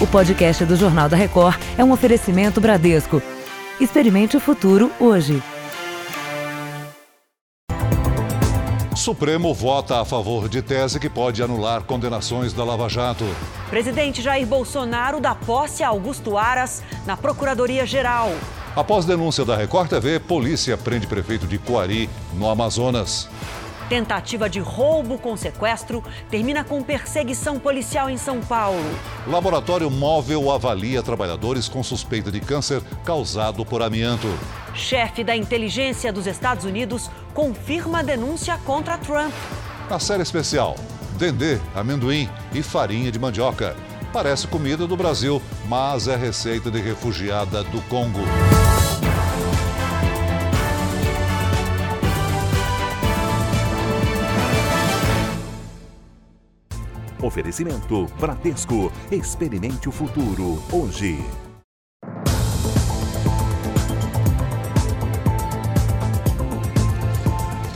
O 0.00 0.06
podcast 0.06 0.64
do 0.64 0.76
Jornal 0.76 1.10
da 1.10 1.16
Record 1.16 1.60
é 1.76 1.84
um 1.84 1.92
oferecimento 1.92 2.58
Bradesco. 2.58 3.22
Experimente 3.78 4.34
o 4.34 4.40
futuro 4.40 4.90
hoje. 4.98 5.42
Supremo 8.96 9.52
vota 9.52 10.00
a 10.00 10.04
favor 10.06 10.48
de 10.48 10.62
tese 10.62 10.98
que 10.98 11.10
pode 11.10 11.42
anular 11.42 11.82
condenações 11.82 12.54
da 12.54 12.64
Lava 12.64 12.88
Jato. 12.88 13.26
Presidente 13.68 14.22
Jair 14.22 14.46
Bolsonaro 14.46 15.20
dá 15.20 15.34
posse 15.34 15.82
a 15.82 15.88
Augusto 15.88 16.38
Aras 16.38 16.82
na 17.04 17.14
Procuradoria-Geral. 17.14 18.32
Após 18.74 19.04
denúncia 19.04 19.44
da 19.44 19.54
Record 19.54 19.90
TV, 19.90 20.18
polícia 20.18 20.78
prende 20.78 21.06
prefeito 21.06 21.46
de 21.46 21.58
Coari, 21.58 22.08
no 22.32 22.48
Amazonas. 22.48 23.28
Tentativa 23.90 24.48
de 24.48 24.60
roubo 24.60 25.18
com 25.18 25.36
sequestro 25.36 26.00
termina 26.30 26.62
com 26.62 26.80
perseguição 26.80 27.58
policial 27.58 28.08
em 28.08 28.16
São 28.16 28.40
Paulo. 28.40 28.78
Laboratório 29.26 29.90
móvel 29.90 30.48
avalia 30.48 31.02
trabalhadores 31.02 31.68
com 31.68 31.82
suspeita 31.82 32.30
de 32.30 32.38
câncer 32.40 32.80
causado 33.04 33.66
por 33.66 33.82
amianto. 33.82 34.28
Chefe 34.74 35.24
da 35.24 35.34
inteligência 35.34 36.12
dos 36.12 36.28
Estados 36.28 36.64
Unidos 36.64 37.10
confirma 37.34 37.98
a 37.98 38.02
denúncia 38.02 38.56
contra 38.58 38.96
Trump. 38.96 39.34
Na 39.90 39.98
série 39.98 40.22
especial, 40.22 40.76
dendê, 41.18 41.58
amendoim 41.74 42.30
e 42.54 42.62
farinha 42.62 43.10
de 43.10 43.18
mandioca. 43.18 43.76
Parece 44.12 44.46
comida 44.46 44.86
do 44.86 44.96
Brasil, 44.96 45.42
mas 45.68 46.06
é 46.06 46.14
receita 46.14 46.70
de 46.70 46.80
refugiada 46.80 47.64
do 47.64 47.80
Congo. 47.88 48.20
Oferecimento 57.22 58.06
Bradesco. 58.18 58.92
Experimente 59.10 59.88
o 59.88 59.92
futuro 59.92 60.62
hoje. 60.72 61.18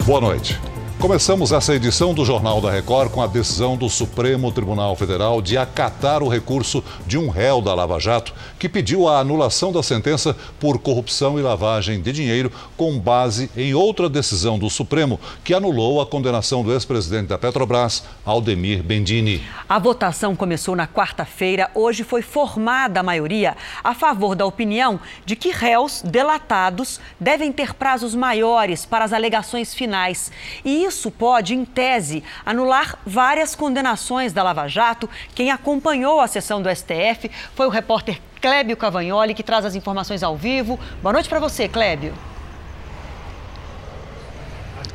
Boa 0.06 0.20
noite. 0.20 0.73
Começamos 1.04 1.52
essa 1.52 1.74
edição 1.74 2.14
do 2.14 2.24
Jornal 2.24 2.62
da 2.62 2.70
Record 2.70 3.10
com 3.10 3.20
a 3.20 3.26
decisão 3.26 3.76
do 3.76 3.90
Supremo 3.90 4.50
Tribunal 4.50 4.96
Federal 4.96 5.42
de 5.42 5.58
acatar 5.58 6.22
o 6.22 6.30
recurso 6.30 6.82
de 7.06 7.18
um 7.18 7.28
réu 7.28 7.60
da 7.60 7.74
Lava 7.74 8.00
Jato 8.00 8.32
que 8.58 8.70
pediu 8.70 9.06
a 9.06 9.18
anulação 9.18 9.70
da 9.70 9.82
sentença 9.82 10.34
por 10.58 10.78
corrupção 10.78 11.38
e 11.38 11.42
lavagem 11.42 12.00
de 12.00 12.10
dinheiro 12.10 12.50
com 12.74 12.98
base 12.98 13.50
em 13.54 13.74
outra 13.74 14.08
decisão 14.08 14.58
do 14.58 14.70
Supremo 14.70 15.20
que 15.44 15.52
anulou 15.52 16.00
a 16.00 16.06
condenação 16.06 16.64
do 16.64 16.72
ex-presidente 16.72 17.28
da 17.28 17.36
Petrobras, 17.36 18.02
Aldemir 18.24 18.82
Bendini. 18.82 19.42
A 19.68 19.78
votação 19.78 20.34
começou 20.34 20.74
na 20.74 20.88
quarta-feira. 20.88 21.70
Hoje 21.74 22.02
foi 22.02 22.22
formada 22.22 23.00
a 23.00 23.02
maioria 23.02 23.58
a 23.82 23.94
favor 23.94 24.34
da 24.34 24.46
opinião 24.46 24.98
de 25.26 25.36
que 25.36 25.50
réus 25.50 26.00
delatados 26.02 26.98
devem 27.20 27.52
ter 27.52 27.74
prazos 27.74 28.14
maiores 28.14 28.86
para 28.86 29.04
as 29.04 29.12
alegações 29.12 29.74
finais. 29.74 30.32
E 30.64 30.82
isso 30.84 30.93
pode, 31.10 31.54
em 31.54 31.64
tese, 31.64 32.22
anular 32.44 32.98
várias 33.06 33.54
condenações 33.54 34.32
da 34.32 34.42
Lava 34.42 34.68
Jato. 34.68 35.08
Quem 35.34 35.50
acompanhou 35.50 36.20
a 36.20 36.26
sessão 36.26 36.60
do 36.60 36.74
STF 36.74 37.30
foi 37.54 37.66
o 37.66 37.70
repórter 37.70 38.20
Clébio 38.40 38.76
Cavagnoli, 38.76 39.34
que 39.34 39.42
traz 39.42 39.64
as 39.64 39.74
informações 39.74 40.22
ao 40.22 40.36
vivo. 40.36 40.78
Boa 41.02 41.12
noite 41.12 41.28
para 41.28 41.40
você, 41.40 41.68
Clébio. 41.68 42.14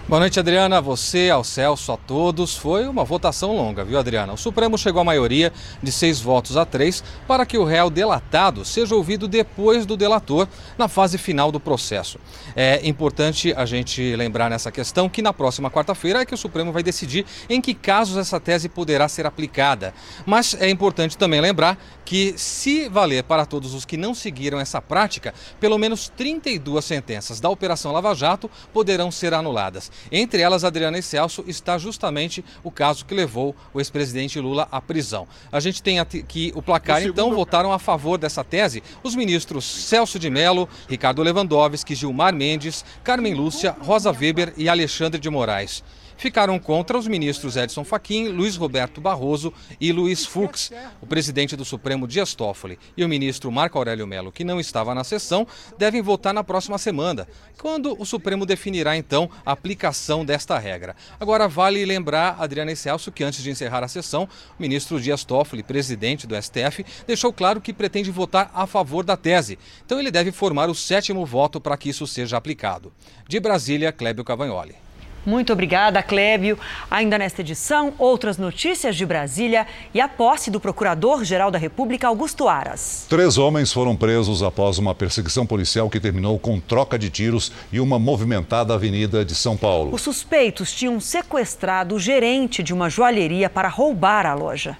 Boa 0.10 0.22
noite, 0.22 0.40
Adriana. 0.40 0.80
A 0.80 0.82
você, 0.82 1.30
ao 1.30 1.44
Celso, 1.44 1.92
a 1.92 1.96
todos. 1.96 2.58
Foi 2.58 2.88
uma 2.88 3.04
votação 3.04 3.56
longa, 3.56 3.86
viu, 3.86 4.00
Adriana? 4.00 4.34
O 4.34 4.38
Supremo 4.38 4.76
chegou 4.76 5.00
à 5.00 5.04
maioria 5.04 5.54
de 5.84 5.92
seis 5.92 6.20
votos 6.20 6.58
a 6.58 6.66
três 6.66 7.04
para 7.28 7.46
que 7.46 7.60
o 7.60 7.64
réu 7.64 7.92
delatado 7.92 8.66
seja 8.66 8.96
ouvido 8.96 9.28
depois 9.28 9.86
do 9.86 9.96
delator 9.96 10.48
na 10.80 10.88
fase 10.88 11.20
final 11.20 11.52
do 11.52 11.60
processo. 11.60 12.18
É 12.56 12.88
importante 12.88 13.54
a 13.56 13.68
gente 13.68 14.16
lembrar 14.16 14.50
nessa 14.50 14.72
questão 14.72 15.08
que 15.08 15.22
na 15.22 15.32
próxima 15.32 15.70
quarta-feira 15.70 16.22
é 16.22 16.26
que 16.26 16.34
o 16.34 16.38
Supremo 16.38 16.72
vai 16.72 16.82
decidir 16.82 17.24
em 17.48 17.62
que 17.62 17.76
casos 17.76 18.18
essa 18.18 18.40
tese 18.40 18.68
poderá 18.68 19.08
ser 19.08 19.28
aplicada. 19.28 19.94
Mas 20.26 20.56
é 20.60 20.72
importante 20.72 21.20
também 21.20 21.40
lembrar 21.40 21.78
que, 22.04 22.34
se 22.36 22.90
valer 22.90 23.24
para 23.24 23.46
todos 23.46 23.76
os 23.76 23.86
que 23.86 23.96
não 23.96 24.16
seguiram 24.16 24.60
essa 24.60 24.82
prática, 24.82 25.36
pelo 25.60 25.78
menos 25.78 26.10
32 26.10 26.84
sentenças 26.84 27.40
da 27.40 27.48
Operação 27.48 27.92
Lava 27.92 28.16
Jato 28.16 28.50
poderão 28.74 29.12
ser 29.12 29.36
anuladas. 29.36 29.92
Entre 30.12 30.42
elas, 30.42 30.64
Adriana 30.64 30.98
e 30.98 31.02
Celso, 31.02 31.44
está 31.48 31.78
justamente 31.78 32.44
o 32.64 32.72
caso 32.72 33.06
que 33.06 33.14
levou 33.14 33.56
o 33.74 33.80
ex-presidente 33.80 34.40
Lula 34.40 34.68
à 34.72 34.82
prisão. 34.82 35.28
A 35.52 35.60
gente 35.60 35.82
tem 35.82 36.00
aqui 36.00 36.52
o 36.56 36.62
placar, 36.62 37.04
então 37.04 37.34
votaram 37.34 37.72
a 37.72 37.80
favor 37.80 38.18
dessa 38.18 38.44
tese 38.44 38.84
os 39.04 39.16
ministros 39.16 39.66
Celso 39.66 40.20
de 40.20 40.30
Mello, 40.30 40.68
Ricardo 40.88 41.24
Lewandowski, 41.24 41.96
Gilmar 41.96 42.34
Mendes, 42.34 42.84
Carmen 43.04 43.34
Lúcia, 43.34 43.76
Rosa 43.82 44.12
Weber 44.12 44.54
e 44.58 44.70
Alexandre 44.70 45.20
de 45.20 45.30
Moraes 45.30 45.84
ficaram 46.20 46.60
contra 46.60 46.98
os 46.98 47.08
ministros 47.08 47.56
Edson 47.56 47.86
Fachin, 47.86 48.28
Luiz 48.28 48.58
Roberto 48.58 49.00
Barroso 49.00 49.54
e 49.80 49.92
Luiz 49.94 50.26
Fux. 50.26 50.70
O 51.02 51.08
presidente 51.08 51.56
do 51.56 51.64
Supremo, 51.64 52.06
Dias 52.06 52.36
Toffoli, 52.36 52.78
e 52.96 53.06
o 53.06 53.10
ministro 53.10 53.50
Marco 53.50 53.78
Aurélio 53.78 54.06
Melo, 54.06 54.32
que 54.32 54.44
não 54.44 54.60
estava 54.60 54.94
na 54.94 55.06
sessão, 55.06 55.48
devem 55.78 56.02
votar 56.02 56.34
na 56.34 56.44
próxima 56.44 56.78
semana, 56.78 57.26
quando 57.58 57.96
o 57.98 58.06
Supremo 58.06 58.46
definirá 58.46 58.98
então 58.98 59.30
a 59.46 59.54
aplicação 59.54 60.26
desta 60.26 60.60
regra. 60.60 60.94
Agora, 61.18 61.48
vale 61.48 61.86
lembrar, 61.86 62.36
Adriana 62.38 62.74
e 62.74 62.76
Celso, 62.76 63.14
que 63.14 63.24
antes 63.24 63.42
de 63.42 63.50
encerrar 63.50 63.84
a 63.84 63.88
sessão, 63.88 64.28
o 64.58 64.62
ministro 64.62 65.00
Dias 65.00 65.24
Toffoli, 65.24 65.64
presidente 65.64 66.28
do 66.28 66.36
STF, 66.36 66.86
deixou 67.08 67.32
claro 67.32 67.62
que 67.62 67.72
pretende 67.72 68.12
votar 68.12 68.52
a 68.54 68.68
favor 68.68 69.06
da 69.06 69.16
tese. 69.16 69.58
Então, 69.86 69.98
ele 69.98 70.12
deve 70.12 70.34
formar 70.34 70.70
o 70.70 70.76
sétimo 70.76 71.26
voto 71.26 71.62
para 71.62 71.78
que 71.78 71.90
isso 71.90 72.06
seja 72.06 72.36
aplicado. 72.36 72.92
De 73.26 73.40
Brasília, 73.40 73.94
Clébio 73.94 74.26
Cavagnoli. 74.26 74.89
Muito 75.26 75.54
obrigada, 75.54 76.02
Clébio. 76.02 76.58
Ainda 76.90 77.18
nesta 77.18 77.42
edição, 77.42 77.94
outras 77.98 78.38
notícias 78.38 78.96
de 78.96 79.06
Brasília 79.06 79.68
e 79.94 80.00
a 80.00 80.08
posse 80.08 80.50
do 80.50 80.60
Procurador-Geral 80.60 81.52
da 81.52 81.58
República, 81.58 82.08
Augusto 82.08 82.48
Aras. 82.48 83.06
Três 83.10 83.38
homens 83.38 83.72
foram 83.72 83.96
presos 83.96 84.42
após 84.42 84.78
uma 84.78 84.96
perseguição 84.96 85.46
policial 85.46 85.90
que 85.90 86.00
terminou 86.00 86.40
com 86.40 86.60
troca 86.60 86.98
de 86.98 87.10
tiros 87.10 87.52
e 87.72 87.80
uma 87.80 88.00
movimentada 88.00 88.74
avenida 88.74 89.24
de 89.26 89.36
São 89.36 89.56
Paulo. 89.58 89.94
Os 89.94 90.02
suspeitos 90.02 90.72
tinham 90.72 91.00
sequestrado 91.00 91.96
o 91.96 92.00
gerente 92.00 92.64
de 92.64 92.74
uma 92.74 92.90
joalheria 92.90 93.50
para 93.50 93.68
roubar 93.68 94.26
a 94.26 94.34
loja. 94.34 94.78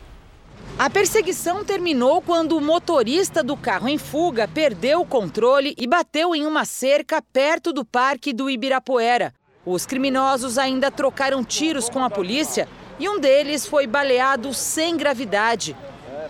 A 0.78 0.90
perseguição 0.90 1.66
terminou 1.66 2.22
quando 2.22 2.56
o 2.56 2.62
motorista 2.62 3.44
do 3.44 3.58
carro 3.58 3.90
em 3.90 3.98
fuga 3.98 4.48
perdeu 4.48 5.02
o 5.02 5.06
controle 5.06 5.76
e 5.78 5.86
bateu 5.86 6.34
em 6.34 6.46
uma 6.46 6.64
cerca 6.64 7.22
perto 7.22 7.74
do 7.74 7.84
Parque 7.84 8.32
do 8.32 8.50
Ibirapuera. 8.50 9.34
Os 9.72 9.86
criminosos 9.86 10.58
ainda 10.58 10.90
trocaram 10.90 11.44
tiros 11.44 11.90
com 11.90 12.04
a 12.04 12.10
polícia 12.10 12.68
e 12.98 13.08
um 13.08 13.20
deles 13.20 13.68
foi 13.68 13.86
baleado 13.86 14.52
sem 14.52 14.98
gravidade. 14.98 15.78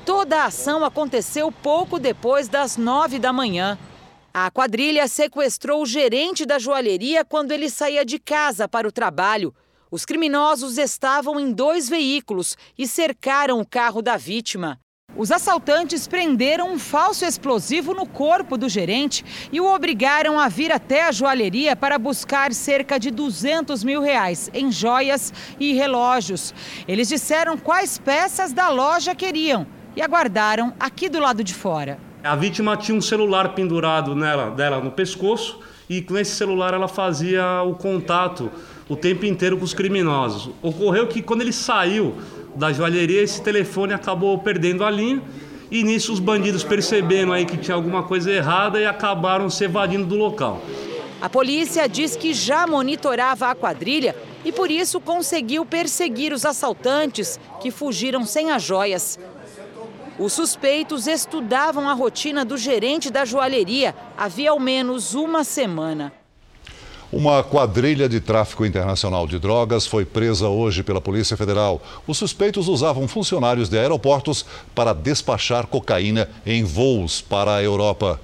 Toda 0.06 0.42
a 0.42 0.46
ação 0.48 0.84
aconteceu 0.84 1.50
pouco 1.50 1.98
depois 1.98 2.50
das 2.50 2.76
nove 2.76 3.18
da 3.18 3.32
manhã. 3.32 3.80
A 4.34 4.52
quadrilha 4.52 5.08
sequestrou 5.08 5.82
o 5.82 5.86
gerente 5.86 6.46
da 6.46 6.60
joalheria 6.60 7.24
quando 7.24 7.54
ele 7.54 7.70
saía 7.70 8.04
de 8.04 8.20
casa 8.20 8.68
para 8.68 8.86
o 8.86 8.92
trabalho. 8.92 9.56
Os 9.90 10.04
criminosos 10.04 10.78
estavam 10.78 11.40
em 11.40 11.54
dois 11.54 11.88
veículos 11.88 12.58
e 12.78 12.86
cercaram 12.86 13.62
o 13.62 13.66
carro 13.66 14.02
da 14.02 14.18
vítima. 14.18 14.78
Os 15.20 15.34
assaltantes 15.34 16.08
prenderam 16.08 16.72
um 16.72 16.80
falso 16.80 17.26
explosivo 17.26 17.94
no 17.94 18.06
corpo 18.06 18.58
do 18.58 18.70
gerente 18.70 19.26
e 19.52 19.60
o 19.60 19.66
obrigaram 19.66 20.40
a 20.40 20.48
vir 20.48 20.72
até 20.72 21.04
a 21.04 21.12
joalheria 21.12 21.76
para 21.76 22.00
buscar 22.00 22.54
cerca 22.54 22.98
de 22.98 23.12
200 23.12 23.84
mil 23.84 24.02
reais 24.02 24.50
em 24.54 24.72
joias 24.72 25.34
e 25.60 25.74
relógios. 25.74 26.54
Eles 26.88 27.10
disseram 27.10 27.58
quais 27.58 27.98
peças 27.98 28.54
da 28.54 28.70
loja 28.70 29.14
queriam 29.14 29.68
e 29.94 30.02
aguardaram 30.02 30.74
aqui 30.80 31.10
do 31.10 31.20
lado 31.20 31.44
de 31.44 31.54
fora. 31.54 32.00
A 32.24 32.38
vítima 32.38 32.78
tinha 32.78 32.98
um 32.98 33.02
celular 33.02 33.54
pendurado 33.54 34.16
nela, 34.16 34.52
dela 34.52 34.80
no 34.80 34.92
pescoço 34.92 35.60
e 35.90 36.02
com 36.02 36.18
esse 36.18 36.32
celular 36.32 36.74
ela 36.74 36.88
fazia 36.88 37.62
o 37.64 37.76
contato 37.76 38.50
o 38.88 38.96
tempo 38.96 39.26
inteiro 39.26 39.58
com 39.58 39.66
os 39.66 39.74
criminosos. 39.74 40.54
Ocorreu 40.62 41.08
que 41.08 41.22
quando 41.22 41.42
ele 41.42 41.52
saiu 41.52 42.16
da 42.56 42.74
joalheria, 42.74 43.22
esse 43.22 43.42
telefone 43.42 43.94
acabou 43.94 44.38
perdendo 44.38 44.84
a 44.84 44.90
linha. 44.90 45.22
E 45.72 45.84
nisso 45.84 46.12
os 46.12 46.20
bandidos 46.20 46.64
perceberam 46.64 47.32
aí 47.32 47.46
que 47.46 47.58
tinha 47.58 47.76
alguma 47.76 48.04
coisa 48.04 48.32
errada 48.32 48.80
e 48.80 48.86
acabaram 48.86 49.50
se 49.50 49.64
evadindo 49.66 50.06
do 50.06 50.16
local. 50.16 50.62
A 51.22 51.30
polícia 51.30 51.88
diz 51.88 52.16
que 52.16 52.34
já 52.34 52.66
monitorava 52.66 53.50
a 53.50 53.56
quadrilha 53.56 54.16
e 54.44 54.52
por 54.52 54.72
isso 54.72 55.00
conseguiu 55.00 55.66
perseguir 55.66 56.34
os 56.34 56.46
assaltantes 56.46 57.40
que 57.62 57.70
fugiram 57.70 58.26
sem 58.26 58.52
as 58.52 58.64
joias. 58.64 59.20
Os 60.18 60.34
suspeitos 60.34 61.08
estudavam 61.08 61.88
a 61.88 61.94
rotina 61.94 62.44
do 62.44 62.58
gerente 62.58 63.10
da 63.10 63.24
joalheria 63.24 63.96
havia 64.18 64.52
ao 64.52 64.60
menos 64.60 65.14
uma 65.14 65.44
semana. 65.44 66.19
Uma 67.12 67.44
quadrilha 67.44 68.08
de 68.08 68.20
tráfico 68.20 68.64
internacional 68.64 69.26
de 69.26 69.40
drogas 69.40 69.88
foi 69.88 70.06
presa 70.06 70.48
hoje 70.48 70.84
pela 70.84 71.02
Polícia 71.02 71.36
Federal. 71.36 71.82
Os 72.06 72.20
suspeitos 72.20 72.68
usavam 72.68 73.08
funcionários 73.08 73.68
de 73.68 73.80
aeroportos 73.80 74.46
para 74.76 74.94
despachar 74.94 75.66
cocaína 75.66 76.30
em 76.46 76.64
voos 76.64 77.20
para 77.20 77.56
a 77.56 77.64
Europa. 77.64 78.22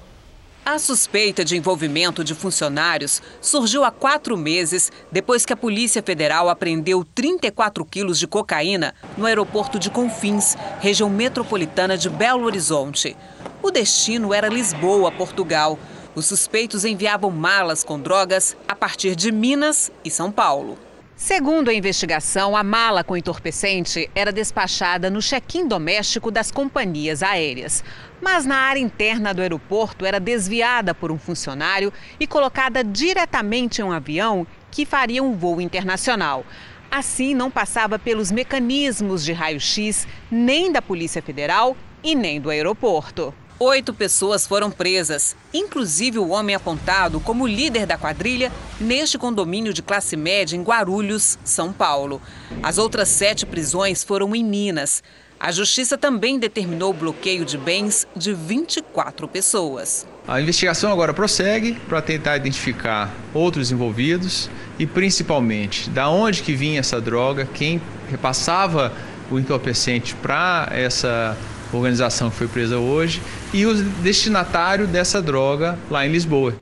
A 0.64 0.78
suspeita 0.78 1.44
de 1.44 1.56
envolvimento 1.56 2.22
de 2.22 2.32
funcionários 2.32 3.20
surgiu 3.40 3.84
há 3.84 3.90
quatro 3.90 4.36
meses 4.36 4.92
depois 5.10 5.44
que 5.44 5.52
a 5.52 5.56
Polícia 5.56 6.02
Federal 6.02 6.48
apreendeu 6.48 7.04
34 7.12 7.84
quilos 7.84 8.20
de 8.20 8.28
cocaína 8.28 8.94
no 9.16 9.26
aeroporto 9.26 9.80
de 9.80 9.90
Confins, 9.90 10.56
região 10.78 11.10
metropolitana 11.10 11.98
de 11.98 12.08
Belo 12.08 12.44
Horizonte. 12.44 13.16
O 13.60 13.70
destino 13.72 14.32
era 14.32 14.48
Lisboa, 14.48 15.10
Portugal. 15.10 15.76
Os 16.16 16.24
suspeitos 16.24 16.86
enviavam 16.86 17.30
malas 17.30 17.84
com 17.84 18.00
drogas 18.00 18.56
a 18.66 18.74
partir 18.74 19.14
de 19.14 19.30
Minas 19.30 19.92
e 20.02 20.10
São 20.10 20.32
Paulo. 20.32 20.78
Segundo 21.14 21.68
a 21.68 21.74
investigação, 21.74 22.56
a 22.56 22.62
mala 22.62 23.04
com 23.04 23.18
entorpecente 23.18 24.08
era 24.14 24.32
despachada 24.32 25.10
no 25.10 25.20
check-in 25.20 25.68
doméstico 25.68 26.30
das 26.30 26.50
companhias 26.50 27.22
aéreas. 27.22 27.84
Mas 28.18 28.46
na 28.46 28.56
área 28.56 28.80
interna 28.80 29.34
do 29.34 29.42
aeroporto 29.42 30.06
era 30.06 30.18
desviada 30.18 30.94
por 30.94 31.12
um 31.12 31.18
funcionário 31.18 31.92
e 32.18 32.26
colocada 32.26 32.82
diretamente 32.82 33.82
em 33.82 33.84
um 33.84 33.92
avião 33.92 34.46
que 34.70 34.86
faria 34.86 35.22
um 35.22 35.36
voo 35.36 35.60
internacional. 35.60 36.46
Assim, 36.90 37.34
não 37.34 37.50
passava 37.50 37.98
pelos 37.98 38.32
mecanismos 38.32 39.22
de 39.22 39.34
raio-x 39.34 40.08
nem 40.30 40.72
da 40.72 40.80
Polícia 40.80 41.20
Federal 41.20 41.76
e 42.02 42.14
nem 42.14 42.40
do 42.40 42.48
aeroporto. 42.48 43.34
Oito 43.58 43.94
pessoas 43.94 44.46
foram 44.46 44.70
presas, 44.70 45.34
inclusive 45.52 46.18
o 46.18 46.28
homem 46.28 46.54
apontado 46.54 47.18
como 47.20 47.46
líder 47.46 47.86
da 47.86 47.96
quadrilha 47.96 48.52
neste 48.78 49.16
condomínio 49.16 49.72
de 49.72 49.80
classe 49.80 50.14
média 50.14 50.54
em 50.54 50.62
Guarulhos, 50.62 51.38
São 51.42 51.72
Paulo. 51.72 52.20
As 52.62 52.76
outras 52.76 53.08
sete 53.08 53.46
prisões 53.46 54.04
foram 54.04 54.36
em 54.36 54.44
Minas. 54.44 55.02
A 55.40 55.50
justiça 55.50 55.96
também 55.96 56.38
determinou 56.38 56.90
o 56.90 56.94
bloqueio 56.94 57.46
de 57.46 57.56
bens 57.56 58.06
de 58.14 58.34
24 58.34 59.26
pessoas. 59.26 60.06
A 60.28 60.38
investigação 60.38 60.92
agora 60.92 61.14
prossegue 61.14 61.80
para 61.88 62.02
tentar 62.02 62.36
identificar 62.36 63.10
outros 63.32 63.72
envolvidos 63.72 64.50
e 64.78 64.86
principalmente 64.86 65.88
da 65.88 66.10
onde 66.10 66.42
que 66.42 66.54
vinha 66.54 66.80
essa 66.80 67.00
droga, 67.00 67.48
quem 67.54 67.80
repassava 68.10 68.92
o 69.30 69.38
entorpecente 69.38 70.14
para 70.14 70.68
essa 70.72 71.34
organização 71.72 72.30
que 72.30 72.36
foi 72.36 72.48
presa 72.48 72.78
hoje, 72.78 73.22
e 73.52 73.66
o 73.66 73.74
destinatário 73.74 74.86
dessa 74.86 75.20
droga 75.20 75.78
lá 75.90 76.06
em 76.06 76.10
Lisboa. 76.10 76.54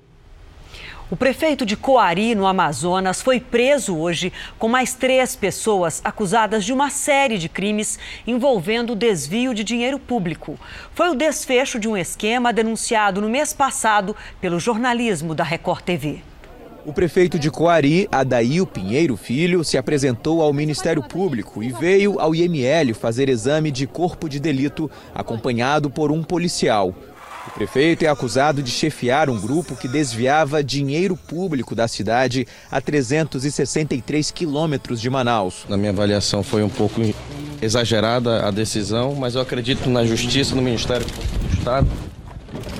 O 1.10 1.16
prefeito 1.16 1.66
de 1.66 1.76
Coari, 1.76 2.34
no 2.34 2.46
Amazonas, 2.46 3.20
foi 3.20 3.38
preso 3.38 3.96
hoje 3.96 4.32
com 4.58 4.68
mais 4.68 4.94
três 4.94 5.36
pessoas 5.36 6.00
acusadas 6.02 6.64
de 6.64 6.72
uma 6.72 6.88
série 6.88 7.36
de 7.36 7.48
crimes 7.48 7.98
envolvendo 8.26 8.96
desvio 8.96 9.54
de 9.54 9.62
dinheiro 9.62 9.98
público. 9.98 10.58
Foi 10.94 11.10
o 11.10 11.14
desfecho 11.14 11.78
de 11.78 11.86
um 11.86 11.96
esquema 11.96 12.52
denunciado 12.52 13.20
no 13.20 13.28
mês 13.28 13.52
passado 13.52 14.16
pelo 14.40 14.58
jornalismo 14.58 15.34
da 15.34 15.44
Record 15.44 15.82
TV. 15.82 16.33
O 16.86 16.92
prefeito 16.92 17.38
de 17.38 17.50
Coari, 17.50 18.06
Adail 18.12 18.66
Pinheiro 18.66 19.16
Filho, 19.16 19.64
se 19.64 19.78
apresentou 19.78 20.42
ao 20.42 20.52
Ministério 20.52 21.02
Público 21.02 21.62
e 21.62 21.72
veio 21.72 22.20
ao 22.20 22.34
IML 22.34 22.92
fazer 22.92 23.30
exame 23.30 23.70
de 23.70 23.86
corpo 23.86 24.28
de 24.28 24.38
delito, 24.38 24.90
acompanhado 25.14 25.88
por 25.88 26.12
um 26.12 26.22
policial. 26.22 26.94
O 27.48 27.50
prefeito 27.52 28.04
é 28.04 28.08
acusado 28.08 28.62
de 28.62 28.70
chefiar 28.70 29.30
um 29.30 29.40
grupo 29.40 29.74
que 29.74 29.88
desviava 29.88 30.62
dinheiro 30.62 31.16
público 31.16 31.74
da 31.74 31.88
cidade 31.88 32.46
a 32.70 32.82
363 32.82 34.30
quilômetros 34.30 35.00
de 35.00 35.08
Manaus. 35.08 35.64
Na 35.66 35.78
minha 35.78 35.90
avaliação, 35.90 36.42
foi 36.42 36.62
um 36.62 36.68
pouco 36.68 37.00
exagerada 37.62 38.46
a 38.46 38.50
decisão, 38.50 39.14
mas 39.14 39.34
eu 39.34 39.40
acredito 39.40 39.88
na 39.88 40.04
justiça, 40.04 40.54
no 40.54 40.60
Ministério 40.60 41.06
do 41.06 41.58
Estado 41.58 41.88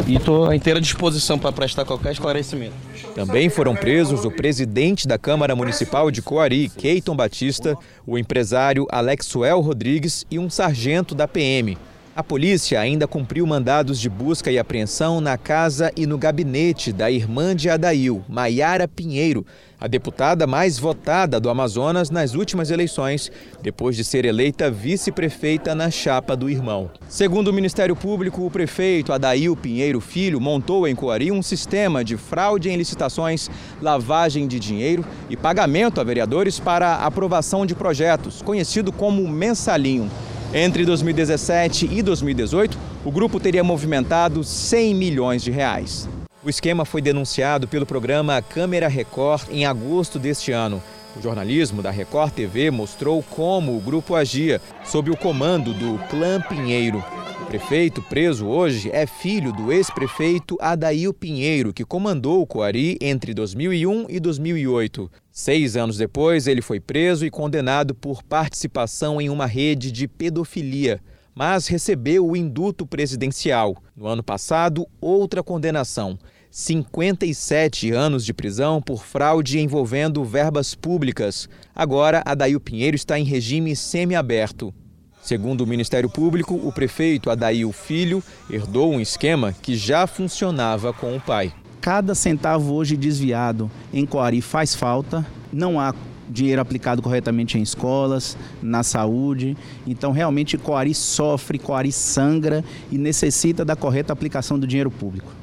e 0.07 0.17
estou 0.17 0.49
à 0.49 0.57
inteira 0.57 0.81
disposição 0.81 1.39
para 1.39 1.53
prestar 1.53 1.85
qualquer 1.85 2.13
esclarecimento. 2.13 2.75
Também 3.15 3.49
foram 3.49 3.75
presos 3.75 4.25
o 4.25 4.31
presidente 4.31 5.07
da 5.07 5.19
Câmara 5.19 5.55
Municipal 5.55 6.11
de 6.11 6.21
Coari, 6.21 6.69
Keiton 6.69 7.15
Batista, 7.15 7.77
o 8.07 8.19
empresário 8.19 8.87
Alexuel 8.91 9.61
Rodrigues 9.61 10.27
e 10.31 10.39
um 10.39 10.51
sargento 10.51 11.15
da 11.15 11.29
PM. 11.29 11.79
A 12.17 12.23
polícia 12.23 12.79
ainda 12.79 13.09
cumpriu 13.09 13.45
mandados 13.45 13.99
de 13.99 14.09
busca 14.09 14.49
e 14.49 14.57
apreensão 14.57 15.21
na 15.21 15.37
casa 15.37 15.91
e 15.97 16.07
no 16.07 16.17
gabinete 16.17 16.93
da 16.93 17.11
irmã 17.11 17.57
de 17.57 17.69
Adail, 17.69 18.25
Maiara 18.29 18.87
Pinheiro, 18.87 19.45
a 19.81 19.89
deputada 19.89 20.47
mais 20.47 20.79
votada 20.79 21.41
do 21.41 21.51
Amazonas 21.51 22.11
nas 22.11 22.35
últimas 22.35 22.71
eleições, 22.71 23.33
depois 23.61 23.97
de 23.97 24.05
ser 24.05 24.25
eleita 24.25 24.71
vice-prefeita 24.71 25.75
na 25.75 25.91
chapa 25.91 26.37
do 26.37 26.49
irmão. 26.49 26.89
Segundo 27.09 27.49
o 27.49 27.53
Ministério 27.53 27.97
Público, 27.97 28.47
o 28.47 28.51
prefeito 28.51 29.13
Adail 29.13 29.57
Pinheiro 29.57 30.01
Filho 30.01 30.41
montou 30.41 30.87
em 30.87 30.95
Coari 30.95 31.33
um 31.33 31.43
sistema 31.43 32.05
de 32.05 32.17
fraude 32.17 32.71
em 32.71 32.77
licitações, 32.77 33.51
lavagem 33.83 34.47
de 34.47 34.61
dinheiro 34.61 35.05
e 35.29 35.37
pagamento 35.37 36.01
a 36.01 36.05
vereadores 36.05 36.61
para 36.61 36.95
aprovação 36.95 37.67
de 37.67 37.75
projetos, 37.75 38.41
conhecido 38.41 38.93
como 38.93 39.27
mensalinho. 39.27 40.09
Entre 40.57 40.85
2017 40.85 41.89
e 41.91 42.01
2018, 42.01 42.79
o 43.05 43.11
grupo 43.11 43.41
teria 43.41 43.65
movimentado 43.65 44.45
100 44.45 44.95
milhões 44.95 45.43
de 45.43 45.51
reais. 45.51 46.09
O 46.45 46.49
esquema 46.49 46.85
foi 46.85 47.03
denunciado 47.03 47.67
pelo 47.67 47.85
programa 47.85 48.41
Câmera 48.41 48.87
Record 48.87 49.49
em 49.51 49.67
agosto 49.67 50.17
deste 50.17 50.53
ano. 50.53 50.81
O 51.17 51.23
jornalismo 51.23 51.81
da 51.81 51.93
Record 51.93 52.33
TV 52.33 52.71
mostrou 52.73 53.23
como 53.23 53.77
o 53.77 53.81
grupo 53.81 54.17
agia, 54.17 54.61
sob 54.85 55.11
o 55.11 55.17
comando 55.17 55.73
do 55.73 55.97
Clã 56.09 56.41
Pinheiro. 56.41 57.05
O 57.41 57.47
prefeito 57.47 58.03
preso 58.03 58.47
hoje 58.47 58.91
é 58.93 59.07
filho 59.07 59.53
do 59.53 59.73
ex-prefeito 59.73 60.57
Adail 60.61 61.15
Pinheiro, 61.15 61.73
que 61.73 61.85
comandou 61.85 62.43
o 62.43 62.47
Coari 62.47 62.99
entre 63.01 63.33
2001 63.33 64.07
e 64.09 64.19
2008. 64.19 65.09
Seis 65.31 65.77
anos 65.77 65.97
depois, 65.97 66.49
ele 66.49 66.61
foi 66.61 66.81
preso 66.81 67.25
e 67.25 67.31
condenado 67.31 67.95
por 67.95 68.23
participação 68.25 69.21
em 69.21 69.31
uma 69.31 69.47
rede 69.47 69.93
de 69.93 70.09
pedofilia, 70.09 71.01
mas 71.33 71.69
recebeu 71.69 72.27
o 72.27 72.37
induto 72.37 72.85
presidencial. 72.85 73.77
No 73.97 74.09
ano 74.09 74.23
passado, 74.23 74.85
outra 75.01 75.45
condenação. 75.45 76.19
57 76.57 77.91
anos 77.91 78.25
de 78.25 78.33
prisão 78.33 78.81
por 78.81 79.05
fraude 79.05 79.59
envolvendo 79.59 80.23
verbas 80.23 80.73
públicas. 80.73 81.49
Agora, 81.75 82.23
Adail 82.25 82.61
Pinheiro 82.61 82.95
está 82.95 83.19
em 83.19 83.25
regime 83.25 83.75
semiaberto. 83.75 84.73
Segundo 85.21 85.63
o 85.63 85.67
Ministério 85.67 86.09
Público, 86.09 86.55
o 86.55 86.71
prefeito 86.71 87.29
Adail 87.29 87.73
Filho 87.73 88.23
herdou 88.49 88.93
um 88.93 89.01
esquema 89.01 89.53
que 89.53 89.75
já 89.75 90.07
funcionava 90.07 90.93
com 90.93 91.17
o 91.17 91.21
pai. 91.21 91.53
Cada 91.81 92.15
centavo 92.15 92.73
hoje 92.73 92.97
desviado 92.97 93.69
em 93.93 94.07
Coari 94.07 94.41
faz 94.41 94.77
falta, 94.77 95.27
não 95.53 95.81
há 95.81 95.93
dinheiro 96.31 96.63
aplicado 96.63 97.03
corretamente 97.03 97.59
em 97.59 97.63
escolas, 97.63 98.39
na 98.63 98.85
saúde. 98.85 99.57
Então, 99.85 100.13
realmente, 100.13 100.57
Coari 100.57 100.95
sofre, 100.95 101.59
Coari 101.59 101.91
sangra 101.91 102.65
e 102.93 102.97
necessita 102.97 103.65
da 103.65 103.75
correta 103.75 104.13
aplicação 104.13 104.57
do 104.57 104.69
dinheiro 104.69 104.89
público. 104.93 105.43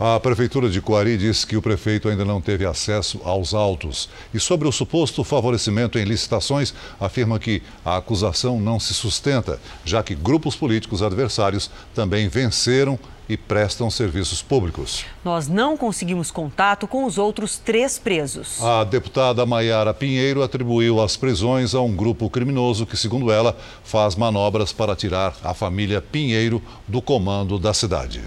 A 0.00 0.20
Prefeitura 0.20 0.70
de 0.70 0.80
Coari 0.80 1.16
diz 1.16 1.44
que 1.44 1.56
o 1.56 1.62
prefeito 1.62 2.08
ainda 2.08 2.24
não 2.24 2.40
teve 2.40 2.64
acesso 2.64 3.20
aos 3.24 3.52
autos. 3.52 4.08
E 4.32 4.38
sobre 4.38 4.68
o 4.68 4.72
suposto 4.72 5.24
favorecimento 5.24 5.98
em 5.98 6.04
licitações, 6.04 6.72
afirma 7.00 7.36
que 7.36 7.60
a 7.84 7.96
acusação 7.96 8.60
não 8.60 8.78
se 8.78 8.94
sustenta, 8.94 9.58
já 9.84 10.00
que 10.00 10.14
grupos 10.14 10.54
políticos 10.54 11.02
adversários 11.02 11.68
também 11.96 12.28
venceram 12.28 12.96
e 13.28 13.36
prestam 13.36 13.90
serviços 13.90 14.40
públicos. 14.40 15.04
Nós 15.24 15.48
não 15.48 15.76
conseguimos 15.76 16.30
contato 16.30 16.86
com 16.86 17.04
os 17.04 17.18
outros 17.18 17.58
três 17.58 17.98
presos. 17.98 18.62
A 18.62 18.84
deputada 18.84 19.44
Maiara 19.44 19.92
Pinheiro 19.92 20.44
atribuiu 20.44 21.02
as 21.02 21.16
prisões 21.16 21.74
a 21.74 21.80
um 21.80 21.94
grupo 21.96 22.30
criminoso 22.30 22.86
que, 22.86 22.96
segundo 22.96 23.32
ela, 23.32 23.56
faz 23.82 24.14
manobras 24.14 24.72
para 24.72 24.94
tirar 24.94 25.34
a 25.42 25.52
família 25.52 26.00
Pinheiro 26.00 26.62
do 26.86 27.02
comando 27.02 27.58
da 27.58 27.74
cidade. 27.74 28.22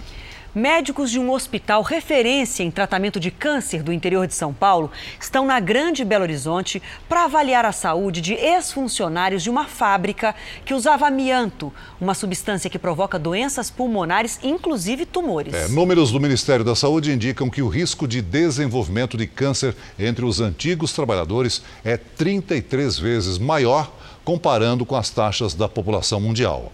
Médicos 0.53 1.09
de 1.09 1.17
um 1.17 1.31
hospital 1.31 1.81
referência 1.81 2.61
em 2.61 2.69
tratamento 2.69 3.21
de 3.21 3.31
câncer 3.31 3.81
do 3.81 3.93
interior 3.93 4.27
de 4.27 4.35
São 4.35 4.53
Paulo 4.53 4.91
estão 5.17 5.45
na 5.45 5.61
Grande 5.61 6.03
Belo 6.03 6.23
Horizonte 6.23 6.81
para 7.07 7.23
avaliar 7.23 7.63
a 7.63 7.71
saúde 7.71 8.19
de 8.19 8.33
ex-funcionários 8.33 9.43
de 9.43 9.49
uma 9.49 9.65
fábrica 9.65 10.35
que 10.65 10.73
usava 10.73 11.07
amianto, 11.07 11.71
uma 12.01 12.13
substância 12.13 12.69
que 12.69 12.77
provoca 12.77 13.17
doenças 13.17 13.71
pulmonares, 13.71 14.41
inclusive 14.43 15.05
tumores. 15.05 15.53
É, 15.53 15.69
números 15.69 16.11
do 16.11 16.19
Ministério 16.19 16.65
da 16.65 16.75
Saúde 16.75 17.13
indicam 17.13 17.49
que 17.49 17.61
o 17.61 17.69
risco 17.69 18.05
de 18.05 18.21
desenvolvimento 18.21 19.15
de 19.15 19.27
câncer 19.27 19.73
entre 19.97 20.25
os 20.25 20.41
antigos 20.41 20.91
trabalhadores 20.91 21.63
é 21.81 21.95
33 21.95 22.99
vezes 22.99 23.37
maior 23.37 23.89
comparando 24.25 24.85
com 24.85 24.97
as 24.97 25.09
taxas 25.09 25.53
da 25.53 25.69
população 25.69 26.19
mundial. 26.19 26.73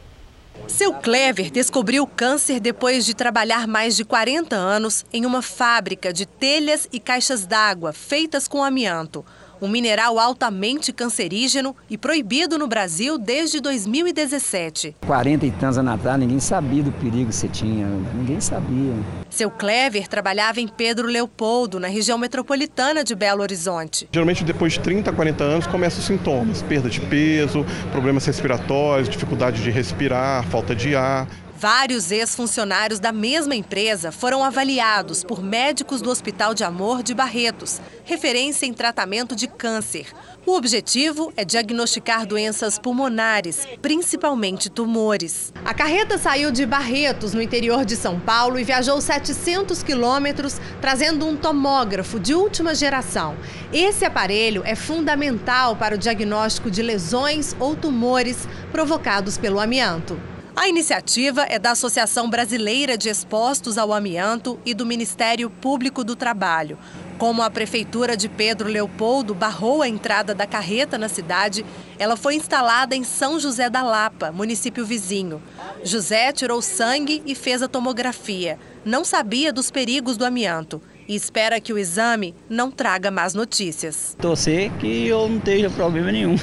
Seu 0.65 0.93
Clever 0.93 1.51
descobriu 1.51 2.07
câncer 2.07 2.59
depois 2.59 3.05
de 3.05 3.13
trabalhar 3.13 3.67
mais 3.67 3.95
de 3.95 4.03
40 4.03 4.55
anos 4.55 5.05
em 5.13 5.25
uma 5.25 5.41
fábrica 5.41 6.11
de 6.11 6.25
telhas 6.25 6.87
e 6.91 6.99
caixas 6.99 7.45
d'água 7.45 7.93
feitas 7.93 8.47
com 8.47 8.63
amianto 8.63 9.23
um 9.61 9.67
mineral 9.67 10.19
altamente 10.19 10.93
cancerígeno 10.93 11.75
e 11.89 11.97
proibido 11.97 12.57
no 12.57 12.67
Brasil 12.67 13.17
desde 13.17 13.59
2017. 13.59 14.95
40 15.05 15.45
e 15.45 15.51
tantos 15.51 15.77
anos 15.77 15.93
atrás, 15.93 16.19
ninguém 16.19 16.39
sabia 16.39 16.83
do 16.83 16.91
perigo 16.91 17.29
que 17.29 17.35
você 17.35 17.47
tinha, 17.47 17.85
ninguém 18.13 18.39
sabia. 18.39 18.93
Seu 19.29 19.51
Clever 19.51 20.07
trabalhava 20.07 20.61
em 20.61 20.67
Pedro 20.67 21.07
Leopoldo, 21.07 21.79
na 21.79 21.87
região 21.87 22.17
metropolitana 22.17 23.03
de 23.03 23.13
Belo 23.15 23.41
Horizonte. 23.41 24.07
Geralmente, 24.11 24.43
depois 24.43 24.73
de 24.73 24.79
30 24.79 25.09
a 25.09 25.13
40 25.13 25.43
anos, 25.43 25.67
começam 25.67 25.99
os 25.99 26.05
sintomas: 26.05 26.61
perda 26.61 26.89
de 26.89 27.01
peso, 27.01 27.65
problemas 27.91 28.25
respiratórios, 28.25 29.09
dificuldade 29.09 29.61
de 29.61 29.69
respirar, 29.69 30.43
falta 30.45 30.75
de 30.75 30.95
ar. 30.95 31.27
Vários 31.59 32.11
ex-funcionários 32.11 32.99
da 32.99 33.11
mesma 33.11 33.55
empresa 33.55 34.11
foram 34.11 34.43
avaliados 34.43 35.23
por 35.23 35.41
médicos 35.41 36.03
do 36.03 36.11
Hospital 36.11 36.53
de 36.53 36.63
Amor 36.63 37.01
de 37.01 37.15
Barretos, 37.15 37.81
referência 38.03 38.67
em 38.67 38.73
tratamento 38.73 39.35
de 39.35 39.47
câncer. 39.47 40.05
O 40.45 40.55
objetivo 40.55 41.33
é 41.35 41.43
diagnosticar 41.43 42.27
doenças 42.27 42.77
pulmonares, 42.77 43.67
principalmente 43.81 44.69
tumores. 44.69 45.51
A 45.65 45.73
carreta 45.73 46.19
saiu 46.19 46.51
de 46.51 46.63
Barretos, 46.63 47.33
no 47.33 47.41
interior 47.41 47.85
de 47.85 47.95
São 47.95 48.19
Paulo, 48.19 48.59
e 48.59 48.63
viajou 48.63 49.01
700 49.01 49.81
quilômetros, 49.81 50.61
trazendo 50.79 51.25
um 51.25 51.35
tomógrafo 51.35 52.19
de 52.19 52.35
última 52.35 52.75
geração. 52.75 53.35
Esse 53.73 54.05
aparelho 54.05 54.61
é 54.63 54.75
fundamental 54.75 55.75
para 55.75 55.95
o 55.95 55.97
diagnóstico 55.97 56.69
de 56.69 56.83
lesões 56.83 57.55
ou 57.59 57.75
tumores 57.75 58.47
provocados 58.71 59.39
pelo 59.39 59.59
amianto. 59.59 60.36
A 60.59 60.67
iniciativa 60.67 61.45
é 61.47 61.59
da 61.59 61.69
Associação 61.69 62.27
Brasileira 62.27 62.97
de 62.97 63.09
Expostos 63.09 63.77
ao 63.77 63.93
Amianto 63.93 64.59
e 64.65 64.73
do 64.73 64.87
Ministério 64.87 65.51
Público 65.51 66.03
do 66.03 66.15
Trabalho. 66.15 66.79
Como 67.19 67.43
a 67.43 67.49
Prefeitura 67.49 68.17
de 68.17 68.27
Pedro 68.27 68.67
Leopoldo 68.67 69.35
barrou 69.35 69.83
a 69.83 69.87
entrada 69.87 70.33
da 70.33 70.47
carreta 70.47 70.97
na 70.97 71.07
cidade, 71.07 71.63
ela 71.99 72.17
foi 72.17 72.33
instalada 72.33 72.95
em 72.95 73.03
São 73.03 73.39
José 73.39 73.69
da 73.69 73.83
Lapa, 73.83 74.31
município 74.31 74.83
vizinho. 74.83 75.39
José 75.83 76.31
tirou 76.31 76.59
sangue 76.59 77.21
e 77.23 77.35
fez 77.35 77.61
a 77.61 77.67
tomografia. 77.67 78.57
Não 78.83 79.05
sabia 79.05 79.53
dos 79.53 79.69
perigos 79.69 80.17
do 80.17 80.25
amianto 80.25 80.81
e 81.07 81.15
espera 81.15 81.61
que 81.61 81.71
o 81.71 81.77
exame 81.77 82.33
não 82.49 82.71
traga 82.71 83.11
más 83.11 83.35
notícias. 83.35 84.17
Torcer 84.19 84.71
que 84.79 85.05
eu 85.07 85.29
não 85.29 85.39
tenha 85.39 85.69
problema 85.69 86.11
nenhum. 86.11 86.35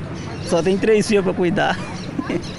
Só 0.46 0.62
tem 0.62 0.76
três 0.76 1.08
filhos 1.08 1.24
para 1.24 1.32
cuidar. 1.32 1.78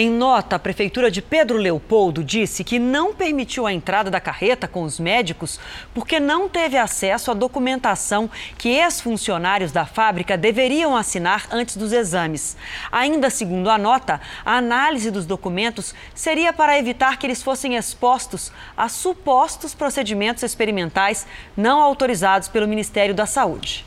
Em 0.00 0.08
nota, 0.08 0.54
a 0.54 0.58
Prefeitura 0.60 1.10
de 1.10 1.20
Pedro 1.20 1.58
Leopoldo 1.58 2.22
disse 2.22 2.62
que 2.62 2.78
não 2.78 3.12
permitiu 3.12 3.66
a 3.66 3.72
entrada 3.72 4.08
da 4.08 4.20
carreta 4.20 4.68
com 4.68 4.84
os 4.84 5.00
médicos 5.00 5.58
porque 5.92 6.20
não 6.20 6.48
teve 6.48 6.76
acesso 6.76 7.32
à 7.32 7.34
documentação 7.34 8.30
que 8.56 8.68
ex-funcionários 8.68 9.72
da 9.72 9.84
fábrica 9.84 10.38
deveriam 10.38 10.96
assinar 10.96 11.48
antes 11.50 11.76
dos 11.76 11.90
exames. 11.90 12.56
Ainda 12.92 13.28
segundo 13.28 13.68
a 13.68 13.76
nota, 13.76 14.20
a 14.44 14.58
análise 14.58 15.10
dos 15.10 15.26
documentos 15.26 15.92
seria 16.14 16.52
para 16.52 16.78
evitar 16.78 17.18
que 17.18 17.26
eles 17.26 17.42
fossem 17.42 17.74
expostos 17.74 18.52
a 18.76 18.88
supostos 18.88 19.74
procedimentos 19.74 20.44
experimentais 20.44 21.26
não 21.56 21.82
autorizados 21.82 22.46
pelo 22.46 22.68
Ministério 22.68 23.16
da 23.16 23.26
Saúde. 23.26 23.84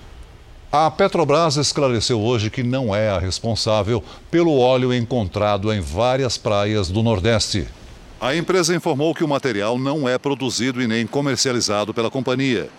A 0.74 0.90
Petrobras 0.90 1.58
esclareceu 1.58 2.22
hoje 2.22 2.50
que 2.50 2.64
não 2.64 2.96
é 2.96 3.10
a 3.10 3.20
responsável 3.20 4.02
pelo 4.32 4.58
óleo 4.58 4.94
encontrado 4.94 5.74
em 5.74 5.82
várias 5.82 6.38
praias 6.38 6.90
do 6.90 7.04
Nordeste. 7.04 7.68
A 8.22 8.34
empresa 8.38 8.74
informou 8.74 9.14
que 9.14 9.22
o 9.22 9.28
material 9.28 9.78
não 9.78 10.08
é 10.08 10.18
produzido 10.18 10.82
e 10.82 10.88
nem 10.88 11.06
comercializado 11.06 11.94
pela 11.94 12.10
companhia. 12.10 12.70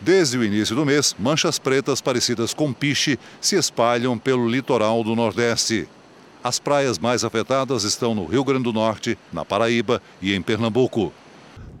Desde 0.00 0.38
o 0.38 0.44
início 0.44 0.76
do 0.76 0.86
mês, 0.86 1.16
manchas 1.18 1.58
pretas 1.58 2.00
parecidas 2.00 2.54
com 2.54 2.72
piche 2.72 3.18
se 3.40 3.56
espalham 3.56 4.16
pelo 4.16 4.48
litoral 4.48 5.02
do 5.02 5.16
Nordeste. 5.16 5.88
As 6.44 6.60
praias 6.60 6.96
mais 6.96 7.24
afetadas 7.24 7.82
estão 7.82 8.14
no 8.14 8.24
Rio 8.24 8.44
Grande 8.44 8.64
do 8.64 8.72
Norte, 8.72 9.18
na 9.32 9.44
Paraíba 9.44 10.00
e 10.20 10.32
em 10.32 10.40
Pernambuco. 10.40 11.12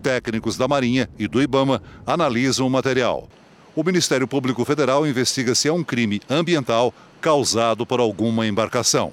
Técnicos 0.02 0.56
da 0.56 0.66
Marinha 0.66 1.08
e 1.16 1.28
do 1.28 1.40
Ibama 1.40 1.80
analisam 2.04 2.66
o 2.66 2.70
material. 2.70 3.28
O 3.74 3.82
Ministério 3.82 4.28
Público 4.28 4.64
Federal 4.66 5.06
investiga 5.06 5.54
se 5.54 5.66
é 5.66 5.72
um 5.72 5.82
crime 5.82 6.20
ambiental 6.28 6.92
causado 7.22 7.86
por 7.86 8.00
alguma 8.00 8.46
embarcação. 8.46 9.12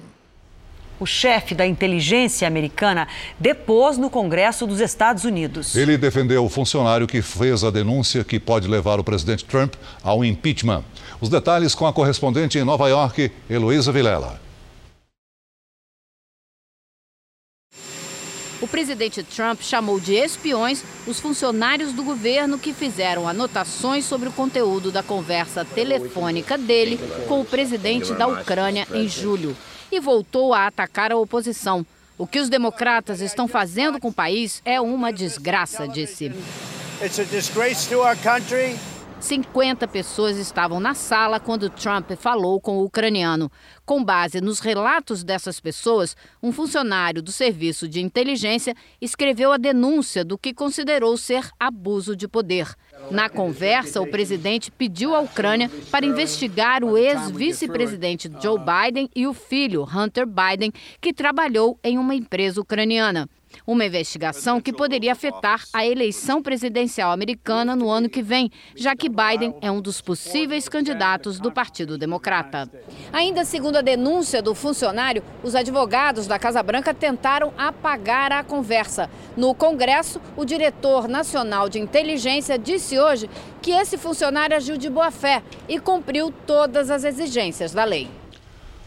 O 0.98 1.06
chefe 1.06 1.54
da 1.54 1.66
inteligência 1.66 2.46
americana 2.46 3.08
depôs 3.38 3.96
no 3.96 4.10
Congresso 4.10 4.66
dos 4.66 4.80
Estados 4.80 5.24
Unidos. 5.24 5.74
Ele 5.74 5.96
defendeu 5.96 6.44
o 6.44 6.48
funcionário 6.50 7.06
que 7.06 7.22
fez 7.22 7.64
a 7.64 7.70
denúncia 7.70 8.22
que 8.22 8.38
pode 8.38 8.68
levar 8.68 9.00
o 9.00 9.04
presidente 9.04 9.46
Trump 9.46 9.76
ao 10.02 10.22
impeachment. 10.22 10.84
Os 11.18 11.30
detalhes 11.30 11.74
com 11.74 11.86
a 11.86 11.92
correspondente 11.92 12.58
em 12.58 12.64
Nova 12.64 12.86
York, 12.88 13.32
Heloísa 13.48 13.90
Vilela. 13.90 14.49
O 18.60 18.68
presidente 18.68 19.22
Trump 19.22 19.62
chamou 19.62 19.98
de 19.98 20.14
espiões 20.14 20.84
os 21.06 21.18
funcionários 21.18 21.92
do 21.92 22.04
governo 22.04 22.58
que 22.58 22.74
fizeram 22.74 23.26
anotações 23.26 24.04
sobre 24.04 24.28
o 24.28 24.32
conteúdo 24.32 24.92
da 24.92 25.02
conversa 25.02 25.64
telefônica 25.64 26.58
dele 26.58 26.98
com 27.26 27.40
o 27.40 27.44
presidente 27.44 28.12
da 28.12 28.26
Ucrânia 28.26 28.86
em 28.92 29.08
julho 29.08 29.56
e 29.90 29.98
voltou 29.98 30.52
a 30.52 30.66
atacar 30.66 31.10
a 31.10 31.16
oposição. 31.16 31.84
O 32.18 32.26
que 32.26 32.38
os 32.38 32.50
democratas 32.50 33.22
estão 33.22 33.48
fazendo 33.48 33.98
com 33.98 34.08
o 34.08 34.12
país 34.12 34.60
é 34.62 34.78
uma 34.78 35.10
desgraça, 35.10 35.88
disse. 35.88 36.30
It's 37.02 37.18
a 37.18 37.24
disgrace 37.24 37.88
to 37.88 38.00
our 38.00 38.14
country. 38.16 38.78
50 39.20 39.86
pessoas 39.86 40.38
estavam 40.38 40.80
na 40.80 40.94
sala 40.94 41.38
quando 41.38 41.68
Trump 41.68 42.10
falou 42.12 42.58
com 42.58 42.78
o 42.78 42.84
ucraniano. 42.84 43.52
Com 43.84 44.02
base 44.02 44.40
nos 44.40 44.60
relatos 44.60 45.22
dessas 45.22 45.60
pessoas, 45.60 46.16
um 46.42 46.50
funcionário 46.50 47.22
do 47.22 47.30
Serviço 47.30 47.86
de 47.86 48.00
Inteligência 48.00 48.74
escreveu 49.00 49.52
a 49.52 49.58
denúncia 49.58 50.24
do 50.24 50.38
que 50.38 50.54
considerou 50.54 51.16
ser 51.18 51.48
abuso 51.60 52.16
de 52.16 52.26
poder. 52.26 52.74
Na 53.10 53.28
conversa, 53.28 54.00
o 54.00 54.06
presidente 54.06 54.70
pediu 54.70 55.14
à 55.14 55.20
Ucrânia 55.20 55.70
para 55.90 56.06
investigar 56.06 56.82
o 56.82 56.96
ex-vice-presidente 56.96 58.30
Joe 58.42 58.58
Biden 58.58 59.10
e 59.14 59.26
o 59.26 59.34
filho, 59.34 59.84
Hunter 59.84 60.26
Biden, 60.26 60.72
que 61.00 61.12
trabalhou 61.12 61.78
em 61.84 61.98
uma 61.98 62.14
empresa 62.14 62.60
ucraniana. 62.60 63.28
Uma 63.66 63.84
investigação 63.84 64.60
que 64.60 64.72
poderia 64.72 65.12
afetar 65.12 65.64
a 65.72 65.86
eleição 65.86 66.42
presidencial 66.42 67.12
americana 67.12 67.76
no 67.76 67.90
ano 67.90 68.08
que 68.08 68.22
vem, 68.22 68.50
já 68.74 68.96
que 68.96 69.08
Biden 69.08 69.54
é 69.60 69.70
um 69.70 69.80
dos 69.80 70.00
possíveis 70.00 70.68
candidatos 70.68 71.38
do 71.38 71.52
Partido 71.52 71.98
Democrata. 71.98 72.70
Ainda 73.12 73.44
segundo 73.44 73.76
a 73.76 73.82
denúncia 73.82 74.42
do 74.42 74.54
funcionário, 74.54 75.22
os 75.42 75.54
advogados 75.54 76.26
da 76.26 76.38
Casa 76.38 76.62
Branca 76.62 76.94
tentaram 76.94 77.52
apagar 77.56 78.32
a 78.32 78.42
conversa. 78.42 79.10
No 79.36 79.54
Congresso, 79.54 80.20
o 80.36 80.44
diretor 80.44 81.08
nacional 81.08 81.68
de 81.68 81.78
inteligência 81.78 82.58
disse 82.58 82.98
hoje 82.98 83.28
que 83.62 83.70
esse 83.70 83.96
funcionário 83.98 84.56
agiu 84.56 84.76
de 84.76 84.88
boa 84.88 85.10
fé 85.10 85.42
e 85.68 85.78
cumpriu 85.78 86.32
todas 86.46 86.90
as 86.90 87.04
exigências 87.04 87.72
da 87.72 87.84
lei. 87.84 88.19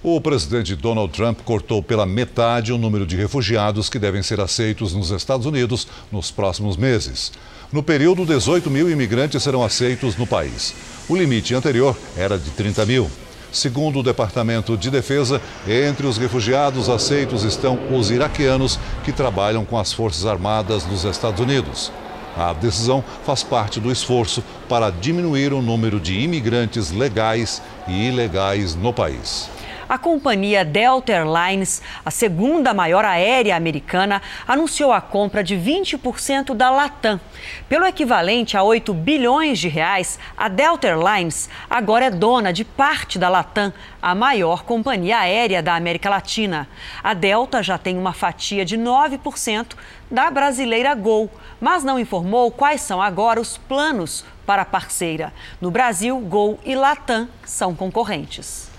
O 0.05 0.19
presidente 0.19 0.75
Donald 0.75 1.13
Trump 1.13 1.39
cortou 1.45 1.81
pela 1.81 2.05
metade 2.05 2.73
o 2.73 2.77
número 2.77 3.05
de 3.05 3.15
refugiados 3.15 3.89
que 3.89 3.97
devem 3.97 4.21
ser 4.21 4.41
aceitos 4.41 4.93
nos 4.93 5.11
Estados 5.11 5.45
Unidos 5.45 5.87
nos 6.11 6.29
próximos 6.29 6.75
meses. 6.75 7.31
No 7.71 7.81
período, 7.81 8.25
18 8.25 8.69
mil 8.69 8.91
imigrantes 8.91 9.41
serão 9.41 9.63
aceitos 9.63 10.17
no 10.17 10.27
país. 10.27 10.75
O 11.07 11.15
limite 11.15 11.55
anterior 11.55 11.97
era 12.17 12.37
de 12.37 12.49
30 12.49 12.85
mil. 12.85 13.09
Segundo 13.49 13.99
o 13.99 14.03
Departamento 14.03 14.75
de 14.75 14.91
Defesa, 14.91 15.41
entre 15.65 16.05
os 16.05 16.17
refugiados 16.17 16.89
aceitos 16.89 17.45
estão 17.45 17.79
os 17.89 18.11
iraquianos 18.11 18.77
que 19.05 19.13
trabalham 19.13 19.63
com 19.63 19.77
as 19.79 19.93
Forças 19.93 20.25
Armadas 20.25 20.83
dos 20.83 21.05
Estados 21.05 21.39
Unidos. 21.39 21.93
A 22.35 22.51
decisão 22.51 23.01
faz 23.25 23.41
parte 23.41 23.79
do 23.79 23.89
esforço 23.89 24.43
para 24.67 24.89
diminuir 24.89 25.53
o 25.53 25.61
número 25.61 25.97
de 25.97 26.19
imigrantes 26.19 26.91
legais 26.91 27.61
e 27.87 28.09
ilegais 28.09 28.75
no 28.75 28.91
país. 28.91 29.49
A 29.93 29.97
companhia 29.99 30.65
Delta 30.65 31.11
Airlines, 31.11 31.79
a 32.03 32.09
segunda 32.09 32.73
maior 32.73 33.05
aérea 33.05 33.55
americana, 33.55 34.23
anunciou 34.47 34.91
a 34.91 34.99
compra 34.99 35.43
de 35.43 35.55
20% 35.55 36.55
da 36.55 36.71
Latam. 36.71 37.21
Pelo 37.69 37.85
equivalente 37.85 38.57
a 38.57 38.63
8 38.63 38.91
bilhões 38.91 39.59
de 39.59 39.67
reais, 39.67 40.17
a 40.35 40.47
Delta 40.47 40.87
Airlines 40.87 41.47
agora 41.69 42.05
é 42.05 42.09
dona 42.09 42.51
de 42.51 42.65
parte 42.65 43.19
da 43.19 43.29
Latam, 43.29 43.71
a 44.01 44.15
maior 44.15 44.63
companhia 44.63 45.19
aérea 45.19 45.61
da 45.61 45.75
América 45.75 46.09
Latina. 46.09 46.67
A 47.03 47.13
Delta 47.13 47.61
já 47.61 47.77
tem 47.77 47.95
uma 47.95 48.13
fatia 48.13 48.65
de 48.65 48.75
9% 48.75 49.75
da 50.09 50.31
brasileira 50.31 50.95
Gol, 50.95 51.29
mas 51.61 51.83
não 51.83 51.99
informou 51.99 52.49
quais 52.49 52.81
são 52.81 52.99
agora 52.99 53.39
os 53.39 53.59
planos 53.59 54.25
para 54.43 54.63
a 54.63 54.65
parceira. 54.65 55.31
No 55.61 55.69
Brasil, 55.69 56.17
Gol 56.17 56.59
e 56.65 56.73
Latam 56.73 57.29
são 57.45 57.75
concorrentes. 57.75 58.72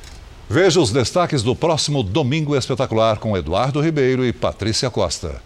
Veja 0.48 0.78
os 0.78 0.92
destaques 0.92 1.42
do 1.42 1.56
próximo 1.56 2.02
Domingo 2.02 2.54
Espetacular 2.54 3.18
com 3.18 3.34
Eduardo 3.34 3.80
Ribeiro 3.80 4.24
e 4.26 4.32
Patrícia 4.32 4.90
Costa. 4.90 5.40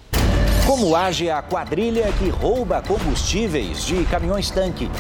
Como 0.67 0.95
age 0.97 1.31
a 1.31 1.40
quadrilha 1.40 2.12
que 2.19 2.28
rouba 2.28 2.83
combustíveis 2.83 3.85
de 3.85 4.05
caminhões-tanque? 4.07 4.90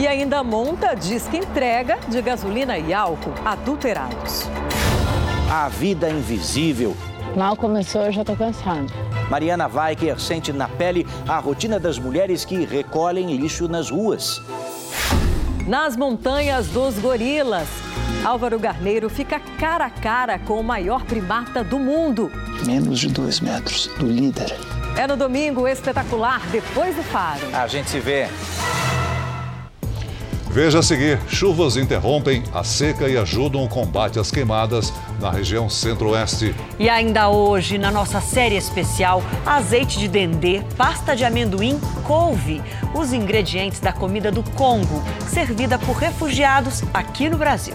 E 0.00 0.06
ainda 0.06 0.44
monta 0.44 0.94
disque 0.94 1.36
entrega 1.36 1.98
de 2.08 2.22
gasolina 2.22 2.78
e 2.78 2.94
álcool 2.94 3.34
adulterados. 3.44 4.44
A 5.50 5.68
vida 5.68 6.08
invisível. 6.08 6.96
Mal 7.36 7.56
começou, 7.56 8.02
eu 8.02 8.12
já 8.12 8.20
estou 8.20 8.36
cansado. 8.36 8.92
Mariana 9.28 9.68
Weicker 9.68 10.18
sente 10.20 10.52
na 10.52 10.68
pele 10.68 11.04
a 11.26 11.38
rotina 11.40 11.80
das 11.80 11.98
mulheres 11.98 12.44
que 12.44 12.64
recolhem 12.64 13.36
lixo 13.36 13.66
nas 13.66 13.90
ruas. 13.90 14.40
Nas 15.66 15.96
montanhas 15.96 16.68
dos 16.68 16.98
gorilas, 16.98 17.66
Álvaro 18.24 18.58
Garneiro 18.58 19.10
fica 19.10 19.38
cara 19.58 19.84
a 19.84 19.90
cara 19.90 20.38
com 20.38 20.58
o 20.58 20.64
maior 20.64 21.04
primata 21.04 21.62
do 21.62 21.78
mundo. 21.78 22.32
Menos 22.64 22.98
de 22.98 23.08
dois 23.08 23.38
metros 23.38 23.90
do 23.98 24.06
líder. 24.06 24.56
É 24.96 25.06
no 25.06 25.14
domingo 25.14 25.68
espetacular, 25.68 26.40
depois 26.50 26.96
do 26.96 27.02
faro. 27.02 27.46
A 27.52 27.66
gente 27.66 27.90
se 27.90 28.00
vê. 28.00 28.26
Veja 30.50 30.78
a 30.78 30.82
seguir: 30.82 31.20
chuvas 31.28 31.76
interrompem 31.76 32.42
a 32.54 32.64
seca 32.64 33.08
e 33.08 33.18
ajudam 33.18 33.62
o 33.62 33.68
combate 33.68 34.18
às 34.18 34.30
queimadas 34.30 34.90
na 35.20 35.30
região 35.30 35.68
centro-oeste. 35.68 36.54
E 36.78 36.88
ainda 36.88 37.28
hoje, 37.28 37.76
na 37.76 37.90
nossa 37.90 38.22
série 38.22 38.56
especial, 38.56 39.22
azeite 39.44 39.98
de 39.98 40.08
dendê, 40.08 40.62
pasta 40.78 41.14
de 41.14 41.24
amendoim, 41.24 41.78
couve, 42.04 42.62
os 42.94 43.12
ingredientes 43.12 43.80
da 43.80 43.92
comida 43.92 44.32
do 44.32 44.42
Congo, 44.52 45.02
servida 45.28 45.78
por 45.78 45.96
refugiados 45.96 46.82
aqui 46.94 47.28
no 47.28 47.36
Brasil. 47.36 47.74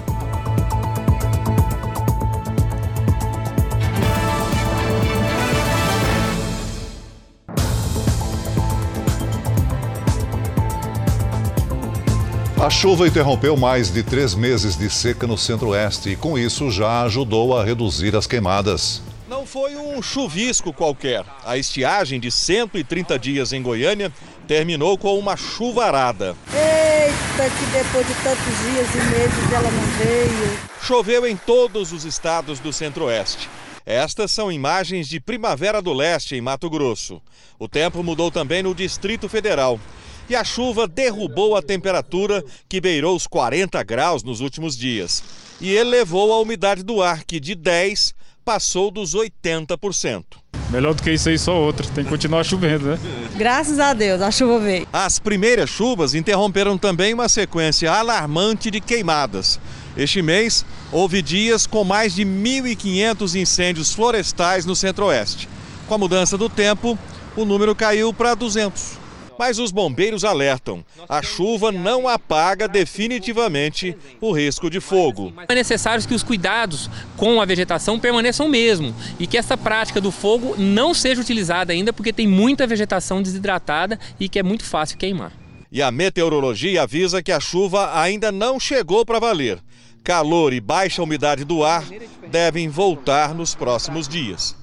A 12.62 12.70
chuva 12.70 13.08
interrompeu 13.08 13.56
mais 13.56 13.90
de 13.90 14.04
três 14.04 14.36
meses 14.36 14.76
de 14.76 14.90
seca 14.90 15.26
no 15.26 15.38
centro-oeste 15.38 16.10
e, 16.10 16.16
com 16.18 16.38
isso, 16.38 16.70
já 16.70 17.04
ajudou 17.04 17.58
a 17.58 17.64
reduzir 17.64 18.14
as 18.18 18.28
queimadas. 18.28 19.02
Não 19.30 19.46
foi 19.46 19.78
um 19.78 20.02
chuvisco 20.02 20.74
qualquer. 20.74 21.24
A 21.46 21.58
estiagem 21.58 22.20
de 22.20 22.30
130 22.30 23.18
dias 23.18 23.54
em 23.54 23.62
Goiânia 23.62 24.12
terminou 24.46 24.98
com 24.98 25.18
uma 25.18 25.38
chuvarada. 25.38 26.36
Eita, 26.54 27.50
que 27.50 27.66
depois 27.72 28.06
de 28.06 28.14
tantos 28.16 28.44
dias 28.44 28.94
e 28.94 29.10
meses 29.10 29.54
ela 29.54 29.72
não 29.72 29.88
veio. 29.98 30.60
Choveu 30.82 31.26
em 31.26 31.38
todos 31.38 31.94
os 31.94 32.04
estados 32.04 32.60
do 32.60 32.74
centro-oeste. 32.74 33.50
Estas 33.86 34.32
são 34.32 34.52
imagens 34.52 35.08
de 35.08 35.22
Primavera 35.22 35.82
do 35.82 35.94
Leste, 35.94 36.36
em 36.36 36.42
Mato 36.42 36.70
Grosso. 36.70 37.22
O 37.58 37.70
tempo 37.70 38.04
mudou 38.04 38.30
também 38.30 38.62
no 38.62 38.76
Distrito 38.76 39.30
Federal 39.30 39.80
e 40.30 40.36
a 40.36 40.44
chuva 40.44 40.88
derrubou 40.88 41.56
a 41.56 41.62
temperatura 41.62 42.44
que 42.68 42.80
beirou 42.80 43.16
os 43.16 43.26
40 43.26 43.82
graus 43.84 44.24
nos 44.24 44.40
últimos 44.40 44.78
dias. 44.78 45.24
E 45.60 45.76
elevou 45.76 46.32
a 46.32 46.40
umidade 46.40 46.84
do 46.84 47.02
ar, 47.02 47.24
que 47.24 47.40
de 47.40 47.56
10 47.56 48.14
passou 48.46 48.92
dos 48.92 49.16
80%. 49.16 50.24
Melhor 50.70 50.94
do 50.94 51.02
que 51.02 51.12
isso 51.12 51.30
aí, 51.30 51.38
só 51.38 51.60
outra. 51.60 51.86
Tem 51.96 52.04
que 52.04 52.10
continuar 52.10 52.44
chovendo, 52.44 52.86
né? 52.92 53.00
Graças 53.36 53.80
a 53.80 53.92
Deus, 53.92 54.22
a 54.22 54.30
chuva 54.30 54.60
veio. 54.60 54.88
As 54.94 55.18
primeiras 55.18 55.68
chuvas 55.70 56.14
interromperam 56.14 56.78
também 56.78 57.12
uma 57.12 57.28
sequência 57.28 57.92
alarmante 57.92 58.70
de 58.70 58.80
queimadas. 58.80 59.60
Este 59.98 60.22
mês, 60.22 60.64
houve 60.92 61.24
dias 61.24 61.66
com 61.66 61.84
mais 61.84 62.14
de 62.14 62.24
1.500 62.24 63.40
incêndios 63.40 63.94
florestais 63.94 64.64
no 64.66 64.76
centro-oeste. 64.76 65.50
Com 65.88 65.96
a 65.96 65.98
mudança 65.98 66.38
do 66.38 66.48
tempo, 66.48 66.98
o 67.36 67.46
número 67.46 67.74
caiu 67.74 68.14
para 68.14 68.36
200. 68.36 68.99
Mas 69.40 69.58
os 69.58 69.72
bombeiros 69.72 70.26
alertam: 70.26 70.84
a 71.08 71.24
chuva 71.24 71.72
não 71.72 72.10
apaga 72.10 72.68
definitivamente 72.68 73.96
o 74.20 74.34
risco 74.34 74.70
de 74.70 74.82
fogo. 74.82 75.34
É 75.48 75.56
necessário 75.56 76.06
que 76.06 76.14
os 76.14 76.24
cuidados 76.24 76.90
com 77.16 77.40
a 77.40 77.46
vegetação 77.46 77.98
permaneçam 77.98 78.50
mesmo 78.50 78.94
e 79.18 79.26
que 79.26 79.38
essa 79.38 79.56
prática 79.56 80.02
do 80.02 80.12
fogo 80.12 80.56
não 80.58 80.94
seja 80.94 81.22
utilizada 81.22 81.72
ainda 81.72 81.94
porque 81.94 82.12
tem 82.12 82.28
muita 82.28 82.68
vegetação 82.68 83.22
desidratada 83.22 83.98
e 84.20 84.28
que 84.28 84.40
é 84.40 84.44
muito 84.44 84.66
fácil 84.66 84.98
queimar. 84.98 85.32
E 85.72 85.82
a 85.82 85.90
meteorologia 85.90 86.84
avisa 86.84 87.24
que 87.24 87.32
a 87.32 87.40
chuva 87.40 87.98
ainda 87.98 88.34
não 88.34 88.60
chegou 88.60 89.06
para 89.06 89.20
valer. 89.20 89.60
Calor 90.04 90.52
e 90.52 90.60
baixa 90.60 91.02
umidade 91.02 91.46
do 91.46 91.64
ar 91.64 91.86
devem 92.30 92.68
voltar 92.68 93.34
nos 93.34 93.56
próximos 93.56 94.06
dias. 94.06 94.54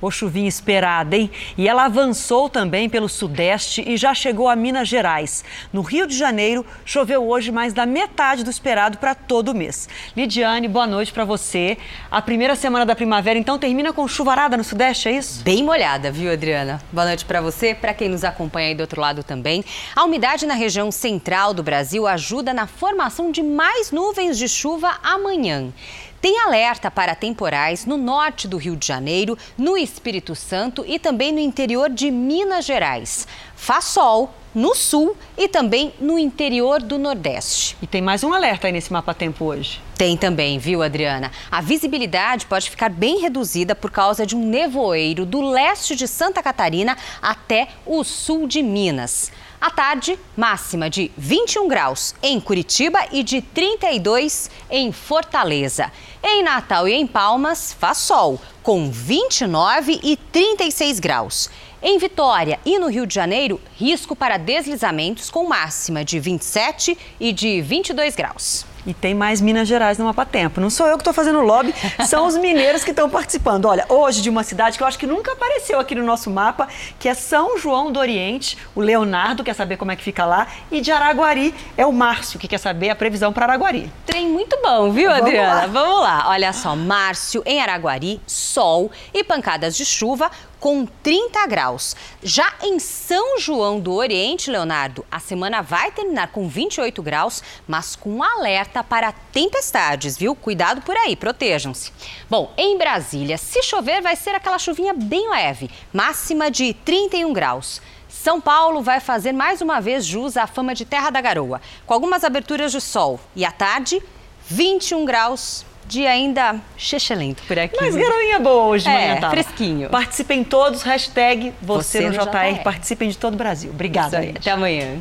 Ô 0.00 0.10
chuvinha 0.10 0.48
esperada, 0.48 1.16
hein? 1.16 1.28
E 1.56 1.68
ela 1.68 1.84
avançou 1.86 2.48
também 2.48 2.88
pelo 2.88 3.08
sudeste 3.08 3.82
e 3.84 3.96
já 3.96 4.14
chegou 4.14 4.48
a 4.48 4.54
Minas 4.54 4.86
Gerais. 4.86 5.44
No 5.72 5.82
Rio 5.82 6.06
de 6.06 6.16
Janeiro, 6.16 6.64
choveu 6.84 7.28
hoje 7.28 7.50
mais 7.50 7.72
da 7.72 7.84
metade 7.84 8.44
do 8.44 8.50
esperado 8.50 8.98
para 8.98 9.14
todo 9.14 9.48
o 9.48 9.54
mês. 9.54 9.88
Lidiane, 10.16 10.68
boa 10.68 10.86
noite 10.86 11.12
para 11.12 11.24
você. 11.24 11.76
A 12.10 12.22
primeira 12.22 12.54
semana 12.54 12.86
da 12.86 12.94
primavera, 12.94 13.38
então, 13.38 13.58
termina 13.58 13.92
com 13.92 14.06
chuvarada 14.06 14.56
no 14.56 14.62
sudeste, 14.62 15.08
é 15.08 15.12
isso? 15.12 15.42
Bem 15.42 15.64
molhada, 15.64 16.12
viu, 16.12 16.32
Adriana? 16.32 16.80
Boa 16.92 17.06
noite 17.06 17.24
para 17.24 17.40
você, 17.40 17.74
para 17.74 17.92
quem 17.92 18.08
nos 18.08 18.22
acompanha 18.22 18.68
aí 18.68 18.74
do 18.76 18.82
outro 18.82 19.00
lado 19.00 19.24
também. 19.24 19.64
A 19.96 20.04
umidade 20.04 20.46
na 20.46 20.54
região 20.54 20.92
central 20.92 21.52
do 21.52 21.62
Brasil 21.62 22.06
ajuda 22.06 22.54
na 22.54 22.68
formação 22.68 23.32
de 23.32 23.42
mais 23.42 23.90
nuvens 23.90 24.38
de 24.38 24.48
chuva 24.48 24.98
amanhã. 25.02 25.72
Tem 26.20 26.40
alerta 26.40 26.90
para 26.90 27.14
temporais 27.14 27.86
no 27.86 27.96
norte 27.96 28.48
do 28.48 28.56
Rio 28.56 28.74
de 28.74 28.84
Janeiro, 28.84 29.38
no 29.56 29.76
Espírito 29.76 30.34
Santo 30.34 30.84
e 30.86 30.98
também 30.98 31.32
no 31.32 31.38
interior 31.38 31.88
de 31.88 32.10
Minas 32.10 32.64
Gerais. 32.64 33.28
Faz 33.54 33.84
sol 33.84 34.34
no 34.52 34.74
sul 34.74 35.16
e 35.36 35.46
também 35.46 35.94
no 36.00 36.18
interior 36.18 36.82
do 36.82 36.98
Nordeste. 36.98 37.76
E 37.80 37.86
tem 37.86 38.02
mais 38.02 38.24
um 38.24 38.34
alerta 38.34 38.66
aí 38.66 38.72
nesse 38.72 38.92
mapa 38.92 39.14
tempo 39.14 39.44
hoje. 39.44 39.80
Tem 39.96 40.16
também, 40.16 40.58
viu, 40.58 40.82
Adriana? 40.82 41.30
A 41.50 41.60
visibilidade 41.60 42.46
pode 42.46 42.68
ficar 42.68 42.90
bem 42.90 43.20
reduzida 43.20 43.76
por 43.76 43.92
causa 43.92 44.26
de 44.26 44.34
um 44.34 44.44
nevoeiro 44.44 45.24
do 45.24 45.40
leste 45.40 45.94
de 45.94 46.08
Santa 46.08 46.42
Catarina 46.42 46.96
até 47.22 47.68
o 47.86 48.02
sul 48.02 48.48
de 48.48 48.60
Minas. 48.60 49.30
À 49.60 49.70
tarde, 49.70 50.16
máxima 50.36 50.88
de 50.88 51.10
21 51.16 51.66
graus 51.66 52.14
em 52.22 52.38
Curitiba 52.38 53.00
e 53.10 53.24
de 53.24 53.42
32 53.42 54.48
em 54.70 54.92
Fortaleza. 54.92 55.90
Em 56.22 56.44
Natal 56.44 56.86
e 56.86 56.92
em 56.92 57.04
Palmas, 57.04 57.72
faz 57.72 57.98
sol, 57.98 58.40
com 58.62 58.88
29 58.88 59.98
e 60.00 60.16
36 60.16 61.00
graus. 61.00 61.50
Em 61.82 61.98
Vitória 61.98 62.60
e 62.64 62.78
no 62.78 62.88
Rio 62.88 63.04
de 63.04 63.16
Janeiro, 63.16 63.60
risco 63.76 64.14
para 64.14 64.36
deslizamentos 64.36 65.28
com 65.28 65.48
máxima 65.48 66.04
de 66.04 66.20
27 66.20 66.96
e 67.18 67.32
de 67.32 67.60
22 67.60 68.14
graus. 68.14 68.64
E 68.88 68.94
tem 68.94 69.14
mais 69.14 69.38
Minas 69.42 69.68
Gerais 69.68 69.98
no 69.98 70.06
Mapa 70.06 70.24
Tempo. 70.24 70.62
Não 70.62 70.70
sou 70.70 70.86
eu 70.86 70.96
que 70.96 71.02
estou 71.02 71.12
fazendo 71.12 71.42
lobby, 71.42 71.74
são 72.08 72.26
os 72.26 72.38
mineiros 72.38 72.82
que 72.82 72.90
estão 72.90 73.10
participando. 73.10 73.66
Olha, 73.66 73.84
hoje 73.86 74.22
de 74.22 74.30
uma 74.30 74.42
cidade 74.42 74.78
que 74.78 74.82
eu 74.82 74.86
acho 74.86 74.98
que 74.98 75.06
nunca 75.06 75.32
apareceu 75.32 75.78
aqui 75.78 75.94
no 75.94 76.02
nosso 76.02 76.30
mapa, 76.30 76.66
que 76.98 77.06
é 77.06 77.12
São 77.12 77.58
João 77.58 77.92
do 77.92 78.00
Oriente. 78.00 78.56
O 78.74 78.80
Leonardo 78.80 79.44
quer 79.44 79.52
saber 79.52 79.76
como 79.76 79.92
é 79.92 79.96
que 79.96 80.02
fica 80.02 80.24
lá. 80.24 80.46
E 80.70 80.80
de 80.80 80.90
Araguari 80.90 81.54
é 81.76 81.84
o 81.84 81.92
Márcio, 81.92 82.38
que 82.38 82.48
quer 82.48 82.56
saber 82.56 82.88
a 82.88 82.96
previsão 82.96 83.30
para 83.30 83.44
Araguari. 83.44 83.92
Trem 84.06 84.26
muito 84.26 84.58
bom, 84.62 84.90
viu, 84.90 85.10
Vamos 85.10 85.26
Adriana? 85.26 85.54
Lá. 85.54 85.66
Vamos 85.66 86.00
lá. 86.00 86.24
Olha 86.28 86.52
só, 86.54 86.74
Márcio 86.74 87.42
em 87.44 87.60
Araguari, 87.60 88.22
sol 88.26 88.90
e 89.12 89.22
pancadas 89.22 89.76
de 89.76 89.84
chuva 89.84 90.30
com 90.60 90.86
30 90.86 91.46
graus. 91.46 91.94
Já 92.22 92.52
em 92.62 92.78
São 92.78 93.38
João 93.38 93.80
do 93.80 93.92
Oriente, 93.94 94.50
Leonardo, 94.50 95.04
a 95.10 95.18
semana 95.18 95.62
vai 95.62 95.90
terminar 95.90 96.28
com 96.28 96.48
28 96.48 97.02
graus, 97.02 97.42
mas 97.66 97.94
com 97.94 98.22
alerta 98.22 98.82
para 98.82 99.12
tempestades, 99.12 100.16
viu? 100.16 100.34
Cuidado 100.34 100.82
por 100.82 100.96
aí, 100.96 101.16
protejam-se. 101.16 101.92
Bom, 102.28 102.52
em 102.56 102.76
Brasília, 102.76 103.38
se 103.38 103.62
chover, 103.62 104.02
vai 104.02 104.16
ser 104.16 104.34
aquela 104.34 104.58
chuvinha 104.58 104.92
bem 104.94 105.30
leve, 105.30 105.70
máxima 105.92 106.50
de 106.50 106.74
31 106.74 107.32
graus. 107.32 107.80
São 108.08 108.40
Paulo 108.40 108.82
vai 108.82 109.00
fazer 109.00 109.32
mais 109.32 109.60
uma 109.60 109.80
vez 109.80 110.04
jus 110.04 110.36
à 110.36 110.46
fama 110.46 110.74
de 110.74 110.84
terra 110.84 111.10
da 111.10 111.20
garoa, 111.20 111.60
com 111.86 111.94
algumas 111.94 112.24
aberturas 112.24 112.72
de 112.72 112.80
sol. 112.80 113.20
E 113.36 113.44
à 113.44 113.52
tarde, 113.52 114.02
21 114.48 115.04
graus 115.04 115.64
dia 115.88 116.10
ainda 116.10 116.60
chechelento 116.76 117.42
por 117.44 117.58
aqui. 117.58 117.78
Mas 117.80 117.96
garoinha 117.96 118.38
boa 118.38 118.64
hoje 118.64 118.84
de 118.84 118.90
é, 118.90 119.08
manhã, 119.08 119.20
tá? 119.20 119.30
fresquinho. 119.30 119.88
Participem 119.88 120.44
todos, 120.44 120.82
hashtag 120.82 121.52
você, 121.62 122.02
você 122.02 122.10
no, 122.10 122.12
JR, 122.12 122.62
participem 122.62 123.08
de 123.08 123.16
todo 123.16 123.34
o 123.34 123.36
Brasil. 123.36 123.70
Obrigada, 123.70 124.18
aí, 124.18 124.34
Até 124.36 124.50
amanhã. 124.50 124.98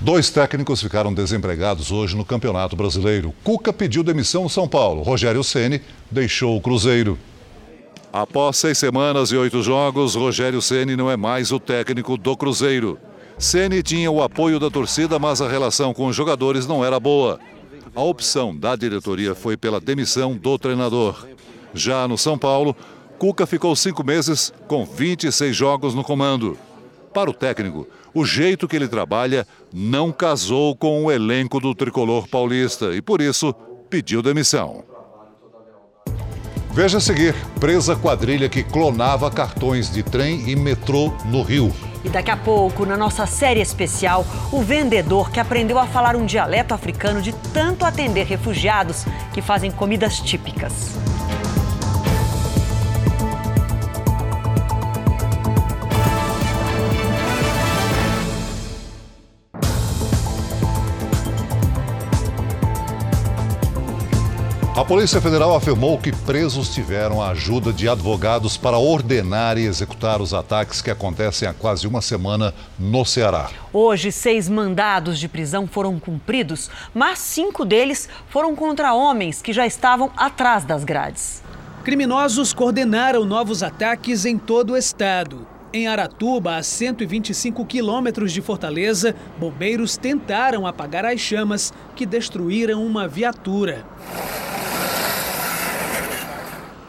Dois 0.00 0.30
técnicos 0.30 0.82
ficaram 0.82 1.14
desempregados 1.14 1.92
hoje 1.92 2.16
no 2.16 2.24
Campeonato 2.24 2.74
Brasileiro. 2.74 3.34
Cuca 3.44 3.72
pediu 3.72 4.02
demissão 4.02 4.42
no 4.42 4.50
São 4.50 4.66
Paulo. 4.66 5.02
Rogério 5.02 5.44
Ceni 5.44 5.80
deixou 6.10 6.56
o 6.56 6.60
Cruzeiro. 6.60 7.18
Após 8.12 8.56
seis 8.56 8.78
semanas 8.78 9.30
e 9.30 9.36
oito 9.36 9.62
jogos, 9.62 10.14
Rogério 10.14 10.60
Ceni 10.62 10.96
não 10.96 11.10
é 11.10 11.16
mais 11.16 11.52
o 11.52 11.60
técnico 11.60 12.16
do 12.16 12.36
Cruzeiro. 12.36 12.98
Ceni 13.38 13.82
tinha 13.82 14.10
o 14.10 14.22
apoio 14.22 14.60
da 14.60 14.70
torcida, 14.70 15.18
mas 15.18 15.40
a 15.40 15.48
relação 15.48 15.92
com 15.92 16.06
os 16.06 16.14
jogadores 16.14 16.66
não 16.66 16.84
era 16.84 17.00
boa. 17.00 17.40
A 17.94 18.02
opção 18.02 18.54
da 18.54 18.74
diretoria 18.74 19.34
foi 19.34 19.56
pela 19.56 19.80
demissão 19.80 20.36
do 20.36 20.58
treinador. 20.58 21.26
Já 21.72 22.08
no 22.08 22.18
São 22.18 22.36
Paulo, 22.36 22.76
Cuca 23.18 23.46
ficou 23.46 23.74
cinco 23.76 24.04
meses 24.04 24.52
com 24.66 24.84
26 24.84 25.54
jogos 25.54 25.94
no 25.94 26.02
comando. 26.02 26.58
Para 27.12 27.30
o 27.30 27.34
técnico, 27.34 27.86
o 28.12 28.24
jeito 28.24 28.66
que 28.66 28.74
ele 28.74 28.88
trabalha 28.88 29.46
não 29.72 30.10
casou 30.10 30.74
com 30.74 31.04
o 31.04 31.12
elenco 31.12 31.60
do 31.60 31.74
tricolor 31.74 32.28
paulista 32.28 32.94
e, 32.94 33.00
por 33.00 33.20
isso, 33.20 33.54
pediu 33.88 34.20
demissão. 34.20 34.84
Veja 36.72 36.98
a 36.98 37.00
seguir: 37.00 37.34
presa 37.60 37.94
quadrilha 37.94 38.48
que 38.48 38.64
clonava 38.64 39.30
cartões 39.30 39.88
de 39.88 40.02
trem 40.02 40.50
e 40.50 40.56
metrô 40.56 41.12
no 41.26 41.42
Rio. 41.42 41.72
E 42.04 42.10
daqui 42.10 42.30
a 42.30 42.36
pouco, 42.36 42.84
na 42.84 42.96
nossa 42.96 43.26
série 43.26 43.60
especial, 43.60 44.26
o 44.52 44.60
vendedor 44.60 45.30
que 45.30 45.40
aprendeu 45.40 45.78
a 45.78 45.86
falar 45.86 46.14
um 46.14 46.26
dialeto 46.26 46.74
africano 46.74 47.22
de 47.22 47.32
tanto 47.52 47.84
atender 47.84 48.26
refugiados 48.26 49.06
que 49.32 49.40
fazem 49.40 49.70
comidas 49.70 50.20
típicas. 50.20 51.13
A 64.84 64.86
Polícia 64.86 65.18
Federal 65.18 65.56
afirmou 65.56 65.96
que 65.96 66.12
presos 66.12 66.68
tiveram 66.74 67.22
a 67.22 67.30
ajuda 67.30 67.72
de 67.72 67.88
advogados 67.88 68.58
para 68.58 68.76
ordenar 68.76 69.56
e 69.56 69.64
executar 69.64 70.20
os 70.20 70.34
ataques 70.34 70.82
que 70.82 70.90
acontecem 70.90 71.48
há 71.48 71.54
quase 71.54 71.86
uma 71.86 72.02
semana 72.02 72.52
no 72.78 73.02
Ceará. 73.02 73.48
Hoje, 73.72 74.12
seis 74.12 74.46
mandados 74.46 75.18
de 75.18 75.26
prisão 75.26 75.66
foram 75.66 75.98
cumpridos, 75.98 76.70
mas 76.92 77.18
cinco 77.18 77.64
deles 77.64 78.10
foram 78.28 78.54
contra 78.54 78.92
homens 78.92 79.40
que 79.40 79.54
já 79.54 79.66
estavam 79.66 80.10
atrás 80.18 80.66
das 80.66 80.84
grades. 80.84 81.42
Criminosos 81.82 82.52
coordenaram 82.52 83.24
novos 83.24 83.62
ataques 83.62 84.26
em 84.26 84.36
todo 84.36 84.74
o 84.74 84.76
estado. 84.76 85.46
Em 85.72 85.88
Aratuba, 85.88 86.56
a 86.56 86.62
125 86.62 87.64
quilômetros 87.64 88.34
de 88.34 88.42
Fortaleza, 88.42 89.16
bombeiros 89.38 89.96
tentaram 89.96 90.66
apagar 90.66 91.06
as 91.06 91.20
chamas 91.20 91.72
que 91.96 92.04
destruíram 92.04 92.84
uma 92.84 93.08
viatura. 93.08 93.82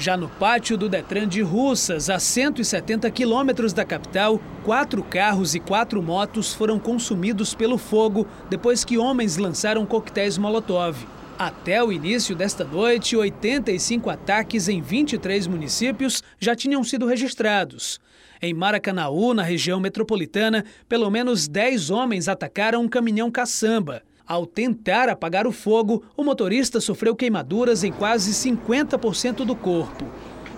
Já 0.05 0.15
no 0.15 0.29
pátio 0.29 0.77
do 0.77 0.87
Detran 0.87 1.27
de 1.27 1.41
Russas, 1.41 2.11
a 2.11 2.19
170 2.19 3.09
quilômetros 3.09 3.73
da 3.73 3.83
capital, 3.83 4.39
quatro 4.63 5.03
carros 5.03 5.55
e 5.55 5.59
quatro 5.59 5.99
motos 5.99 6.53
foram 6.53 6.77
consumidos 6.77 7.55
pelo 7.55 7.75
fogo 7.75 8.27
depois 8.47 8.85
que 8.85 8.99
homens 8.99 9.35
lançaram 9.37 9.83
coquetéis 9.83 10.37
Molotov. 10.37 10.95
Até 11.39 11.83
o 11.83 11.91
início 11.91 12.35
desta 12.35 12.63
noite, 12.63 13.17
85 13.17 14.07
ataques 14.11 14.69
em 14.69 14.79
23 14.79 15.47
municípios 15.47 16.21
já 16.37 16.55
tinham 16.55 16.83
sido 16.83 17.07
registrados. 17.07 17.99
Em 18.39 18.53
Maracanaú, 18.53 19.33
na 19.33 19.41
região 19.41 19.79
metropolitana, 19.79 20.65
pelo 20.87 21.09
menos 21.09 21.47
10 21.47 21.89
homens 21.89 22.27
atacaram 22.27 22.83
um 22.83 22.87
caminhão 22.87 23.31
caçamba. 23.31 24.03
Ao 24.27 24.47
tentar 24.47 25.07
apagar 25.07 25.45
o 25.45 25.51
fogo, 25.51 26.03
o 26.17 26.23
motorista 26.23 26.81
sofreu 26.81 27.15
queimaduras 27.15 27.83
em 27.83 27.91
quase 27.91 28.31
50% 28.31 29.45
do 29.45 29.55
corpo. 29.55 30.05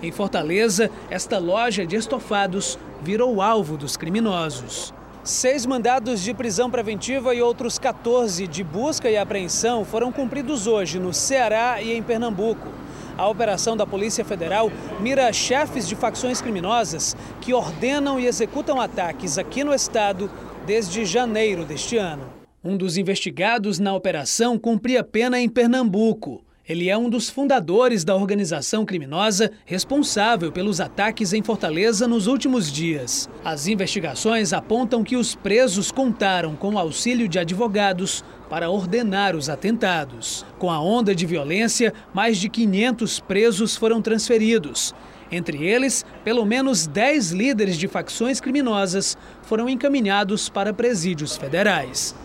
Em 0.01 0.10
Fortaleza, 0.10 0.89
esta 1.10 1.38
loja 1.38 1.86
de 1.86 1.97
estofados 1.97 2.80
virou 3.01 3.41
alvo 3.41 3.75
dos 3.75 3.97
criminosos. 3.97 4.93
Seis 5.21 5.65
mandados 5.65 6.21
de 6.21 6.34
prisão 6.34 6.71
preventiva 6.71 7.36
e 7.36 7.41
outros 7.41 7.77
14 7.77 8.47
de 8.47 8.63
busca 8.63 9.10
e 9.10 9.17
apreensão 9.17 9.84
foram 9.84 10.13
cumpridos 10.13 10.65
hoje 10.65 10.97
no 10.97 11.13
Ceará 11.13 11.82
e 11.82 11.91
em 11.91 12.01
Pernambuco. 12.01 12.69
A 13.17 13.27
operação 13.27 13.75
da 13.75 13.86
Polícia 13.86 14.23
Federal 14.23 14.71
mira 15.01 15.34
chefes 15.34 15.86
de 15.86 15.95
facções 15.95 16.39
criminosas 16.39 17.17
que 17.41 17.53
ordenam 17.53 18.17
e 18.17 18.27
executam 18.27 18.80
ataques 18.80 19.38
aqui 19.38 19.62
no 19.65 19.73
estado 19.73 20.32
desde 20.65 21.03
janeiro 21.03 21.65
deste 21.65 21.97
ano. 21.97 22.37
Um 22.63 22.76
dos 22.76 22.98
investigados 22.98 23.78
na 23.78 23.93
operação 23.93 24.58
cumpria 24.58 25.04
pena 25.04 25.39
em 25.39 25.48
Pernambuco. 25.48 26.43
Ele 26.67 26.89
é 26.89 26.98
um 26.98 27.08
dos 27.08 27.30
fundadores 27.30 28.04
da 28.04 28.15
organização 28.15 28.84
criminosa 28.84 29.52
responsável 29.63 30.52
pelos 30.52 30.82
ataques 30.82 31.34
em 31.34 31.43
Fortaleza 31.43 32.08
nos 32.08 32.26
últimos 32.26 32.72
dias. 32.72 33.30
As 33.46 33.67
investigações 33.67 34.54
apontam 34.54 35.04
que 35.04 35.15
os 35.15 35.36
presos 35.36 35.91
contaram 35.91 36.56
com 36.56 36.74
o 36.74 36.80
auxílio 36.80 37.30
de 37.30 37.38
advogados 37.38 38.26
para 38.50 38.72
ordenar 38.72 39.36
os 39.36 39.50
atentados. 39.50 40.43
Com 40.58 40.72
a 40.72 40.82
onda 40.82 41.13
de 41.13 41.28
violência, 41.28 41.93
mais 42.12 42.39
de 42.39 42.50
500 42.50 43.20
presos 43.20 43.78
foram 43.78 44.02
transferidos. 44.02 44.96
Entre 45.32 45.63
eles, 45.63 46.04
pelo 46.24 46.43
menos 46.43 46.88
10 46.88 47.32
líderes 47.32 47.78
de 47.78 47.88
facções 47.88 48.41
criminosas 48.41 49.15
foram 49.43 49.70
encaminhados 49.70 50.50
para 50.50 50.74
presídios 50.74 51.38
federais. 51.38 52.15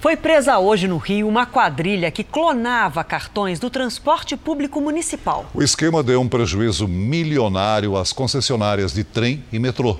Foi 0.00 0.16
presa 0.16 0.60
hoje 0.60 0.86
no 0.86 0.96
Rio 0.96 1.26
uma 1.26 1.44
quadrilha 1.44 2.08
que 2.08 2.22
clonava 2.22 3.02
cartões 3.02 3.58
do 3.58 3.68
transporte 3.68 4.36
público 4.36 4.80
municipal. 4.80 5.50
O 5.52 5.60
esquema 5.60 6.04
deu 6.04 6.20
um 6.20 6.28
prejuízo 6.28 6.86
milionário 6.86 7.96
às 7.96 8.12
concessionárias 8.12 8.92
de 8.92 9.02
trem 9.02 9.42
e 9.52 9.58
metrô. 9.58 9.98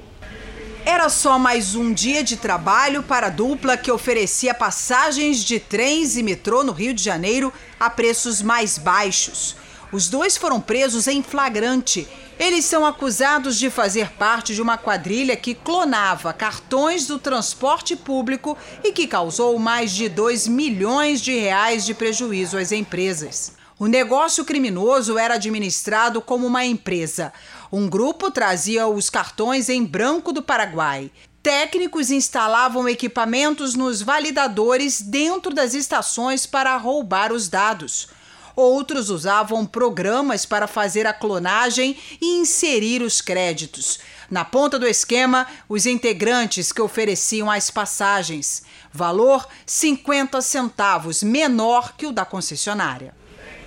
Era 0.84 1.08
só 1.08 1.36
mais 1.36 1.74
um 1.74 1.92
dia 1.92 2.22
de 2.22 2.36
trabalho 2.36 3.02
para 3.02 3.26
a 3.26 3.30
dupla 3.30 3.76
que 3.76 3.90
oferecia 3.90 4.54
passagens 4.54 5.38
de 5.38 5.58
trens 5.58 6.16
e 6.16 6.22
metrô 6.22 6.62
no 6.62 6.70
Rio 6.72 6.94
de 6.94 7.02
Janeiro 7.02 7.52
a 7.78 7.90
preços 7.90 8.40
mais 8.40 8.78
baixos. 8.78 9.56
Os 9.92 10.08
dois 10.08 10.36
foram 10.36 10.60
presos 10.60 11.06
em 11.06 11.22
flagrante 11.22 12.08
eles 12.38 12.64
são 12.64 12.86
acusados 12.86 13.58
de 13.58 13.68
fazer 13.68 14.12
parte 14.12 14.54
de 14.54 14.62
uma 14.62 14.78
quadrilha 14.78 15.36
que 15.36 15.54
clonava 15.54 16.32
cartões 16.32 17.04
do 17.04 17.18
transporte 17.18 17.96
público 17.96 18.56
e 18.84 18.92
que 18.92 19.08
causou 19.08 19.58
mais 19.58 19.90
de 19.90 20.08
2 20.08 20.46
milhões 20.46 21.20
de 21.20 21.36
reais 21.36 21.84
de 21.84 21.94
prejuízo 21.94 22.56
às 22.56 22.70
empresas. 22.70 23.54
O 23.76 23.88
negócio 23.88 24.44
criminoso 24.44 25.18
era 25.18 25.34
administrado 25.34 26.22
como 26.22 26.46
uma 26.46 26.64
empresa. 26.64 27.32
Um 27.72 27.88
grupo 27.88 28.30
trazia 28.30 28.86
os 28.86 29.10
cartões 29.10 29.68
em 29.68 29.84
branco 29.84 30.32
do 30.32 30.42
Paraguai. 30.42 31.10
Técnicos 31.42 32.10
instalavam 32.10 32.88
equipamentos 32.88 33.74
nos 33.74 34.00
validadores 34.00 35.00
dentro 35.00 35.52
das 35.52 35.74
estações 35.74 36.46
para 36.46 36.76
roubar 36.76 37.32
os 37.32 37.48
dados. 37.48 38.08
Outros 38.60 39.08
usavam 39.08 39.64
programas 39.64 40.44
para 40.44 40.66
fazer 40.66 41.06
a 41.06 41.12
clonagem 41.12 41.96
e 42.20 42.40
inserir 42.40 43.02
os 43.02 43.20
créditos. 43.20 44.00
Na 44.28 44.44
ponta 44.44 44.80
do 44.80 44.84
esquema, 44.88 45.46
os 45.68 45.86
integrantes 45.86 46.72
que 46.72 46.82
ofereciam 46.82 47.48
as 47.48 47.70
passagens. 47.70 48.64
Valor 48.92 49.46
50 49.64 50.42
centavos, 50.42 51.22
menor 51.22 51.94
que 51.96 52.04
o 52.04 52.10
da 52.10 52.24
concessionária. 52.24 53.14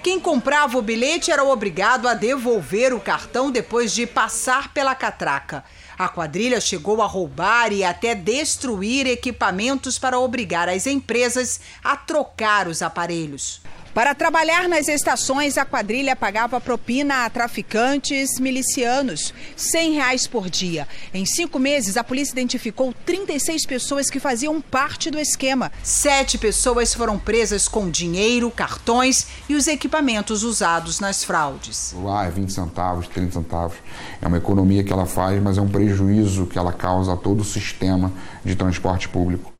Quem 0.03 0.19
comprava 0.19 0.77
o 0.77 0.81
bilhete 0.81 1.31
era 1.31 1.45
obrigado 1.45 2.05
a 2.05 2.13
devolver 2.13 2.93
o 2.93 2.99
cartão 2.99 3.49
depois 3.49 3.93
de 3.93 4.05
passar 4.05 4.73
pela 4.73 4.93
catraca. 4.93 5.63
A 5.97 6.09
quadrilha 6.09 6.59
chegou 6.59 7.01
a 7.01 7.05
roubar 7.05 7.71
e 7.71 7.81
até 7.81 8.13
destruir 8.13 9.07
equipamentos 9.07 9.97
para 9.97 10.19
obrigar 10.19 10.67
as 10.67 10.85
empresas 10.85 11.61
a 11.81 11.95
trocar 11.95 12.67
os 12.67 12.81
aparelhos. 12.81 13.61
Para 13.93 14.15
trabalhar 14.15 14.69
nas 14.69 14.87
estações, 14.87 15.57
a 15.57 15.65
quadrilha 15.65 16.15
pagava 16.15 16.61
propina 16.61 17.25
a 17.25 17.29
traficantes 17.29 18.39
milicianos, 18.39 19.33
100 19.57 19.93
reais 19.95 20.25
por 20.25 20.49
dia. 20.49 20.87
Em 21.13 21.25
cinco 21.25 21.59
meses, 21.59 21.97
a 21.97 22.03
polícia 22.03 22.31
identificou 22.31 22.93
36 23.05 23.65
pessoas 23.65 24.09
que 24.09 24.17
faziam 24.17 24.61
parte 24.61 25.11
do 25.11 25.19
esquema. 25.19 25.69
Sete 25.83 26.37
pessoas 26.37 26.93
foram 26.93 27.19
presas 27.19 27.67
com 27.67 27.89
dinheiro, 27.89 28.49
cartões 28.49 29.27
e 29.49 29.55
os 29.55 29.67
equipamentos 29.67 30.43
usados 30.43 31.01
nas 31.01 31.25
fraudes. 31.25 31.93
Lá 32.01 32.25
é 32.25 32.29
20 32.29 32.53
centavos, 32.53 33.09
30 33.09 33.33
centavos. 33.33 33.77
É 34.21 34.27
uma 34.27 34.37
economia 34.37 34.85
que 34.85 34.93
ela 34.93 35.05
faz, 35.05 35.41
mas 35.43 35.57
é 35.57 35.61
um 35.61 35.67
prejuízo 35.67 36.45
que 36.45 36.57
ela 36.57 36.71
causa 36.71 37.11
a 37.11 37.17
todo 37.17 37.41
o 37.41 37.45
sistema 37.45 38.09
de 38.45 38.55
transporte 38.55 39.09
público. 39.09 39.50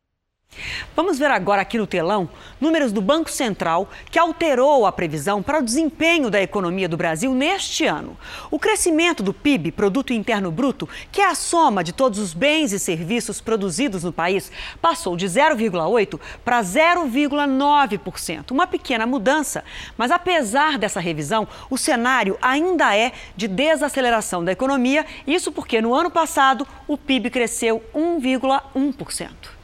Vamos 0.95 1.17
ver 1.17 1.31
agora 1.31 1.61
aqui 1.61 1.77
no 1.77 1.87
telão 1.87 2.29
números 2.59 2.91
do 2.91 3.01
Banco 3.01 3.29
Central 3.29 3.89
que 4.09 4.19
alterou 4.19 4.85
a 4.85 4.91
previsão 4.91 5.41
para 5.41 5.59
o 5.59 5.63
desempenho 5.63 6.29
da 6.29 6.41
economia 6.41 6.87
do 6.87 6.97
Brasil 6.97 7.33
neste 7.33 7.85
ano. 7.85 8.17
O 8.49 8.59
crescimento 8.59 9.23
do 9.23 9.33
PIB, 9.33 9.71
Produto 9.71 10.13
Interno 10.13 10.51
Bruto, 10.51 10.87
que 11.11 11.21
é 11.21 11.27
a 11.27 11.35
soma 11.35 11.83
de 11.83 11.93
todos 11.93 12.19
os 12.19 12.33
bens 12.33 12.71
e 12.71 12.79
serviços 12.79 13.41
produzidos 13.41 14.03
no 14.03 14.13
país, 14.13 14.51
passou 14.81 15.15
de 15.15 15.25
0,8 15.25 16.19
para 16.43 16.61
0,9%. 16.61 18.51
Uma 18.51 18.67
pequena 18.67 19.05
mudança, 19.05 19.63
mas 19.97 20.11
apesar 20.11 20.77
dessa 20.77 20.99
revisão, 20.99 21.47
o 21.69 21.77
cenário 21.77 22.37
ainda 22.41 22.95
é 22.95 23.11
de 23.35 23.47
desaceleração 23.47 24.43
da 24.43 24.51
economia, 24.51 25.05
isso 25.25 25.51
porque 25.51 25.81
no 25.81 25.93
ano 25.93 26.11
passado 26.11 26.67
o 26.87 26.97
PIB 26.97 27.29
cresceu 27.29 27.83
1,1%. 27.93 29.60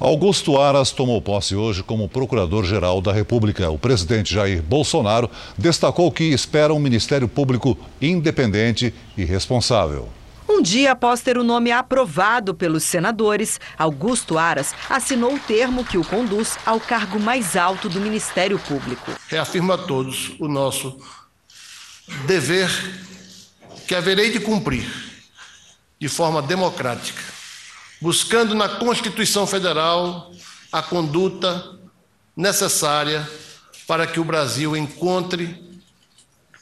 Augusto 0.00 0.56
Aras 0.56 0.92
tomou 0.92 1.20
posse 1.20 1.56
hoje 1.56 1.82
como 1.82 2.08
Procurador-Geral 2.08 3.00
da 3.00 3.12
República. 3.12 3.68
O 3.68 3.76
presidente 3.76 4.32
Jair 4.32 4.62
Bolsonaro 4.62 5.28
destacou 5.56 6.12
que 6.12 6.22
espera 6.22 6.72
um 6.72 6.78
Ministério 6.78 7.26
Público 7.26 7.76
independente 8.00 8.94
e 9.16 9.24
responsável. 9.24 10.08
Um 10.48 10.62
dia 10.62 10.92
após 10.92 11.20
ter 11.20 11.36
o 11.36 11.42
nome 11.42 11.72
aprovado 11.72 12.54
pelos 12.54 12.84
senadores, 12.84 13.60
Augusto 13.76 14.38
Aras 14.38 14.72
assinou 14.88 15.34
o 15.34 15.40
termo 15.40 15.84
que 15.84 15.98
o 15.98 16.04
conduz 16.04 16.56
ao 16.64 16.78
cargo 16.78 17.18
mais 17.18 17.56
alto 17.56 17.88
do 17.88 18.00
Ministério 18.00 18.58
Público. 18.60 19.10
Reafirmo 19.26 19.72
a 19.72 19.78
todos 19.78 20.32
o 20.38 20.46
nosso 20.46 20.96
dever 22.24 22.70
que 23.88 23.96
haverei 23.96 24.30
de 24.30 24.38
cumprir 24.38 24.86
de 25.98 26.08
forma 26.08 26.40
democrática 26.40 27.37
buscando 28.00 28.54
na 28.54 28.68
Constituição 28.68 29.46
Federal 29.46 30.32
a 30.70 30.82
conduta 30.82 31.78
necessária 32.36 33.28
para 33.86 34.06
que 34.06 34.20
o 34.20 34.24
Brasil 34.24 34.76
encontre 34.76 35.64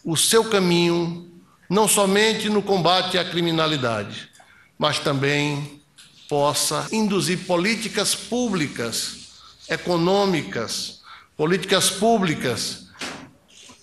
o 0.05 0.16
seu 0.16 0.44
caminho, 0.44 1.29
não 1.68 1.88
somente 1.88 2.49
no 2.49 2.62
combate 2.62 3.18
à 3.18 3.25
criminalidade, 3.25 4.31
mas 4.79 4.99
também 4.99 5.83
possa 6.29 6.87
induzir 6.92 7.40
políticas 7.40 8.14
públicas, 8.14 9.29
econômicas, 9.68 11.01
políticas 11.37 11.90
públicas, 11.90 12.87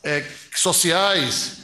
é, 0.04 0.26
sociais, 0.56 1.64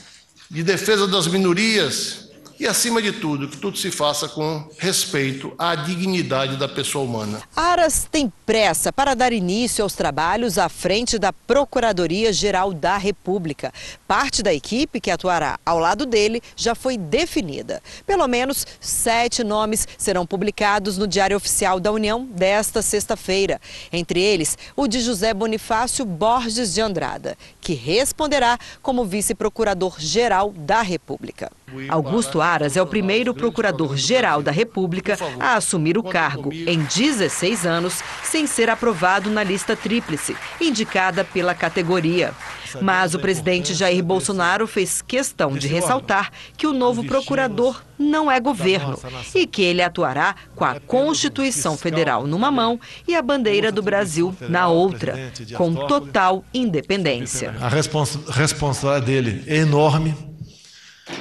de 0.49 0.63
defesa 0.63 1.07
das 1.07 1.27
minorias, 1.27 2.28
e, 2.59 2.67
acima 2.67 3.01
de 3.01 3.13
tudo, 3.13 3.47
que 3.47 3.57
tudo 3.57 3.77
se 3.77 3.89
faça 3.89 4.27
com 4.27 4.67
respeito 4.77 5.53
à 5.57 5.75
dignidade 5.75 6.57
da 6.57 6.67
pessoa 6.67 7.05
humana. 7.05 7.41
Aras 7.55 8.07
tem 8.11 8.31
pressa 8.45 8.91
para 8.91 9.15
dar 9.15 9.31
início 9.31 9.83
aos 9.83 9.93
trabalhos 9.93 10.57
à 10.57 10.67
frente 10.67 11.17
da 11.17 11.31
Procuradoria-Geral 11.31 12.73
da 12.73 12.97
República. 12.97 13.73
Parte 14.07 14.43
da 14.43 14.53
equipe 14.53 14.99
que 14.99 15.09
atuará 15.09 15.57
ao 15.65 15.79
lado 15.79 16.05
dele 16.05 16.41
já 16.55 16.75
foi 16.75 16.97
definida. 16.97 17.81
Pelo 18.05 18.27
menos 18.27 18.67
sete 18.81 19.43
nomes 19.43 19.87
serão 19.97 20.25
publicados 20.25 20.97
no 20.97 21.07
Diário 21.07 21.37
Oficial 21.37 21.79
da 21.79 21.91
União 21.91 22.25
desta 22.25 22.81
sexta-feira. 22.81 23.61
Entre 23.91 24.19
eles, 24.19 24.57
o 24.75 24.87
de 24.87 24.99
José 24.99 25.33
Bonifácio 25.33 26.03
Borges 26.03 26.73
de 26.73 26.81
Andrada, 26.81 27.37
que 27.61 27.73
responderá 27.73 28.57
como 28.81 29.05
vice-procurador-geral 29.05 30.51
da 30.51 30.81
República. 30.81 31.51
Augusto 31.87 32.41
Aras 32.41 32.75
é 32.75 32.81
o 32.81 32.87
primeiro 32.87 33.33
procurador-geral 33.33 34.41
da 34.41 34.51
República 34.51 35.17
a 35.39 35.55
assumir 35.55 35.97
o 35.97 36.03
cargo 36.03 36.51
em 36.53 36.79
16 36.83 37.65
anos, 37.65 38.03
sem 38.23 38.47
ser 38.47 38.69
aprovado 38.69 39.29
na 39.29 39.43
lista 39.43 39.75
tríplice, 39.75 40.35
indicada 40.59 41.23
pela 41.23 41.53
categoria. 41.53 42.33
Mas 42.81 43.13
o 43.13 43.19
presidente 43.19 43.73
Jair 43.73 44.03
Bolsonaro 44.03 44.67
fez 44.67 45.01
questão 45.01 45.53
de 45.53 45.67
ressaltar 45.67 46.31
que 46.55 46.67
o 46.67 46.73
novo 46.73 47.03
procurador 47.03 47.81
não 47.97 48.31
é 48.31 48.39
governo 48.39 48.97
e 49.33 49.45
que 49.47 49.61
ele 49.61 49.81
atuará 49.81 50.35
com 50.55 50.63
a 50.63 50.79
Constituição 50.79 51.77
Federal 51.77 52.27
numa 52.27 52.51
mão 52.51 52.79
e 53.07 53.15
a 53.15 53.21
bandeira 53.21 53.71
do 53.71 53.81
Brasil 53.81 54.35
na 54.47 54.67
outra, 54.67 55.31
com 55.55 55.73
total 55.73 56.43
independência. 56.53 57.55
A 57.59 57.67
responsabilidade 57.67 59.05
dele 59.05 59.43
é 59.47 59.57
enorme 59.57 60.15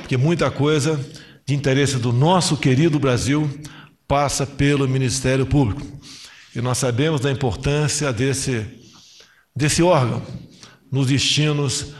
porque 0.00 0.16
muita 0.16 0.50
coisa 0.50 0.98
de 1.46 1.54
interesse 1.54 1.96
do 1.96 2.12
nosso 2.12 2.56
querido 2.56 2.98
Brasil 2.98 3.48
passa 4.06 4.46
pelo 4.46 4.88
Ministério 4.88 5.46
Público. 5.46 5.82
E 6.54 6.60
nós 6.60 6.78
sabemos 6.78 7.20
da 7.20 7.30
importância 7.30 8.12
desse, 8.12 8.66
desse 9.54 9.82
órgão 9.82 10.22
nos 10.90 11.06
destinos 11.06 11.92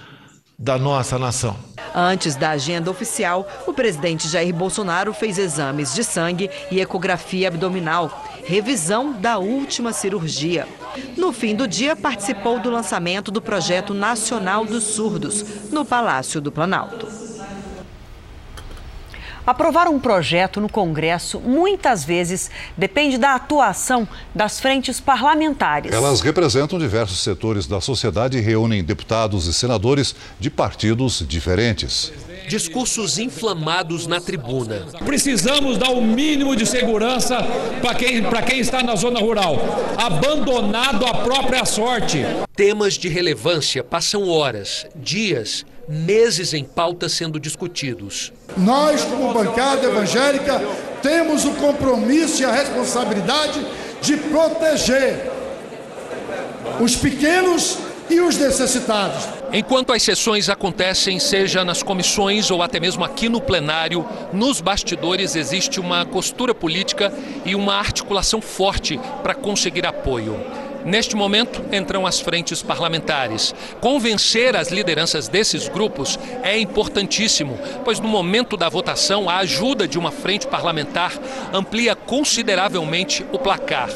da 0.58 0.76
nossa 0.76 1.18
nação. 1.18 1.56
Antes 1.94 2.34
da 2.34 2.50
agenda 2.50 2.90
oficial, 2.90 3.48
o 3.66 3.72
presidente 3.72 4.28
Jair 4.28 4.54
Bolsonaro 4.54 5.12
fez 5.12 5.38
exames 5.38 5.94
de 5.94 6.02
sangue 6.02 6.50
e 6.70 6.80
ecografia 6.80 7.48
abdominal, 7.48 8.24
revisão 8.44 9.12
da 9.12 9.38
última 9.38 9.92
cirurgia. 9.92 10.66
No 11.16 11.32
fim 11.32 11.54
do 11.54 11.68
dia, 11.68 11.94
participou 11.94 12.58
do 12.58 12.70
lançamento 12.70 13.30
do 13.30 13.40
Projeto 13.40 13.94
Nacional 13.94 14.64
dos 14.64 14.84
Surdos, 14.84 15.70
no 15.70 15.84
Palácio 15.84 16.40
do 16.40 16.50
Planalto. 16.50 17.27
Aprovar 19.48 19.88
um 19.88 19.98
projeto 19.98 20.60
no 20.60 20.68
Congresso 20.68 21.40
muitas 21.40 22.04
vezes 22.04 22.50
depende 22.76 23.16
da 23.16 23.34
atuação 23.34 24.06
das 24.34 24.60
frentes 24.60 25.00
parlamentares. 25.00 25.90
Elas 25.90 26.20
representam 26.20 26.78
diversos 26.78 27.20
setores 27.20 27.66
da 27.66 27.80
sociedade 27.80 28.36
e 28.36 28.42
reúnem 28.42 28.84
deputados 28.84 29.46
e 29.46 29.54
senadores 29.54 30.14
de 30.38 30.50
partidos 30.50 31.24
diferentes. 31.26 32.12
Discursos 32.46 33.18
inflamados 33.18 34.06
na 34.06 34.20
tribuna. 34.20 34.84
Precisamos 35.06 35.78
dar 35.78 35.92
o 35.92 36.02
mínimo 36.02 36.54
de 36.54 36.66
segurança 36.66 37.38
para 37.80 37.94
quem, 37.94 38.22
quem 38.46 38.60
está 38.60 38.82
na 38.82 38.96
zona 38.96 39.18
rural, 39.18 39.56
abandonado 39.96 41.06
à 41.06 41.14
própria 41.14 41.64
sorte. 41.64 42.18
Temas 42.54 42.98
de 42.98 43.08
relevância 43.08 43.82
passam 43.82 44.28
horas, 44.28 44.84
dias 44.94 45.64
meses 45.88 46.52
em 46.52 46.64
pauta 46.64 47.08
sendo 47.08 47.40
discutidos. 47.40 48.32
Nós, 48.56 49.02
como 49.04 49.32
bancada 49.32 49.86
evangélica, 49.86 50.60
temos 51.02 51.44
o 51.44 51.52
compromisso 51.52 52.42
e 52.42 52.44
a 52.44 52.52
responsabilidade 52.52 53.64
de 54.02 54.16
proteger 54.16 55.30
os 56.80 56.94
pequenos 56.94 57.78
e 58.10 58.20
os 58.20 58.36
necessitados. 58.36 59.28
Enquanto 59.52 59.92
as 59.92 60.02
sessões 60.02 60.48
acontecem, 60.48 61.18
seja 61.18 61.64
nas 61.64 61.82
comissões 61.82 62.50
ou 62.50 62.62
até 62.62 62.78
mesmo 62.78 63.04
aqui 63.04 63.28
no 63.28 63.40
plenário, 63.40 64.06
nos 64.32 64.60
bastidores 64.60 65.36
existe 65.36 65.80
uma 65.80 66.04
costura 66.04 66.54
política 66.54 67.12
e 67.44 67.54
uma 67.54 67.74
articulação 67.74 68.40
forte 68.40 69.00
para 69.22 69.34
conseguir 69.34 69.86
apoio. 69.86 70.38
Neste 70.84 71.16
momento, 71.16 71.64
entram 71.72 72.06
as 72.06 72.20
frentes 72.20 72.62
parlamentares. 72.62 73.54
Convencer 73.80 74.56
as 74.56 74.70
lideranças 74.70 75.28
desses 75.28 75.68
grupos 75.68 76.18
é 76.42 76.58
importantíssimo, 76.58 77.58
pois 77.84 78.00
no 78.00 78.08
momento 78.08 78.56
da 78.56 78.68
votação, 78.68 79.28
a 79.28 79.38
ajuda 79.38 79.86
de 79.86 79.98
uma 79.98 80.10
frente 80.10 80.46
parlamentar 80.46 81.12
amplia 81.52 81.94
consideravelmente 81.94 83.24
o 83.32 83.38
placar. 83.38 83.90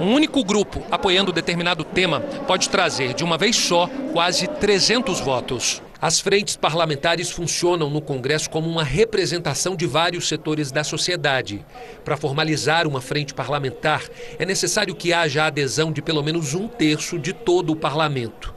Um 0.00 0.14
único 0.14 0.42
grupo 0.42 0.82
apoiando 0.90 1.32
determinado 1.32 1.84
tema 1.84 2.20
pode 2.46 2.68
trazer 2.68 3.14
de 3.14 3.22
uma 3.22 3.38
vez 3.38 3.56
só 3.56 3.88
quase 4.12 4.46
300 4.46 5.20
votos. 5.20 5.82
As 6.02 6.18
frentes 6.18 6.56
parlamentares 6.56 7.30
funcionam 7.30 7.88
no 7.88 8.00
Congresso 8.00 8.50
como 8.50 8.68
uma 8.68 8.82
representação 8.82 9.76
de 9.76 9.86
vários 9.86 10.26
setores 10.26 10.72
da 10.72 10.82
sociedade. 10.82 11.64
Para 12.04 12.16
formalizar 12.16 12.88
uma 12.88 13.00
frente 13.00 13.32
parlamentar, 13.32 14.02
é 14.36 14.44
necessário 14.44 14.96
que 14.96 15.12
haja 15.12 15.44
a 15.44 15.46
adesão 15.46 15.92
de 15.92 16.02
pelo 16.02 16.20
menos 16.20 16.54
um 16.54 16.66
terço 16.66 17.20
de 17.20 17.32
todo 17.32 17.70
o 17.70 17.76
parlamento. 17.76 18.52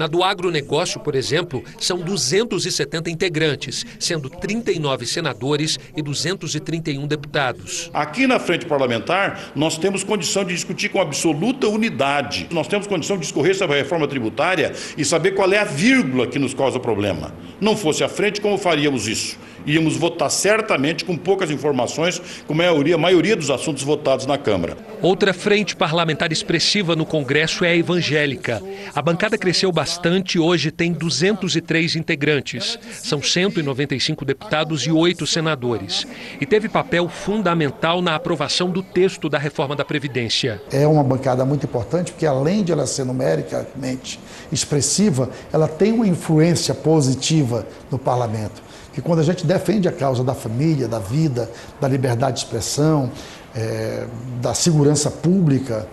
Na 0.00 0.06
do 0.06 0.24
agronegócio, 0.24 0.98
por 0.98 1.14
exemplo, 1.14 1.62
são 1.78 1.98
270 1.98 3.10
integrantes, 3.10 3.84
sendo 3.98 4.30
39 4.30 5.04
senadores 5.04 5.78
e 5.94 6.00
231 6.00 7.06
deputados. 7.06 7.90
Aqui 7.92 8.26
na 8.26 8.38
frente 8.38 8.64
parlamentar, 8.64 9.52
nós 9.54 9.76
temos 9.76 10.02
condição 10.02 10.42
de 10.42 10.54
discutir 10.54 10.88
com 10.88 11.02
absoluta 11.02 11.68
unidade. 11.68 12.48
Nós 12.50 12.66
temos 12.66 12.86
condição 12.86 13.16
de 13.16 13.24
discorrer 13.24 13.54
sobre 13.54 13.76
a 13.76 13.78
reforma 13.82 14.08
tributária 14.08 14.72
e 14.96 15.04
saber 15.04 15.32
qual 15.32 15.52
é 15.52 15.58
a 15.58 15.64
vírgula 15.64 16.26
que 16.26 16.38
nos 16.38 16.54
causa 16.54 16.80
problema. 16.80 17.34
Não 17.60 17.76
fosse 17.76 18.02
a 18.02 18.08
frente, 18.08 18.40
como 18.40 18.56
faríamos 18.56 19.06
isso? 19.06 19.36
Íamos 19.66 19.96
votar 19.96 20.30
certamente 20.30 21.04
com 21.04 21.16
poucas 21.16 21.50
informações, 21.50 22.20
com 22.46 22.52
a 22.52 22.56
maioria, 22.56 22.94
a 22.94 22.98
maioria 22.98 23.36
dos 23.36 23.50
assuntos 23.50 23.82
votados 23.82 24.26
na 24.26 24.38
Câmara. 24.38 24.76
Outra 25.02 25.32
frente 25.32 25.74
parlamentar 25.74 26.32
expressiva 26.32 26.94
no 26.94 27.06
Congresso 27.06 27.64
é 27.64 27.70
a 27.70 27.76
evangélica. 27.76 28.62
A 28.94 29.00
bancada 29.00 29.38
cresceu 29.38 29.72
bastante 29.72 30.36
e 30.36 30.40
hoje 30.40 30.70
tem 30.70 30.92
203 30.92 31.96
integrantes. 31.96 32.78
São 33.02 33.22
195 33.22 34.24
deputados 34.24 34.86
e 34.86 34.90
8 34.90 35.26
senadores. 35.26 36.06
E 36.40 36.46
teve 36.46 36.68
papel 36.68 37.08
fundamental 37.08 38.02
na 38.02 38.14
aprovação 38.14 38.70
do 38.70 38.82
texto 38.82 39.28
da 39.28 39.38
reforma 39.38 39.74
da 39.74 39.84
Previdência. 39.84 40.60
É 40.70 40.86
uma 40.86 41.02
bancada 41.02 41.44
muito 41.44 41.64
importante 41.64 42.12
porque, 42.12 42.26
além 42.26 42.62
de 42.62 42.72
ela 42.72 42.86
ser 42.86 43.04
numericamente 43.04 44.20
expressiva, 44.52 45.30
ela 45.52 45.66
tem 45.66 45.92
uma 45.92 46.06
influência 46.06 46.74
positiva 46.74 47.66
no 47.90 47.98
parlamento 47.98 48.69
que 48.92 49.00
quando 49.00 49.20
a 49.20 49.22
gente 49.22 49.46
defende 49.46 49.88
a 49.88 49.92
causa 49.92 50.24
da 50.24 50.34
família, 50.34 50.88
da 50.88 50.98
vida, 50.98 51.50
da 51.80 51.88
liberdade 51.88 52.38
de 52.38 52.44
expressão, 52.44 53.10
é, 53.54 54.06
da 54.40 54.54
segurança 54.54 55.10
pública, 55.10 55.86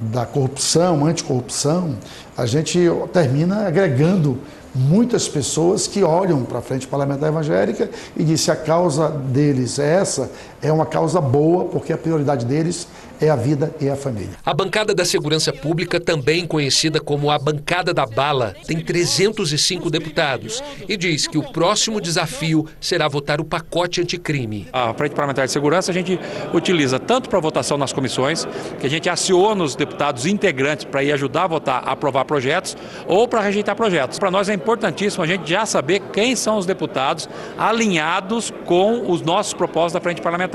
da 0.00 0.26
corrupção, 0.26 1.06
anticorrupção, 1.06 1.96
a 2.36 2.46
gente 2.46 2.78
termina 3.12 3.66
agregando 3.66 4.38
muitas 4.74 5.28
pessoas 5.28 5.86
que 5.86 6.02
olham 6.02 6.44
para 6.44 6.58
a 6.58 6.62
frente 6.62 6.86
parlamentar 6.86 7.28
evangélica 7.28 7.90
e 8.16 8.22
dizem 8.22 8.36
se 8.36 8.50
a 8.50 8.56
causa 8.56 9.08
deles 9.08 9.78
é 9.78 9.96
essa, 9.96 10.30
é 10.62 10.72
uma 10.72 10.86
causa 10.86 11.20
boa, 11.20 11.64
porque 11.64 11.92
a 11.92 11.98
prioridade 11.98 12.46
deles 12.46 12.86
é 13.20 13.30
a 13.30 13.36
vida 13.36 13.72
e 13.80 13.88
a 13.88 13.96
família. 13.96 14.30
A 14.44 14.52
bancada 14.52 14.94
da 14.94 15.04
Segurança 15.04 15.52
Pública, 15.52 16.00
também 16.00 16.46
conhecida 16.46 17.00
como 17.00 17.30
a 17.30 17.38
bancada 17.38 17.94
da 17.94 18.04
bala, 18.04 18.54
tem 18.66 18.80
305 18.80 19.90
deputados 19.90 20.62
e 20.88 20.96
diz 20.96 21.26
que 21.26 21.38
o 21.38 21.52
próximo 21.52 22.00
desafio 22.00 22.66
será 22.80 23.06
votar 23.08 23.40
o 23.40 23.44
pacote 23.44 24.00
anticrime. 24.00 24.68
A 24.72 24.92
Frente 24.94 25.14
Parlamentar 25.14 25.46
de 25.46 25.52
Segurança 25.52 25.90
a 25.90 25.94
gente 25.94 26.18
utiliza 26.52 26.98
tanto 26.98 27.28
para 27.28 27.38
votação 27.38 27.78
nas 27.78 27.92
comissões, 27.92 28.46
que 28.80 28.86
a 28.86 28.90
gente 28.90 29.08
aciona 29.08 29.62
os 29.62 29.76
deputados 29.76 30.26
integrantes 30.26 30.84
para 30.84 31.02
ir 31.04 31.12
ajudar 31.12 31.44
a 31.44 31.48
votar, 31.48 31.82
a 31.86 31.92
aprovar 31.92 32.24
projetos, 32.24 32.76
ou 33.06 33.28
para 33.28 33.40
rejeitar 33.40 33.76
projetos. 33.76 34.18
Para 34.18 34.30
nós 34.30 34.48
é 34.48 34.54
importantíssimo 34.54 35.22
a 35.22 35.26
gente 35.26 35.48
já 35.48 35.64
saber 35.64 36.00
quem 36.12 36.34
são 36.34 36.56
os 36.56 36.66
deputados 36.66 37.28
alinhados 37.56 38.52
com 38.64 39.10
os 39.10 39.22
nossos 39.22 39.54
propósitos 39.54 39.94
da 39.94 40.00
Frente 40.00 40.20
Parlamentar. 40.20 40.51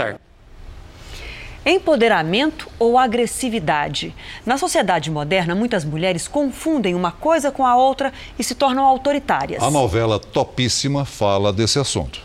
Empoderamento 1.65 2.69
ou 2.79 2.97
agressividade? 2.97 4.15
Na 4.45 4.57
sociedade 4.57 5.11
moderna, 5.11 5.53
muitas 5.53 5.83
mulheres 5.83 6.25
confundem 6.25 6.95
uma 6.95 7.11
coisa 7.11 7.51
com 7.51 7.65
a 7.65 7.75
outra 7.75 8.13
e 8.39 8.43
se 8.43 8.55
tornam 8.55 8.85
autoritárias. 8.85 9.61
A 9.61 9.69
novela 9.69 10.17
Topíssima 10.17 11.03
fala 11.03 11.51
desse 11.51 11.77
assunto. 11.77 12.21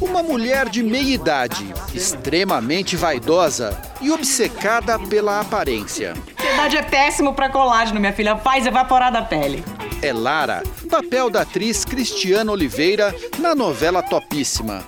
Uma 0.00 0.22
mulher 0.22 0.68
de 0.68 0.82
meia 0.82 1.14
idade, 1.14 1.72
extremamente 1.94 2.96
vaidosa 2.96 3.78
e 4.00 4.10
obcecada 4.10 4.98
pela 4.98 5.40
aparência. 5.40 6.14
Ansiedade 6.38 6.76
é 6.76 6.82
péssimo 6.82 7.34
para 7.34 7.50
colágeno, 7.50 8.00
minha 8.00 8.12
filha. 8.12 8.36
Faz 8.36 8.66
evaporar 8.66 9.12
da 9.12 9.22
pele. 9.22 9.62
É 10.02 10.12
Lara, 10.12 10.64
papel 10.90 11.30
da 11.30 11.42
atriz 11.42 11.84
Cristiana 11.84 12.50
Oliveira 12.50 13.14
na 13.38 13.54
novela 13.54 14.02
Topíssima. 14.02 14.84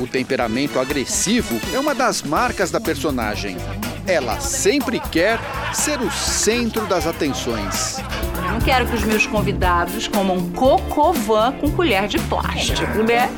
O 0.00 0.08
temperamento 0.08 0.80
agressivo 0.80 1.54
é 1.72 1.78
uma 1.78 1.94
das 1.94 2.20
marcas 2.20 2.68
da 2.68 2.80
personagem. 2.80 3.56
Ela 4.06 4.38
sempre 4.38 5.00
quer 5.00 5.36
ser 5.74 6.00
o 6.00 6.10
centro 6.12 6.86
das 6.86 7.08
atenções. 7.08 7.98
Eu 8.36 8.52
não 8.52 8.60
quero 8.60 8.86
que 8.86 8.94
os 8.94 9.02
meus 9.02 9.26
convidados 9.26 10.06
comam 10.06 10.48
cocovan 10.52 11.52
com 11.54 11.72
colher 11.72 12.06
de 12.06 12.16
plástico, 12.20 13.02
né? 13.02 13.28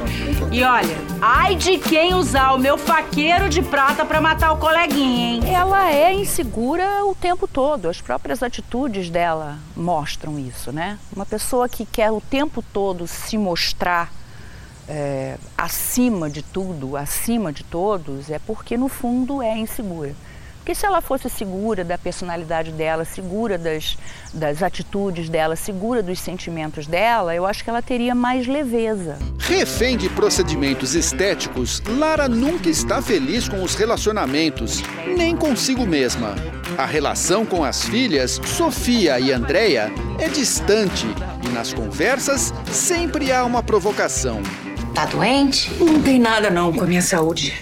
E 0.52 0.62
olha, 0.62 0.94
ai 1.22 1.54
de 1.54 1.78
quem 1.78 2.12
usar 2.14 2.52
o 2.52 2.59
meu 2.59 2.76
faqueiro 2.76 3.48
de 3.48 3.62
prata 3.62 4.04
para 4.04 4.20
matar 4.20 4.52
o 4.52 4.59
coleguinha, 4.59 5.37
hein? 5.37 5.54
Ela 5.54 5.90
é 5.90 6.12
insegura 6.12 7.02
o 7.07 7.14
tempo 7.14 7.48
todo. 7.48 7.88
As 7.88 8.02
próprias 8.02 8.42
atitudes 8.42 9.09
dela 9.09 9.57
mostram 9.74 10.38
isso, 10.38 10.70
né? 10.70 10.98
Uma 11.16 11.24
pessoa 11.24 11.66
que 11.66 11.87
quer 11.87 12.11
o 12.11 12.20
tempo 12.20 12.62
todo 12.74 13.07
se 13.07 13.38
mostrar 13.38 14.12
é, 14.87 15.38
acima 15.57 16.28
de 16.28 16.42
tudo, 16.42 16.94
acima 16.94 17.50
de 17.54 17.64
todos, 17.64 18.28
é 18.28 18.38
porque 18.38 18.76
no 18.76 18.88
fundo 18.88 19.42
é 19.42 19.57
insegura. 19.57 20.14
Porque 20.68 20.78
se 20.78 20.85
ela 20.85 21.00
fosse 21.00 21.31
segura 21.31 21.83
da 21.83 21.96
personalidade 21.96 22.72
dela, 22.72 23.02
segura 23.02 23.57
das, 23.57 23.96
das 24.35 24.62
atitudes 24.62 25.31
dela, 25.31 25.57
segura 25.57 26.02
dos 26.02 26.20
sentimentos 26.20 26.87
dela, 26.87 27.35
eu 27.35 27.46
acho 27.46 27.64
que 27.64 27.70
ela 27.70 27.81
teria 27.81 28.14
mais 28.14 28.46
leveza. 28.46 29.16
Refém 29.38 29.96
de 29.96 30.11
procedimentos 30.11 30.94
estéticos, 30.94 31.83
Lara 31.88 32.28
nunca 32.28 32.68
está 32.68 33.00
feliz 33.00 33.48
com 33.48 33.62
os 33.62 33.74
relacionamentos, 33.74 34.83
nem 35.16 35.35
consigo 35.35 35.87
mesma. 35.87 36.35
A 36.76 36.85
relação 36.85 37.46
com 37.46 37.64
as 37.64 37.85
filhas, 37.85 38.38
Sofia 38.44 39.18
e 39.18 39.33
Andréia, 39.33 39.90
é 40.18 40.28
distante 40.28 41.07
e 41.46 41.48
nas 41.48 41.72
conversas 41.72 42.52
sempre 42.70 43.33
há 43.33 43.42
uma 43.42 43.62
provocação. 43.62 44.42
Tá 44.94 45.07
doente? 45.07 45.72
Não 45.83 46.02
tem 46.02 46.20
nada 46.20 46.50
não 46.50 46.74
com 46.74 46.83
a 46.83 46.87
minha 46.87 47.00
saúde. 47.00 47.54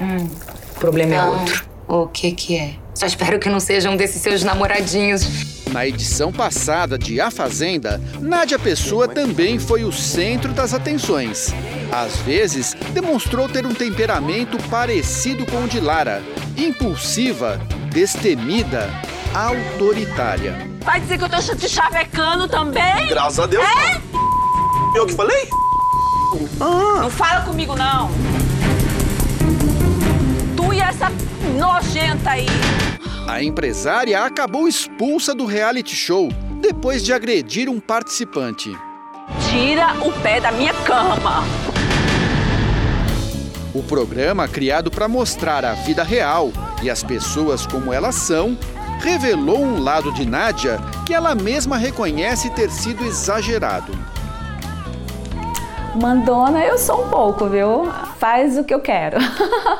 Hum. 0.00 0.28
O 0.76 0.78
problema 0.78 1.16
Não. 1.16 1.34
é 1.34 1.38
outro. 1.40 1.63
O 1.88 2.06
que 2.06 2.32
que 2.32 2.56
é? 2.56 2.74
Só 2.94 3.06
espero 3.06 3.38
que 3.38 3.48
não 3.48 3.60
seja 3.60 3.90
um 3.90 3.96
desses 3.96 4.20
seus 4.22 4.42
namoradinhos. 4.42 5.54
Na 5.72 5.86
edição 5.86 6.32
passada 6.32 6.96
de 6.96 7.20
A 7.20 7.30
Fazenda, 7.30 8.00
Nádia 8.20 8.58
Pessoa 8.58 9.08
também 9.08 9.58
foi 9.58 9.82
o 9.84 9.92
centro 9.92 10.52
das 10.52 10.72
atenções. 10.72 11.52
Às 11.90 12.16
vezes, 12.18 12.74
demonstrou 12.92 13.48
ter 13.48 13.66
um 13.66 13.74
temperamento 13.74 14.56
parecido 14.68 15.44
com 15.46 15.64
o 15.64 15.68
de 15.68 15.80
Lara, 15.80 16.22
impulsiva, 16.56 17.60
destemida, 17.90 18.88
autoritária. 19.34 20.70
Vai 20.84 21.00
dizer 21.00 21.18
que 21.18 21.24
eu 21.24 21.28
tô 21.28 21.38
te 21.56 21.68
chavecando 21.68 22.46
também? 22.46 23.08
Graças 23.08 23.40
a 23.40 23.46
Deus, 23.46 23.64
É? 23.64 24.00
Eu 24.96 25.06
que 25.06 25.14
falei? 25.14 25.48
Não 26.58 27.10
fala 27.10 27.40
comigo, 27.40 27.74
não. 27.74 28.10
Essa 30.86 31.10
nojenta 31.56 32.32
aí. 32.32 32.46
A 33.26 33.42
empresária 33.42 34.22
acabou 34.22 34.68
expulsa 34.68 35.34
do 35.34 35.46
reality 35.46 35.96
show 35.96 36.28
depois 36.60 37.02
de 37.02 37.10
agredir 37.10 37.70
um 37.70 37.80
participante. 37.80 38.70
Tira 39.50 39.94
o 40.06 40.12
pé 40.20 40.42
da 40.42 40.52
minha 40.52 40.74
cama. 40.74 41.42
O 43.74 43.82
programa, 43.82 44.46
criado 44.46 44.90
para 44.90 45.08
mostrar 45.08 45.64
a 45.64 45.72
vida 45.72 46.02
real 46.02 46.52
e 46.82 46.90
as 46.90 47.02
pessoas 47.02 47.66
como 47.66 47.90
elas 47.90 48.16
são, 48.16 48.56
revelou 49.00 49.64
um 49.64 49.82
lado 49.82 50.12
de 50.12 50.26
Nádia 50.26 50.78
que 51.06 51.14
ela 51.14 51.34
mesma 51.34 51.78
reconhece 51.78 52.50
ter 52.50 52.70
sido 52.70 53.04
exagerado. 53.06 53.92
Mandona 55.94 56.64
eu 56.64 56.78
sou 56.78 57.04
um 57.04 57.08
pouco, 57.08 57.46
viu? 57.46 57.90
Faz 58.18 58.58
o 58.58 58.64
que 58.64 58.74
eu 58.74 58.80
quero. 58.80 59.16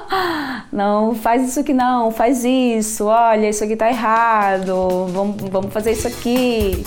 não, 0.73 1.15
faz 1.15 1.49
isso 1.49 1.61
aqui 1.61 1.73
não, 1.73 2.11
faz 2.11 2.45
isso. 2.45 3.07
Olha, 3.07 3.49
isso 3.49 3.65
aqui 3.65 3.77
tá 3.77 3.89
errado. 3.89 5.07
Vamos, 5.09 5.37
vamos 5.51 5.73
fazer 5.73 5.93
isso 5.93 6.07
aqui. 6.07 6.85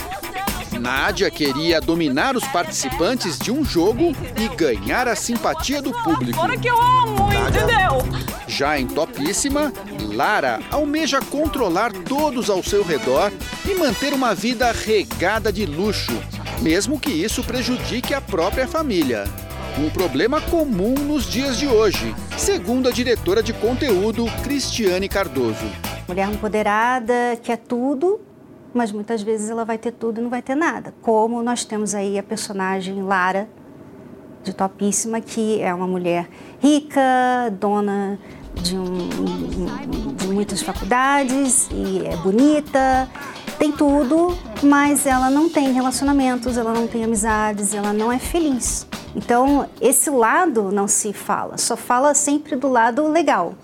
Nádia 0.78 1.30
queria 1.30 1.80
dominar 1.80 2.36
os 2.36 2.44
participantes 2.48 3.38
de 3.38 3.50
um 3.50 3.64
jogo 3.64 4.14
e 4.36 4.48
ganhar 4.56 5.08
a 5.08 5.16
simpatia 5.16 5.82
do 5.82 5.92
público. 6.02 6.38
Fora 6.38 6.56
que 6.56 6.68
eu 6.68 6.80
amo, 6.80 7.28
entendeu? 7.32 8.28
Já 8.46 8.78
em 8.78 8.86
Topíssima, 8.86 9.72
Lara 10.14 10.60
almeja 10.70 11.20
controlar 11.20 11.92
todos 11.92 12.48
ao 12.48 12.62
seu 12.62 12.82
redor 12.82 13.32
e 13.64 13.74
manter 13.74 14.12
uma 14.12 14.34
vida 14.34 14.70
regada 14.72 15.52
de 15.52 15.66
luxo, 15.66 16.12
mesmo 16.62 16.98
que 16.98 17.10
isso 17.10 17.42
prejudique 17.44 18.14
a 18.14 18.20
própria 18.20 18.66
família. 18.66 19.24
Um 19.78 19.88
problema 19.90 20.40
comum 20.40 20.94
nos 20.94 21.24
dias 21.24 21.56
de 21.56 21.68
hoje, 21.68 22.14
segundo 22.36 22.88
a 22.88 22.92
diretora 22.92 23.42
de 23.42 23.52
conteúdo 23.52 24.26
Cristiane 24.42 25.08
Cardoso. 25.08 25.66
Mulher 26.08 26.28
empoderada 26.28 27.38
quer 27.42 27.58
tudo, 27.58 28.20
mas 28.74 28.90
muitas 28.90 29.22
vezes 29.22 29.50
ela 29.50 29.64
vai 29.64 29.78
ter 29.78 29.92
tudo 29.92 30.20
e 30.20 30.22
não 30.22 30.30
vai 30.30 30.42
ter 30.42 30.56
nada. 30.56 30.92
Como 31.00 31.42
nós 31.42 31.64
temos 31.64 31.94
aí 31.94 32.18
a 32.18 32.22
personagem 32.22 33.02
Lara, 33.02 33.48
de 34.42 34.52
Topíssima, 34.52 35.20
que 35.20 35.60
é 35.60 35.72
uma 35.72 35.86
mulher 35.86 36.28
rica, 36.60 37.50
dona 37.60 38.18
de, 38.54 38.76
um, 38.76 39.08
de 40.16 40.28
muitas 40.28 40.62
faculdades 40.62 41.68
e 41.70 42.04
é 42.06 42.16
bonita, 42.16 43.08
tem 43.58 43.72
tudo, 43.72 44.38
mas 44.62 45.04
ela 45.04 45.28
não 45.28 45.48
tem 45.48 45.72
relacionamentos, 45.72 46.56
ela 46.56 46.72
não 46.72 46.86
tem 46.86 47.04
amizades, 47.04 47.74
ela 47.74 47.92
não 47.92 48.12
é 48.12 48.18
feliz. 48.18 48.86
Então, 49.16 49.68
esse 49.80 50.08
lado 50.10 50.70
não 50.70 50.86
se 50.86 51.12
fala, 51.12 51.58
só 51.58 51.76
fala 51.76 52.14
sempre 52.14 52.54
do 52.54 52.68
lado 52.68 53.08
legal, 53.08 53.54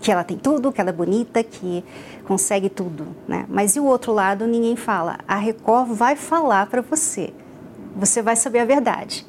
que 0.00 0.10
ela 0.10 0.24
tem 0.24 0.38
tudo, 0.38 0.72
que 0.72 0.80
ela 0.80 0.90
é 0.90 0.92
bonita, 0.92 1.44
que 1.44 1.84
consegue 2.24 2.70
tudo, 2.70 3.06
né? 3.28 3.44
Mas 3.48 3.76
e 3.76 3.80
o 3.80 3.84
outro 3.84 4.12
lado 4.12 4.46
ninguém 4.46 4.74
fala. 4.74 5.18
A 5.28 5.36
Record 5.36 5.90
vai 5.92 6.16
falar 6.16 6.66
para 6.66 6.80
você. 6.80 7.32
Você 7.94 8.22
vai 8.22 8.36
saber 8.36 8.60
a 8.60 8.64
verdade. 8.64 9.26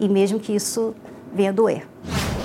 E 0.00 0.08
mesmo 0.08 0.40
que 0.40 0.54
isso 0.54 0.94
venha 1.34 1.52
doer. 1.52 1.86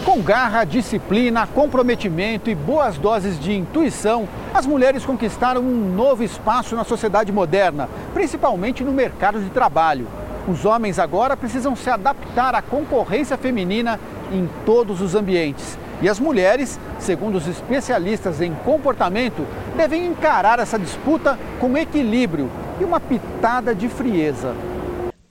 Com 0.06 0.22
garra, 0.22 0.66
disciplina, 0.66 1.48
comprometimento 1.48 2.50
e 2.50 2.56
boas 2.56 2.98
doses 2.98 3.40
de 3.40 3.54
intuição, 3.54 4.28
as 4.54 4.66
mulheres 4.66 5.06
conquistaram 5.06 5.62
um 5.62 5.96
novo 5.96 6.26
espaço 6.26 6.76
na 6.76 6.84
sociedade 6.84 7.32
moderna, 7.32 7.88
principalmente 8.14 8.84
no 8.84 8.92
mercado 8.92 9.40
de 9.40 9.50
trabalho. 9.50 10.06
Os 10.46 10.66
homens 10.66 11.00
agora 11.00 11.38
precisam 11.38 11.74
se 11.74 11.90
adaptar 11.90 12.54
à 12.54 12.62
concorrência 12.62 13.38
feminina 13.38 13.98
em 14.30 14.50
todos 14.66 15.00
os 15.00 15.16
ambientes. 15.16 15.80
E 16.02 16.10
as 16.10 16.20
mulheres, 16.20 16.78
segundo 17.00 17.38
os 17.38 17.48
especialistas 17.48 18.42
em 18.42 18.54
comportamento, 18.54 19.48
devem 19.78 20.06
encarar 20.06 20.60
essa 20.60 20.78
disputa 20.78 21.40
com 21.62 21.78
equilíbrio 21.78 22.52
e 22.78 22.84
uma 22.84 23.00
pitada 23.00 23.74
de 23.74 23.88
frieza. 23.88 24.54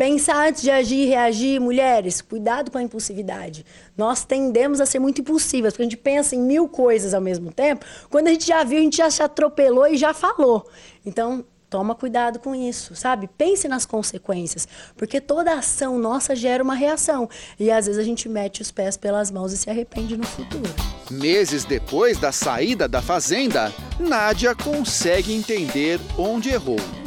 Pensar 0.02 0.48
antes 0.48 0.62
de 0.62 0.68
agir 0.68 1.04
e 1.04 1.06
reagir, 1.06 1.60
mulheres, 1.60 2.20
cuidado 2.20 2.72
com 2.72 2.78
a 2.78 2.82
impulsividade. 2.82 3.64
Nós 3.96 4.24
tendemos 4.24 4.80
a 4.80 4.84
ser 4.84 4.98
muito 4.98 5.20
impulsivas, 5.20 5.72
porque 5.72 5.82
a 5.82 5.84
gente 5.84 5.96
pensa 5.96 6.34
em 6.34 6.40
mil 6.40 6.68
coisas 6.68 7.14
ao 7.14 7.20
mesmo 7.20 7.52
tempo. 7.52 7.86
Quando 8.10 8.26
a 8.26 8.32
gente 8.32 8.44
já 8.44 8.64
viu, 8.64 8.78
a 8.78 8.82
gente 8.82 8.96
já 8.96 9.08
se 9.08 9.22
atropelou 9.22 9.86
e 9.86 9.96
já 9.96 10.12
falou. 10.12 10.68
Então, 11.06 11.44
Toma 11.70 11.94
cuidado 11.94 12.38
com 12.38 12.54
isso, 12.54 12.94
sabe? 12.94 13.26
Pense 13.26 13.66
nas 13.66 13.86
consequências, 13.86 14.68
porque 14.94 15.22
toda 15.22 15.54
ação 15.54 15.98
nossa 15.98 16.36
gera 16.36 16.62
uma 16.62 16.74
reação 16.74 17.30
e 17.58 17.70
às 17.70 17.86
vezes 17.86 17.98
a 17.98 18.04
gente 18.04 18.28
mete 18.28 18.60
os 18.60 18.70
pés 18.70 18.94
pelas 18.98 19.30
mãos 19.30 19.54
e 19.54 19.56
se 19.56 19.70
arrepende 19.70 20.14
no 20.14 20.26
futuro. 20.26 20.70
Meses 21.10 21.64
depois 21.64 22.18
da 22.18 22.30
saída 22.30 22.86
da 22.86 23.00
fazenda, 23.00 23.72
Nádia 23.98 24.54
consegue 24.54 25.32
entender 25.32 25.98
onde 26.18 26.50
errou. 26.50 27.01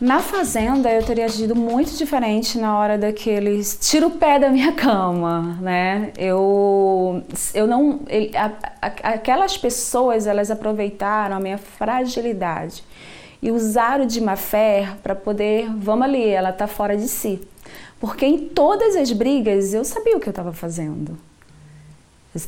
Na 0.00 0.20
fazenda 0.20 0.90
eu 0.90 1.04
teria 1.04 1.24
agido 1.24 1.54
muito 1.54 1.96
diferente 1.96 2.58
na 2.58 2.76
hora 2.78 2.98
daqueles 2.98 3.78
tira 3.80 4.06
o 4.06 4.10
pé 4.10 4.38
da 4.38 4.50
minha 4.50 4.72
cama, 4.72 5.56
né? 5.60 6.12
Eu 6.18 7.22
eu 7.54 7.66
não 7.66 8.00
ele, 8.08 8.36
a, 8.36 8.50
a, 8.82 8.86
aquelas 9.14 9.56
pessoas 9.56 10.26
elas 10.26 10.50
aproveitaram 10.50 11.36
a 11.36 11.40
minha 11.40 11.58
fragilidade 11.58 12.82
e 13.40 13.50
usaram 13.50 14.06
de 14.06 14.20
má 14.20 14.36
fé 14.36 14.88
para 15.02 15.14
poder, 15.14 15.68
vamos 15.76 16.06
ali, 16.06 16.26
ela 16.26 16.50
tá 16.50 16.66
fora 16.66 16.96
de 16.96 17.06
si. 17.06 17.40
Porque 18.00 18.24
em 18.26 18.48
todas 18.48 18.96
as 18.96 19.12
brigas 19.12 19.74
eu 19.74 19.84
sabia 19.84 20.16
o 20.16 20.20
que 20.20 20.28
eu 20.28 20.32
estava 20.32 20.52
fazendo. 20.52 21.16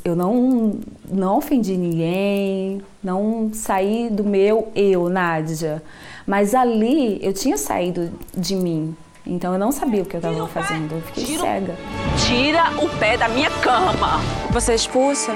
Eu 0.04 0.16
não, 0.16 0.80
não 1.08 1.38
ofendi 1.38 1.76
ninguém, 1.76 2.82
não 3.04 3.50
saí 3.52 4.08
do 4.10 4.24
meu 4.24 4.68
eu, 4.74 5.08
Nádia. 5.08 5.82
Mas 6.26 6.54
ali 6.54 7.18
eu 7.22 7.32
tinha 7.32 7.56
saído 7.56 8.10
de 8.36 8.56
mim. 8.56 8.96
Então 9.24 9.52
eu 9.52 9.58
não 9.58 9.70
sabia 9.70 10.02
o 10.02 10.06
que 10.06 10.16
eu 10.16 10.18
estava 10.18 10.46
fazendo. 10.48 10.94
Eu 10.94 11.02
fiquei 11.02 11.24
tira, 11.24 11.42
cega. 11.42 11.76
Tira 12.26 12.84
o 12.84 12.88
pé 12.98 13.16
da 13.16 13.28
minha 13.28 13.50
cama. 13.50 14.20
Você 14.50 14.72
é 14.72 14.74
expulsa? 14.74 15.32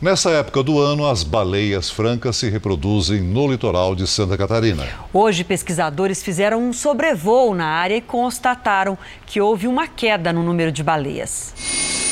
Nessa 0.00 0.30
época 0.30 0.62
do 0.62 0.78
ano, 0.78 1.06
as 1.06 1.22
baleias 1.22 1.90
francas 1.90 2.36
se 2.36 2.50
reproduzem 2.50 3.22
no 3.22 3.50
litoral 3.50 3.94
de 3.94 4.06
Santa 4.06 4.36
Catarina. 4.36 4.86
Hoje, 5.12 5.42
pesquisadores 5.42 6.22
fizeram 6.22 6.62
um 6.62 6.72
sobrevoo 6.72 7.54
na 7.54 7.66
área 7.66 7.96
e 7.96 8.00
constataram 8.00 8.96
que 9.24 9.40
houve 9.40 9.66
uma 9.66 9.88
queda 9.88 10.32
no 10.32 10.42
número 10.42 10.70
de 10.70 10.82
baleias. 10.84 12.05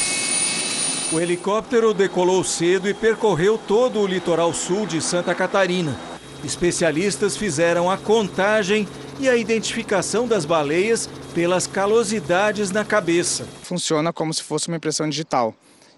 O 1.15 1.21
helicóptero 1.21 1.95
decolou 1.95 2.43
cedo 2.43 2.89
e 2.89 2.93
percorreu 2.93 3.57
todo 3.57 4.01
o 4.01 4.07
litoral 4.07 4.53
sul 4.53 4.85
de 4.85 5.01
Santa 5.01 5.33
Catarina. 5.33 5.97
Especialistas 6.43 7.37
fizeram 7.37 7.89
a 7.89 7.97
contagem 7.97 8.89
e 9.21 9.29
a 9.29 9.37
identificação 9.37 10.27
das 10.27 10.45
baleias 10.45 11.09
pelas 11.33 11.69
calosidades 11.69 12.73
na 12.73 12.85
cabeça. 12.85 13.47
Funciona 13.63 14.13
como 14.13 14.35
se 14.35 14.43
fosse 14.43 14.67
uma 14.67 14.77
impressão 14.77 15.09
digital. 15.09 15.55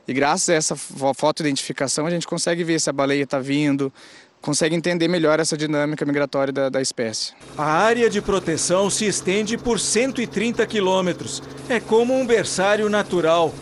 E 0.06 0.12
graças 0.12 0.50
a 0.50 0.54
essa 0.54 0.76
fotoidentificação 0.76 2.04
a 2.04 2.10
gente 2.10 2.26
consegue 2.26 2.62
ver 2.62 2.78
se 2.78 2.90
a 2.90 2.92
baleia 2.92 3.22
está 3.22 3.38
vindo, 3.38 3.90
consegue 4.42 4.76
entender 4.76 5.08
melhor 5.08 5.40
essa 5.40 5.56
dinâmica 5.56 6.04
migratória 6.04 6.52
da, 6.52 6.68
da, 6.68 6.82
espécie. 6.82 7.32
A 7.56 7.64
área 7.64 8.10
de 8.10 8.20
proteção 8.20 8.90
se 8.90 9.06
estende 9.06 9.56
por 9.56 9.80
130 9.80 10.66
quilômetros. 10.66 11.42
É 11.70 11.80
como 11.80 12.12
um 12.14 12.26
berçário 12.26 12.90
natural. 12.90 13.54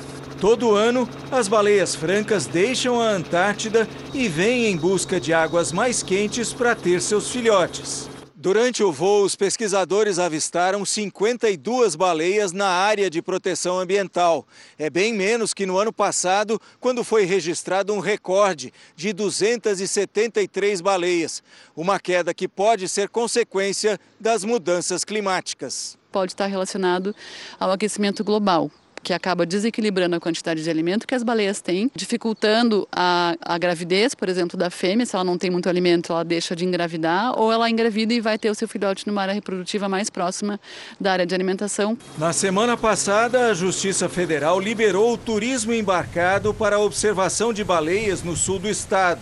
Todo 0.45 0.75
ano, 0.75 1.09
as 1.33 1.49
baleias 1.49 1.95
francas 1.95 2.45
deixam 2.47 3.01
a 3.01 3.09
Antártida 3.09 3.89
e 4.13 4.29
vêm 4.29 4.67
em 4.67 4.77
busca 4.77 5.19
de 5.19 5.33
águas 5.33 5.73
mais 5.73 6.03
quentes 6.03 6.53
para 6.53 6.75
ter 6.75 7.01
seus 7.01 7.31
filhotes. 7.31 8.11
Durante 8.37 8.83
o 8.83 8.93
voo, 8.93 9.25
os 9.25 9.35
pesquisadores 9.35 10.19
avistaram 10.19 10.85
52 10.85 11.97
baleias 11.97 12.53
na 12.53 12.67
área 12.67 13.09
de 13.09 13.23
proteção 13.23 13.79
ambiental. 13.79 14.47
É 14.79 14.91
bem 14.91 15.15
menos 15.15 15.55
que 15.55 15.65
no 15.65 15.79
ano 15.79 15.95
passado, 15.95 16.61
quando 16.79 17.03
foi 17.03 17.25
registrado 17.25 17.95
um 17.95 17.99
recorde 17.99 18.71
de 18.95 19.15
273 19.15 20.83
baleias. 20.83 21.43
Uma 21.75 21.99
queda 21.99 22.35
que 22.35 22.47
pode 22.47 22.87
ser 22.87 23.09
consequência 23.09 23.99
das 24.21 24.45
mudanças 24.45 25.07
climáticas. 25.07 25.97
Pode 26.13 26.33
estar 26.33 26.49
relacionado 26.49 27.17
ao 27.59 27.71
aquecimento 27.71 28.23
global 28.23 28.71
que 29.05 29.13
acaba 29.13 29.47
desequilibrando 29.47 30.17
a 30.17 30.21
quantidade 30.21 30.65
de 30.65 30.71
alimento 30.71 31.07
que 31.07 31.15
as 31.15 31.23
baleias 31.23 31.61
têm, 31.61 31.91
dificultando 31.95 32.89
a, 32.91 33.37
a 33.41 33.59
gravidez, 33.59 34.15
por 34.15 34.29
exemplo, 34.29 34.59
da 34.59 34.71
fêmea. 34.71 35.07
Se 35.07 35.15
ela 35.15 35.25
não 35.25 35.39
tem 35.39 35.51
muito 35.51 35.69
alimento, 35.69 36.13
ela 36.13 36.25
deixa 36.25 36.57
de 36.57 36.65
engravidar, 36.65 37.39
ou 37.39 37.53
ela 37.53 37.69
engravida 37.71 38.15
e 38.15 38.21
vai 38.21 38.39
ter 38.39 38.51
o 38.51 38.55
seu 38.55 38.67
filhote 38.67 39.07
numa 39.07 39.23
área 39.23 39.35
reprodutiva 39.35 39.89
mais 39.89 40.09
próxima 40.09 40.59
da 40.99 41.13
área 41.13 41.27
de 41.27 41.35
alimentação. 41.35 41.97
Na 42.19 42.33
semana 42.33 42.77
passada, 42.77 43.49
a 43.49 43.55
Justiça 43.55 44.09
Federal 44.09 44.59
liberou 44.59 45.13
o 45.13 45.19
turismo 45.19 45.73
embarcado 45.73 46.55
para 46.55 46.77
a 46.77 46.81
observação 46.81 47.53
de 47.53 47.63
baleias 47.63 48.23
no 48.23 48.35
sul 48.35 48.59
do 48.59 48.69
estado. 48.69 49.21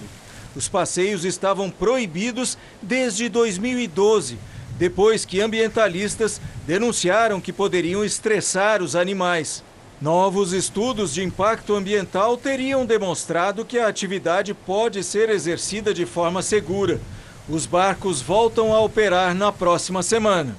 Os 0.55 0.69
passeios 0.69 1.25
estavam 1.25 1.71
proibidos 1.71 2.57
desde 2.81 3.29
2012 3.29 4.39
depois 4.79 5.25
que 5.25 5.41
ambientalistas 5.41 6.41
denunciaram 6.67 7.41
que 7.41 7.53
poderiam 7.53 8.05
estressar 8.05 8.83
os 8.83 8.97
animais. 8.97 9.63
Novos 10.03 10.53
estudos 10.53 11.15
de 11.15 11.23
impacto 11.23 11.77
ambiental 11.77 12.37
teriam 12.37 12.85
demonstrado 12.85 13.65
que 13.65 13.79
a 13.79 13.87
atividade 13.87 14.53
pode 14.53 15.05
ser 15.05 15.31
exercida 15.31 15.95
de 15.95 16.05
forma 16.05 16.43
segura. 16.43 17.01
Os 17.49 17.67
barcos 17.67 18.21
voltam 18.21 18.75
a 18.75 18.81
operar 18.81 19.33
na 19.33 19.53
próxima 19.53 20.03
semana. 20.03 20.57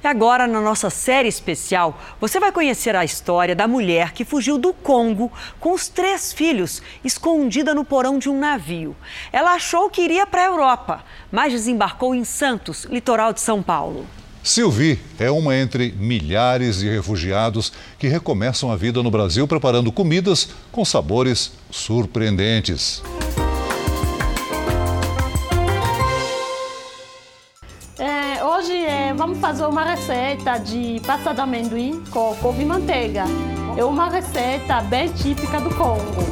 E 0.00 0.06
agora, 0.06 0.46
na 0.46 0.60
nossa 0.60 0.90
série 0.90 1.26
especial, 1.26 2.00
você 2.20 2.38
vai 2.38 2.52
conhecer 2.52 2.94
a 2.94 3.04
história 3.04 3.56
da 3.56 3.66
mulher 3.66 4.12
que 4.12 4.24
fugiu 4.24 4.58
do 4.58 4.72
Congo 4.72 5.32
com 5.58 5.72
os 5.72 5.88
três 5.88 6.32
filhos, 6.32 6.80
escondida 7.02 7.74
no 7.74 7.84
porão 7.84 8.16
de 8.16 8.30
um 8.30 8.38
navio. 8.38 8.94
Ela 9.32 9.54
achou 9.54 9.90
que 9.90 10.02
iria 10.02 10.24
para 10.24 10.42
a 10.42 10.46
Europa, 10.46 11.04
mas 11.32 11.52
desembarcou 11.52 12.14
em 12.14 12.22
Santos, 12.22 12.84
litoral 12.84 13.32
de 13.32 13.40
São 13.40 13.60
Paulo. 13.60 14.06
Sylvie 14.44 14.98
é 15.18 15.30
uma 15.30 15.56
entre 15.56 15.90
milhares 15.92 16.80
de 16.80 16.88
refugiados 16.90 17.72
que 17.98 18.06
recomeçam 18.06 18.70
a 18.70 18.76
vida 18.76 19.02
no 19.02 19.10
Brasil 19.10 19.48
preparando 19.48 19.90
comidas 19.90 20.50
com 20.70 20.84
sabores 20.84 21.52
surpreendentes. 21.70 23.02
É, 27.98 28.44
hoje 28.44 28.72
é, 28.84 29.14
vamos 29.14 29.38
fazer 29.38 29.64
uma 29.64 29.82
receita 29.82 30.58
de 30.58 31.00
pasta 31.06 31.32
de 31.32 31.40
amendoim 31.40 32.04
com 32.10 32.36
couve 32.36 32.62
e 32.62 32.66
manteiga. 32.66 33.24
É 33.78 33.82
uma 33.82 34.10
receita 34.10 34.82
bem 34.82 35.08
típica 35.08 35.58
do 35.58 35.74
Congo. 35.74 36.22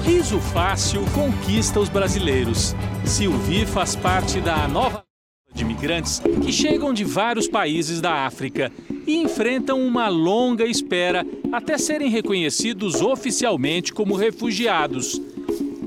Riso 0.00 0.40
fácil 0.40 1.02
conquista 1.14 1.78
os 1.78 1.88
brasileiros. 1.88 2.74
Sylvie 3.04 3.66
faz 3.66 3.94
parte 3.94 4.40
da 4.40 4.66
nova 4.66 5.04
de 5.52 5.62
imigrantes 5.62 6.22
que 6.44 6.52
chegam 6.52 6.92
de 6.92 7.04
vários 7.04 7.48
países 7.48 8.00
da 8.00 8.24
África 8.26 8.72
e 9.06 9.16
enfrentam 9.16 9.80
uma 9.84 10.08
longa 10.08 10.64
espera 10.64 11.26
até 11.52 11.76
serem 11.76 12.08
reconhecidos 12.08 13.00
oficialmente 13.00 13.92
como 13.92 14.14
refugiados. 14.14 15.20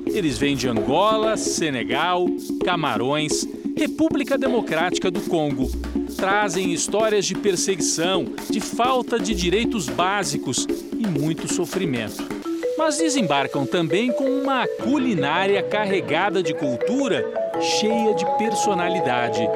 Eles 0.05 0.37
vêm 0.37 0.55
de 0.55 0.67
Angola, 0.67 1.37
Senegal, 1.37 2.27
Camarões, 2.63 3.47
República 3.75 4.37
Democrática 4.37 5.09
do 5.09 5.21
Congo. 5.21 5.71
Trazem 6.15 6.71
histórias 6.71 7.25
de 7.25 7.33
perseguição, 7.33 8.25
de 8.49 8.59
falta 8.59 9.17
de 9.17 9.33
direitos 9.33 9.87
básicos 9.87 10.67
e 10.97 11.07
muito 11.07 11.51
sofrimento 11.51 12.43
mas 12.77 12.97
desembarcam 12.97 13.65
também 13.65 14.11
com 14.11 14.25
uma 14.25 14.67
culinária 14.67 15.61
carregada 15.61 16.41
de 16.41 16.53
cultura, 16.53 17.25
cheia 17.61 18.13
de 18.13 18.25
personalidade. 18.37 19.47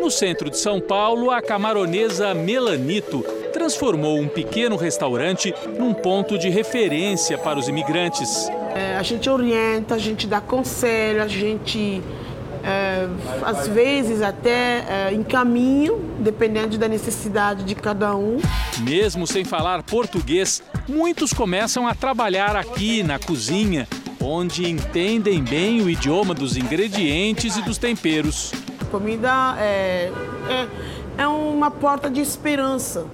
No 0.00 0.10
centro 0.10 0.48
de 0.48 0.56
São 0.56 0.80
Paulo, 0.80 1.30
a 1.30 1.42
camaronesa 1.42 2.32
Melanito 2.32 3.22
transformou 3.52 4.18
um 4.18 4.28
pequeno 4.28 4.76
restaurante 4.76 5.54
num 5.78 5.92
ponto 5.92 6.38
de 6.38 6.48
referência 6.48 7.36
para 7.36 7.58
os 7.58 7.68
imigrantes. 7.68 8.48
É, 8.74 8.96
a 8.96 9.02
gente 9.02 9.28
orienta, 9.28 9.94
a 9.94 9.98
gente 9.98 10.26
dá 10.26 10.40
conselho, 10.40 11.22
a 11.22 11.28
gente 11.28 12.02
é, 12.64 13.08
às 13.42 13.68
vezes 13.68 14.22
até 14.22 15.08
é, 15.10 15.14
encaminho, 15.14 15.98
dependendo 16.18 16.76
da 16.78 16.88
necessidade 16.88 17.64
de 17.64 17.74
cada 17.74 18.14
um. 18.16 18.38
Mesmo 18.80 19.26
sem 19.26 19.44
falar 19.44 19.82
português, 19.82 20.62
muitos 20.88 21.32
começam 21.32 21.86
a 21.86 21.94
trabalhar 21.94 22.56
aqui 22.56 23.02
na 23.02 23.18
cozinha, 23.18 23.86
onde 24.20 24.68
entendem 24.68 25.42
bem 25.42 25.82
o 25.82 25.90
idioma 25.90 26.34
dos 26.34 26.56
ingredientes 26.56 27.56
e 27.56 27.62
dos 27.62 27.78
temperos. 27.78 28.52
Comida 28.90 29.56
é, 29.58 30.10
é, 30.48 30.68
é 31.18 31.26
uma 31.26 31.70
porta 31.70 32.10
de 32.10 32.20
esperança, 32.20 33.06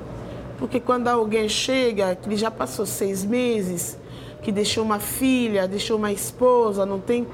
porque 0.58 0.78
quando 0.78 1.08
alguém 1.08 1.48
chega, 1.48 2.16
ele 2.24 2.36
já 2.36 2.50
passou 2.50 2.86
seis 2.86 3.24
meses, 3.24 3.98
que 4.44 4.52
deixou 4.52 4.84
uma 4.84 5.00
filha, 5.00 5.66
deixou 5.66 5.96
uma 5.96 6.12
esposa, 6.12 6.84
não 6.84 7.00
tem 7.00 7.26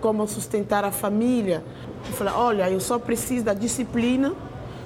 como 0.00 0.26
sustentar 0.28 0.84
a 0.84 0.92
família. 0.92 1.64
Eu 2.06 2.12
falei, 2.12 2.32
olha, 2.32 2.70
eu 2.70 2.78
só 2.80 2.98
preciso 3.00 3.44
da 3.44 3.52
disciplina, 3.52 4.32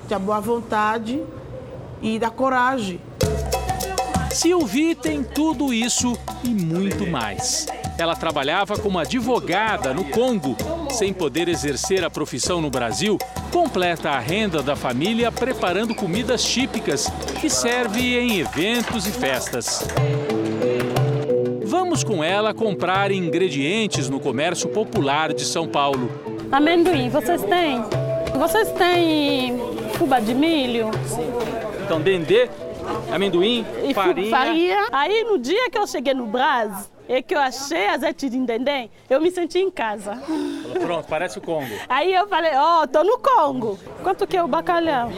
da 0.09 0.19
boa 0.19 0.41
vontade 0.41 1.23
e 2.01 2.19
da 2.19 2.31
coragem. 2.31 2.99
Sylvie 4.33 4.95
tem 4.95 5.23
tudo 5.23 5.73
isso 5.73 6.19
e 6.43 6.49
muito 6.49 7.07
mais. 7.07 7.67
Ela 7.99 8.17
trabalhava 8.17 8.77
como 8.79 8.99
advogada 8.99 9.95
no 9.95 10.05
Congo. 10.05 10.57
Sem 10.91 11.13
poder 11.13 11.49
exercer 11.49 12.05
a 12.05 12.11
profissão 12.11 12.61
no 12.61 12.71
Brasil, 12.71 13.19
completa 13.53 14.11
a 14.11 14.19
renda 14.19 14.63
da 14.63 14.75
família 14.75 15.31
preparando 15.31 15.95
comidas 15.95 16.43
típicas 16.43 17.07
que 17.41 17.51
serve 17.51 18.19
em 18.19 18.39
eventos 18.39 19.07
e 19.07 19.13
festas. 19.13 19.87
Vamos 21.95 22.03
com 22.03 22.25
ela 22.25 22.53
comprar 22.53 23.13
ingredientes 23.13 24.09
no 24.11 24.19
comércio 24.19 24.69
popular 24.69 25.33
de 25.33 25.45
São 25.45 25.69
Paulo. 25.69 26.11
Amendoim, 26.51 27.09
vocês 27.09 27.41
têm? 27.45 27.85
Vocês 28.37 28.73
têm 28.73 29.57
fubá 29.93 30.19
de 30.19 30.35
milho? 30.35 30.91
Então, 31.85 32.01
dendê, 32.01 32.51
amendoim, 33.13 33.65
e 33.85 33.95
farinha. 33.95 34.29
farinha. 34.29 34.89
Aí 34.91 35.23
no 35.23 35.39
dia 35.39 35.71
que 35.71 35.79
eu 35.79 35.87
cheguei 35.87 36.15
no 36.15 36.27
Brás, 36.27 36.91
e 37.09 37.23
que 37.23 37.35
eu 37.35 37.39
achei 37.39 37.87
azeite 37.87 38.29
de 38.29 38.39
dendê, 38.39 38.91
eu 39.09 39.21
me 39.21 39.31
senti 39.31 39.59
em 39.59 39.71
casa. 39.71 40.21
Pronto, 40.81 41.07
parece 41.07 41.39
o 41.39 41.41
Congo. 41.41 41.75
Aí 41.89 42.13
eu 42.13 42.27
falei, 42.27 42.57
ó, 42.57 42.83
oh, 42.83 42.87
tô 42.89 43.05
no 43.05 43.19
Congo. 43.19 43.79
Quanto 44.03 44.27
que 44.27 44.37
é 44.37 44.43
o 44.43 44.49
bacalhau? 44.49 45.11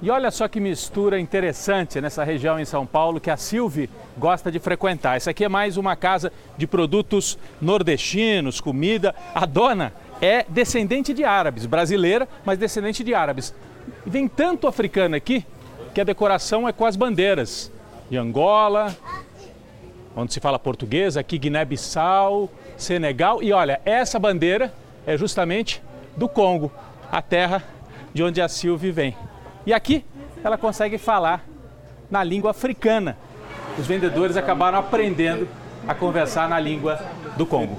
E 0.00 0.10
olha 0.10 0.30
só 0.30 0.46
que 0.46 0.60
mistura 0.60 1.18
interessante 1.18 2.00
nessa 2.00 2.22
região 2.22 2.58
em 2.60 2.64
São 2.64 2.86
Paulo 2.86 3.20
que 3.20 3.30
a 3.30 3.36
Silvia 3.36 3.88
gosta 4.16 4.50
de 4.50 4.60
frequentar. 4.60 5.16
Essa 5.16 5.30
aqui 5.30 5.44
é 5.44 5.48
mais 5.48 5.76
uma 5.76 5.96
casa 5.96 6.32
de 6.56 6.68
produtos 6.68 7.36
nordestinos, 7.60 8.60
comida. 8.60 9.12
A 9.34 9.44
dona 9.44 9.92
é 10.20 10.44
descendente 10.48 11.12
de 11.12 11.24
árabes, 11.24 11.66
brasileira, 11.66 12.28
mas 12.44 12.58
descendente 12.58 13.02
de 13.02 13.12
árabes. 13.12 13.52
E 14.06 14.10
vem 14.10 14.28
tanto 14.28 14.68
africano 14.68 15.16
aqui 15.16 15.44
que 15.92 16.00
a 16.00 16.04
decoração 16.04 16.68
é 16.68 16.72
com 16.72 16.86
as 16.86 16.94
bandeiras 16.94 17.72
de 18.08 18.16
Angola, 18.16 18.96
onde 20.14 20.32
se 20.32 20.40
fala 20.40 20.58
português, 20.58 21.16
aqui 21.16 21.38
Guiné-Bissau, 21.38 22.50
Senegal. 22.76 23.42
E 23.42 23.52
olha, 23.52 23.80
essa 23.84 24.18
bandeira 24.18 24.72
é 25.06 25.16
justamente 25.16 25.82
do 26.16 26.28
Congo, 26.28 26.70
a 27.10 27.20
terra 27.20 27.64
de 28.14 28.22
onde 28.22 28.40
a 28.40 28.48
Silvia 28.48 28.92
vem. 28.92 29.16
E 29.68 29.72
aqui 29.74 30.02
ela 30.42 30.56
consegue 30.56 30.96
falar 30.96 31.44
na 32.10 32.24
língua 32.24 32.52
africana. 32.52 33.18
Os 33.78 33.86
vendedores 33.86 34.34
acabaram 34.34 34.78
aprendendo 34.78 35.46
a 35.88 35.94
conversar 35.94 36.48
na 36.50 36.60
língua 36.60 37.00
do 37.36 37.46
Congo. 37.46 37.76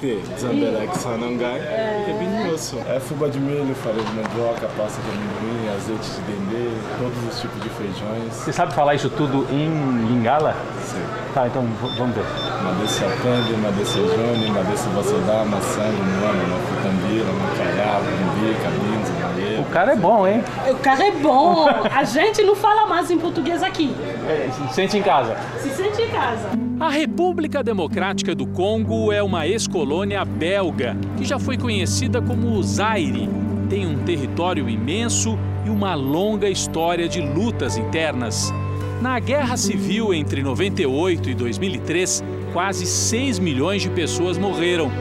É 2.87 2.99
fubá 2.99 3.27
de 3.27 3.39
milho, 3.39 3.75
farinha 3.75 4.03
de 4.03 4.13
mandioca, 4.13 4.67
pasta 4.75 4.99
de 4.99 5.09
amendoim, 5.09 5.75
azeite 5.75 6.09
de 6.09 6.21
dendê, 6.21 6.71
todos 6.97 7.33
os 7.33 7.39
tipos 7.39 7.61
de 7.61 7.69
feijões. 7.69 8.33
Você 8.33 8.51
sabe 8.51 8.73
falar 8.73 8.95
isso 8.95 9.11
tudo 9.11 9.45
em 9.51 9.69
lingala? 10.07 10.55
Sim. 10.81 11.03
Tá, 11.35 11.45
então 11.45 11.63
vamos 11.97 12.15
ver. 12.15 12.25
Madesse 12.63 13.05
apande, 13.05 13.53
madesse 13.57 13.99
jone, 13.99 14.49
madesse 14.49 14.89
vasodá, 14.89 15.45
maçã, 15.45 15.83
moana, 15.83 16.43
mafutambira, 16.49 17.31
macaiá, 17.31 17.99
bumbi, 17.99 18.55
cabinza, 18.63 19.19
o 19.59 19.71
cara 19.71 19.93
é 19.93 19.95
bom, 19.95 20.27
hein? 20.27 20.43
O 20.69 20.75
cara 20.75 21.05
é 21.05 21.11
bom. 21.11 21.67
A 21.93 22.03
gente 22.03 22.41
não 22.43 22.55
fala 22.55 22.87
mais 22.87 23.11
em 23.11 23.17
português 23.17 23.61
aqui. 23.61 23.95
É, 24.27 24.49
se 24.51 24.73
sente 24.73 24.97
em 24.97 25.03
casa. 25.03 25.35
Se 25.59 25.69
casa. 26.09 26.49
A 26.79 26.89
República 26.89 27.63
Democrática 27.63 28.33
do 28.33 28.47
Congo 28.47 29.11
é 29.11 29.21
uma 29.21 29.47
ex-colônia 29.47 30.23
belga 30.25 30.97
que 31.17 31.25
já 31.25 31.37
foi 31.37 31.57
conhecida 31.57 32.21
como 32.21 32.61
Zaire. 32.63 33.29
Tem 33.69 33.85
um 33.85 34.03
território 34.03 34.67
imenso 34.69 35.37
e 35.65 35.69
uma 35.69 35.93
longa 35.95 36.49
história 36.49 37.07
de 37.07 37.21
lutas 37.21 37.77
internas. 37.77 38.53
Na 39.01 39.19
Guerra 39.19 39.55
Civil 39.55 40.13
entre 40.13 40.43
98 40.43 41.29
e 41.29 41.33
2003, 41.33 42.23
quase 42.51 42.85
6 42.85 43.39
milhões 43.39 43.81
de 43.81 43.89
pessoas 43.89 44.37
morreram. 44.37 44.91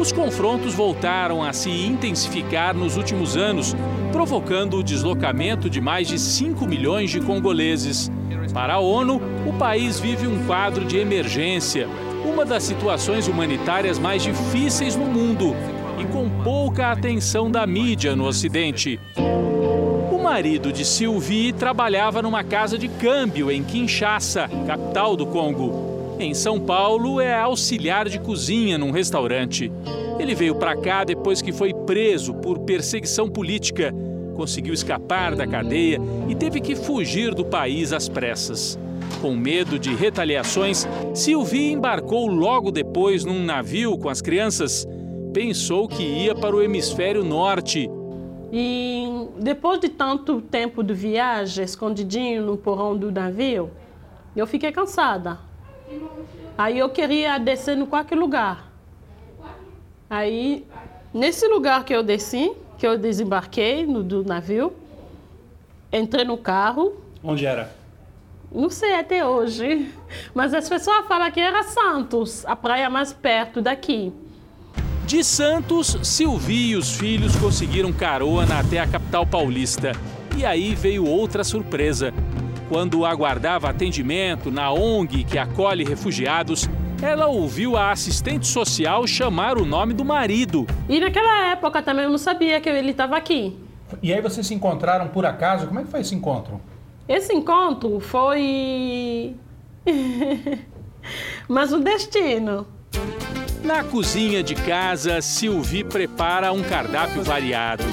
Os 0.00 0.10
confrontos 0.10 0.74
voltaram 0.74 1.42
a 1.42 1.52
se 1.52 1.70
intensificar 1.70 2.74
nos 2.74 2.96
últimos 2.96 3.36
anos, 3.36 3.76
provocando 4.10 4.78
o 4.78 4.82
deslocamento 4.82 5.68
de 5.68 5.80
mais 5.80 6.08
de 6.08 6.18
5 6.18 6.66
milhões 6.66 7.10
de 7.10 7.20
congoleses. 7.20 8.10
Para 8.52 8.74
a 8.74 8.78
ONU, 8.78 9.20
o 9.46 9.52
país 9.54 9.98
vive 9.98 10.26
um 10.26 10.46
quadro 10.46 10.84
de 10.84 10.98
emergência, 10.98 11.88
uma 12.22 12.44
das 12.44 12.62
situações 12.62 13.26
humanitárias 13.26 13.98
mais 13.98 14.22
difíceis 14.22 14.94
no 14.94 15.06
mundo 15.06 15.54
e 15.98 16.04
com 16.04 16.28
pouca 16.42 16.90
atenção 16.90 17.50
da 17.50 17.66
mídia 17.66 18.14
no 18.14 18.26
Ocidente. 18.26 19.00
O 20.10 20.22
marido 20.22 20.70
de 20.70 20.84
Sylvie 20.84 21.52
trabalhava 21.52 22.20
numa 22.20 22.44
casa 22.44 22.76
de 22.76 22.88
câmbio 22.88 23.50
em 23.50 23.62
Kinshasa, 23.62 24.48
capital 24.66 25.16
do 25.16 25.26
Congo. 25.26 26.16
Em 26.18 26.34
São 26.34 26.60
Paulo, 26.60 27.20
é 27.20 27.34
auxiliar 27.34 28.08
de 28.08 28.18
cozinha 28.18 28.76
num 28.76 28.90
restaurante. 28.90 29.72
Ele 30.18 30.34
veio 30.34 30.54
para 30.54 30.76
cá 30.76 31.04
depois 31.04 31.40
que 31.40 31.52
foi 31.52 31.72
preso 31.72 32.34
por 32.34 32.60
perseguição 32.60 33.30
política. 33.30 33.94
Conseguiu 34.42 34.74
escapar 34.74 35.36
da 35.36 35.46
cadeia 35.46 36.00
e 36.28 36.34
teve 36.34 36.60
que 36.60 36.74
fugir 36.74 37.32
do 37.32 37.44
país 37.44 37.92
às 37.92 38.08
pressas. 38.08 38.76
Com 39.20 39.36
medo 39.36 39.78
de 39.78 39.94
retaliações, 39.94 40.84
Sylvie 41.14 41.70
embarcou 41.70 42.26
logo 42.26 42.72
depois 42.72 43.24
num 43.24 43.44
navio 43.44 43.96
com 43.96 44.08
as 44.08 44.20
crianças. 44.20 44.84
Pensou 45.32 45.86
que 45.86 46.02
ia 46.02 46.34
para 46.34 46.56
o 46.56 46.60
hemisfério 46.60 47.22
norte. 47.22 47.88
E 48.52 49.28
depois 49.38 49.78
de 49.78 49.88
tanto 49.88 50.40
tempo 50.40 50.82
de 50.82 50.92
viagem, 50.92 51.64
escondidinho 51.64 52.44
no 52.44 52.56
porão 52.56 52.96
do 52.96 53.12
navio, 53.12 53.70
eu 54.34 54.44
fiquei 54.44 54.72
cansada. 54.72 55.38
Aí 56.58 56.80
eu 56.80 56.88
queria 56.88 57.38
descer 57.38 57.76
no 57.76 57.86
qualquer 57.86 58.16
lugar. 58.16 58.72
Aí, 60.10 60.66
nesse 61.14 61.46
lugar 61.46 61.84
que 61.84 61.94
eu 61.94 62.02
desci, 62.02 62.50
que 62.82 62.86
eu 62.88 62.98
desembarquei 62.98 63.86
no, 63.86 64.02
do 64.02 64.24
navio, 64.24 64.72
entrei 65.92 66.24
no 66.24 66.36
carro. 66.36 67.00
Onde 67.22 67.46
era? 67.46 67.72
Não 68.50 68.68
sei 68.68 68.96
até 68.96 69.24
hoje. 69.24 69.88
Mas 70.34 70.52
as 70.52 70.68
pessoas 70.68 71.06
falam 71.06 71.30
que 71.30 71.38
era 71.38 71.62
Santos, 71.62 72.44
a 72.44 72.56
praia 72.56 72.90
mais 72.90 73.12
perto 73.12 73.62
daqui. 73.62 74.12
De 75.06 75.22
Santos, 75.22 75.96
Silvia 76.02 76.72
e 76.72 76.74
os 76.74 76.96
filhos 76.96 77.36
conseguiram 77.36 77.92
carona 77.92 78.58
até 78.58 78.80
a 78.80 78.86
capital 78.88 79.24
paulista. 79.24 79.92
E 80.36 80.44
aí 80.44 80.74
veio 80.74 81.06
outra 81.06 81.44
surpresa. 81.44 82.12
Quando 82.68 83.06
aguardava 83.06 83.70
atendimento 83.70 84.50
na 84.50 84.72
ONG 84.72 85.22
que 85.22 85.38
acolhe 85.38 85.84
refugiados, 85.84 86.68
ela 87.04 87.26
ouviu 87.26 87.76
a 87.76 87.90
assistente 87.90 88.46
social 88.46 89.06
chamar 89.06 89.58
o 89.58 89.64
nome 89.64 89.92
do 89.92 90.04
marido. 90.04 90.66
E 90.88 91.00
naquela 91.00 91.52
época 91.52 91.82
também 91.82 92.04
eu 92.04 92.10
não 92.10 92.18
sabia 92.18 92.60
que 92.60 92.68
ele 92.68 92.90
estava 92.90 93.16
aqui. 93.16 93.58
E 94.02 94.12
aí 94.12 94.20
vocês 94.20 94.46
se 94.46 94.54
encontraram 94.54 95.08
por 95.08 95.26
acaso? 95.26 95.66
Como 95.66 95.80
é 95.80 95.82
que 95.82 95.90
foi 95.90 96.00
esse 96.00 96.14
encontro? 96.14 96.60
Esse 97.08 97.32
encontro 97.34 98.00
foi. 98.00 99.34
Mas 101.48 101.72
o 101.72 101.80
destino. 101.80 102.66
Na 103.62 103.84
cozinha 103.84 104.42
de 104.42 104.54
casa, 104.54 105.20
Sylvie 105.20 105.84
prepara 105.84 106.52
um 106.52 106.62
cardápio 106.62 107.22
variado. 107.22 107.84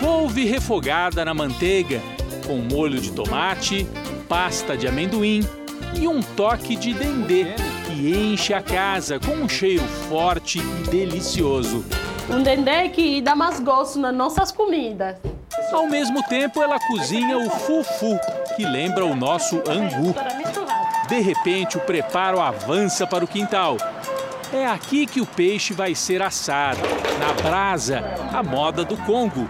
Couve 0.00 0.44
refogada 0.44 1.24
na 1.24 1.34
manteiga, 1.34 2.00
com 2.46 2.56
molho 2.56 3.00
de 3.00 3.12
tomate, 3.12 3.86
pasta 4.28 4.76
de 4.76 4.86
amendoim 4.86 5.40
e 6.00 6.06
um 6.06 6.22
toque 6.22 6.76
de 6.76 6.94
dendê, 6.94 7.46
que 7.98 8.16
enche 8.16 8.54
a 8.54 8.62
casa 8.62 9.18
com 9.18 9.32
um 9.32 9.48
cheiro 9.48 9.82
forte 10.08 10.60
e 10.60 10.88
delicioso. 10.88 11.84
Um 12.30 12.44
dendê 12.44 12.88
que 12.90 13.20
dá 13.20 13.34
mais 13.34 13.58
gosto 13.58 13.98
nas 13.98 14.14
nossas 14.14 14.52
comidas. 14.52 15.16
Ao 15.72 15.88
mesmo 15.88 16.22
tempo, 16.28 16.62
ela 16.62 16.78
cozinha 16.78 17.36
o 17.36 17.50
fufu, 17.50 18.16
que 18.54 18.64
lembra 18.64 19.04
o 19.04 19.16
nosso 19.16 19.56
angu. 19.68 20.14
De 21.08 21.18
repente, 21.18 21.76
o 21.76 21.80
preparo 21.80 22.40
avança 22.40 23.04
para 23.04 23.24
o 23.24 23.28
quintal 23.28 23.76
é 24.52 24.66
aqui 24.66 25.06
que 25.06 25.20
o 25.20 25.26
peixe 25.26 25.74
vai 25.74 25.94
ser 25.94 26.22
assado, 26.22 26.80
na 27.18 27.32
brasa, 27.42 28.02
a 28.32 28.42
moda 28.42 28.84
do 28.84 28.96
Congo. 28.96 29.48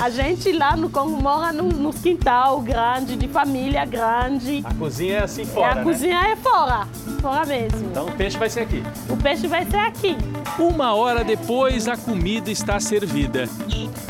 A 0.00 0.08
gente 0.08 0.50
lá 0.50 0.74
no 0.76 0.88
Congo 0.88 1.20
mora 1.20 1.52
no, 1.52 1.64
no 1.64 1.92
quintal 1.92 2.58
grande, 2.62 3.16
de 3.16 3.28
família 3.28 3.84
grande. 3.84 4.62
A 4.64 4.72
cozinha 4.72 5.18
é 5.18 5.22
assim 5.24 5.44
fora, 5.44 5.66
é, 5.66 5.70
A 5.70 5.74
né? 5.74 5.82
cozinha 5.82 6.20
é 6.32 6.36
fora, 6.36 6.88
fora 7.20 7.44
mesmo. 7.44 7.90
Então 7.90 8.06
o 8.06 8.12
peixe 8.12 8.38
vai 8.38 8.48
ser 8.48 8.60
aqui. 8.60 8.82
O 9.10 9.16
peixe 9.18 9.46
vai 9.46 9.66
ser 9.66 9.76
aqui. 9.76 10.16
Uma 10.58 10.94
hora 10.94 11.22
depois, 11.22 11.86
a 11.86 11.98
comida 11.98 12.50
está 12.50 12.80
servida. 12.80 13.46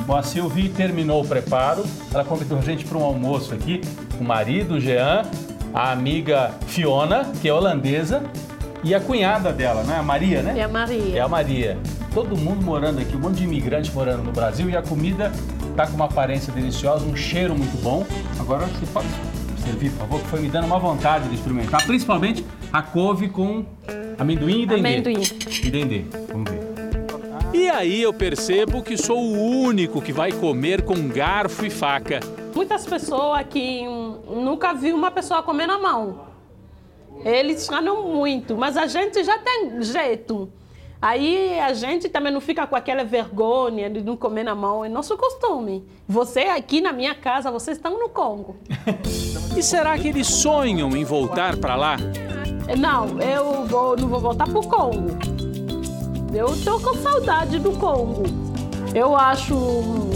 Bom, 0.06 0.14
a 0.14 0.22
Silvie 0.22 0.68
terminou 0.68 1.22
o 1.22 1.26
preparo. 1.26 1.84
Ela 2.14 2.24
convidou 2.24 2.58
a 2.58 2.62
gente 2.62 2.84
para 2.84 2.96
um 2.96 3.02
almoço 3.02 3.52
aqui. 3.52 3.80
O 4.20 4.22
marido, 4.22 4.74
o 4.74 4.80
Jean, 4.80 5.22
a 5.74 5.90
amiga 5.90 6.52
Fiona, 6.68 7.32
que 7.42 7.48
é 7.48 7.52
holandesa, 7.52 8.22
e 8.82 8.94
a 8.94 9.00
cunhada 9.00 9.52
dela, 9.52 9.82
né? 9.82 9.96
A 9.98 10.02
Maria, 10.02 10.42
né? 10.42 10.58
É 10.58 10.62
a 10.62 10.68
Maria. 10.68 11.18
É 11.18 11.20
a 11.20 11.28
Maria. 11.28 11.78
Todo 12.14 12.36
mundo 12.36 12.64
morando 12.64 13.00
aqui, 13.00 13.16
um 13.16 13.20
monte 13.20 13.36
de 13.36 13.44
imigrantes 13.44 13.92
morando 13.92 14.22
no 14.22 14.32
Brasil 14.32 14.68
e 14.68 14.76
a 14.76 14.82
comida 14.82 15.30
tá 15.76 15.86
com 15.86 15.94
uma 15.94 16.06
aparência 16.06 16.52
deliciosa, 16.52 17.04
um 17.04 17.16
cheiro 17.16 17.54
muito 17.54 17.80
bom. 17.82 18.06
Agora 18.38 18.66
você 18.66 18.86
pode. 18.86 19.08
Servir, 19.64 19.90
por 19.90 19.98
favor, 19.98 20.20
que 20.22 20.26
foi 20.28 20.40
me 20.40 20.48
dando 20.48 20.64
uma 20.64 20.78
vontade 20.78 21.28
de 21.28 21.34
experimentar, 21.34 21.84
principalmente 21.84 22.42
a 22.72 22.80
couve 22.80 23.28
com 23.28 23.62
amendoim 24.18 24.62
e 24.62 24.66
dendê. 24.66 24.88
Amendoim. 24.88 25.22
E 25.62 25.70
dendê, 25.70 26.04
vamos 26.32 26.50
ver. 26.50 26.60
E 27.52 27.68
aí 27.68 28.00
eu 28.00 28.12
percebo 28.12 28.82
que 28.82 28.96
sou 28.96 29.20
o 29.20 29.62
único 29.62 30.00
que 30.00 30.14
vai 30.14 30.32
comer 30.32 30.82
com 30.82 31.08
garfo 31.08 31.66
e 31.66 31.70
faca. 31.70 32.20
Muitas 32.54 32.86
pessoas 32.86 33.44
que 33.50 33.86
hum, 33.86 34.42
nunca 34.42 34.72
viu 34.72 34.96
uma 34.96 35.10
pessoa 35.10 35.42
comer 35.42 35.66
na 35.66 35.78
mão. 35.78 36.29
Eles 37.24 37.66
falam 37.66 38.08
muito, 38.08 38.56
mas 38.56 38.76
a 38.76 38.86
gente 38.86 39.22
já 39.22 39.38
tem 39.38 39.82
jeito. 39.82 40.50
Aí 41.02 41.58
a 41.58 41.72
gente 41.72 42.10
também 42.10 42.30
não 42.30 42.42
fica 42.42 42.66
com 42.66 42.76
aquela 42.76 43.02
vergonha 43.04 43.88
de 43.88 44.02
não 44.02 44.16
comer 44.16 44.44
na 44.44 44.54
mão, 44.54 44.84
é 44.84 44.88
nosso 44.88 45.16
costume. 45.16 45.82
Você 46.06 46.40
aqui 46.40 46.82
na 46.82 46.92
minha 46.92 47.14
casa, 47.14 47.50
vocês 47.50 47.78
estão 47.78 47.98
no 47.98 48.08
Congo. 48.08 48.56
E 49.56 49.64
será 49.64 49.98
que 49.98 50.06
eles 50.06 50.28
sonham 50.28 50.96
em 50.96 51.04
voltar 51.04 51.56
para 51.56 51.74
lá? 51.74 51.96
Não, 52.78 53.20
eu 53.20 53.66
vou, 53.66 53.96
não 53.96 54.06
vou 54.06 54.20
voltar 54.20 54.48
pro 54.48 54.62
Congo. 54.62 55.18
Eu 56.32 56.46
tô 56.64 56.78
com 56.78 56.94
saudade 56.94 57.58
do 57.58 57.72
Congo. 57.72 58.22
Eu 58.94 59.16
acho 59.16 59.54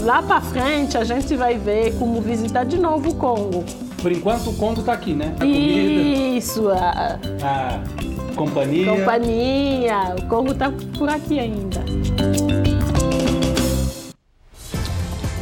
lá 0.03 0.23
para 0.23 0.39
frente 0.39 0.97
a 0.97 1.03
gente 1.03 1.35
vai 1.35 1.57
ver 1.57 1.97
como 1.99 2.21
visitar 2.21 2.63
de 2.63 2.77
novo 2.77 3.09
o 3.09 3.15
Congo. 3.15 3.65
Por 4.05 4.11
enquanto 4.11 4.51
o 4.51 4.53
Congo 4.53 4.83
tá 4.83 4.93
aqui, 4.93 5.15
né? 5.15 5.33
A 5.35 5.39
comida, 5.39 6.37
Isso, 6.37 6.69
a 6.69 7.17
a 7.41 7.79
companhia. 8.35 8.85
companhia, 8.85 10.15
o 10.15 10.21
Congo 10.27 10.53
tá 10.53 10.71
por 10.95 11.09
aqui 11.09 11.39
ainda. 11.39 11.83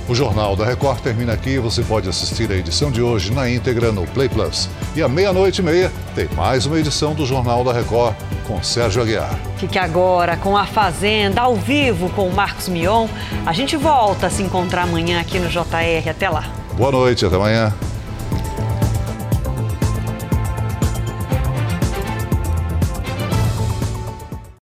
O 0.08 0.16
Jornal 0.16 0.56
da 0.56 0.64
Record 0.64 1.02
termina 1.02 1.34
aqui. 1.34 1.60
Você 1.60 1.82
pode 1.84 2.08
assistir 2.08 2.50
a 2.54 2.56
edição 2.56 2.90
de 2.90 3.02
hoje 3.02 3.34
na 3.34 3.50
íntegra 3.50 3.92
no 3.92 4.08
Play 4.08 4.30
Plus. 4.30 4.70
E 4.96 5.04
à 5.04 5.10
meia-noite 5.10 5.60
e 5.60 5.66
meia 5.66 5.92
tem 6.16 6.30
mais 6.34 6.66
uma 6.66 6.80
edição 6.80 7.14
do 7.14 7.26
Jornal 7.26 7.66
da 7.66 7.74
Record 7.74 8.16
com 8.48 8.64
Sérgio 8.64 9.02
Aguiar. 9.02 9.38
Fique 9.58 9.78
agora 9.78 10.38
com 10.38 10.56
a 10.56 10.66
Fazenda 10.66 11.42
ao 11.42 11.58
vivo 11.58 12.10
com 12.12 12.30
o 12.30 12.34
Marcos 12.34 12.70
Mion. 12.70 13.10
A 13.46 13.52
gente 13.52 13.76
volta 13.76 14.28
a 14.28 14.30
se 14.30 14.42
encontrar 14.42 14.84
amanhã 14.84 15.20
aqui 15.20 15.38
no 15.38 15.50
JR. 15.50 16.10
Até 16.10 16.30
lá. 16.30 16.46
Boa 16.78 16.94
noite, 16.94 17.26
até 17.26 17.36
amanhã. 17.36 17.74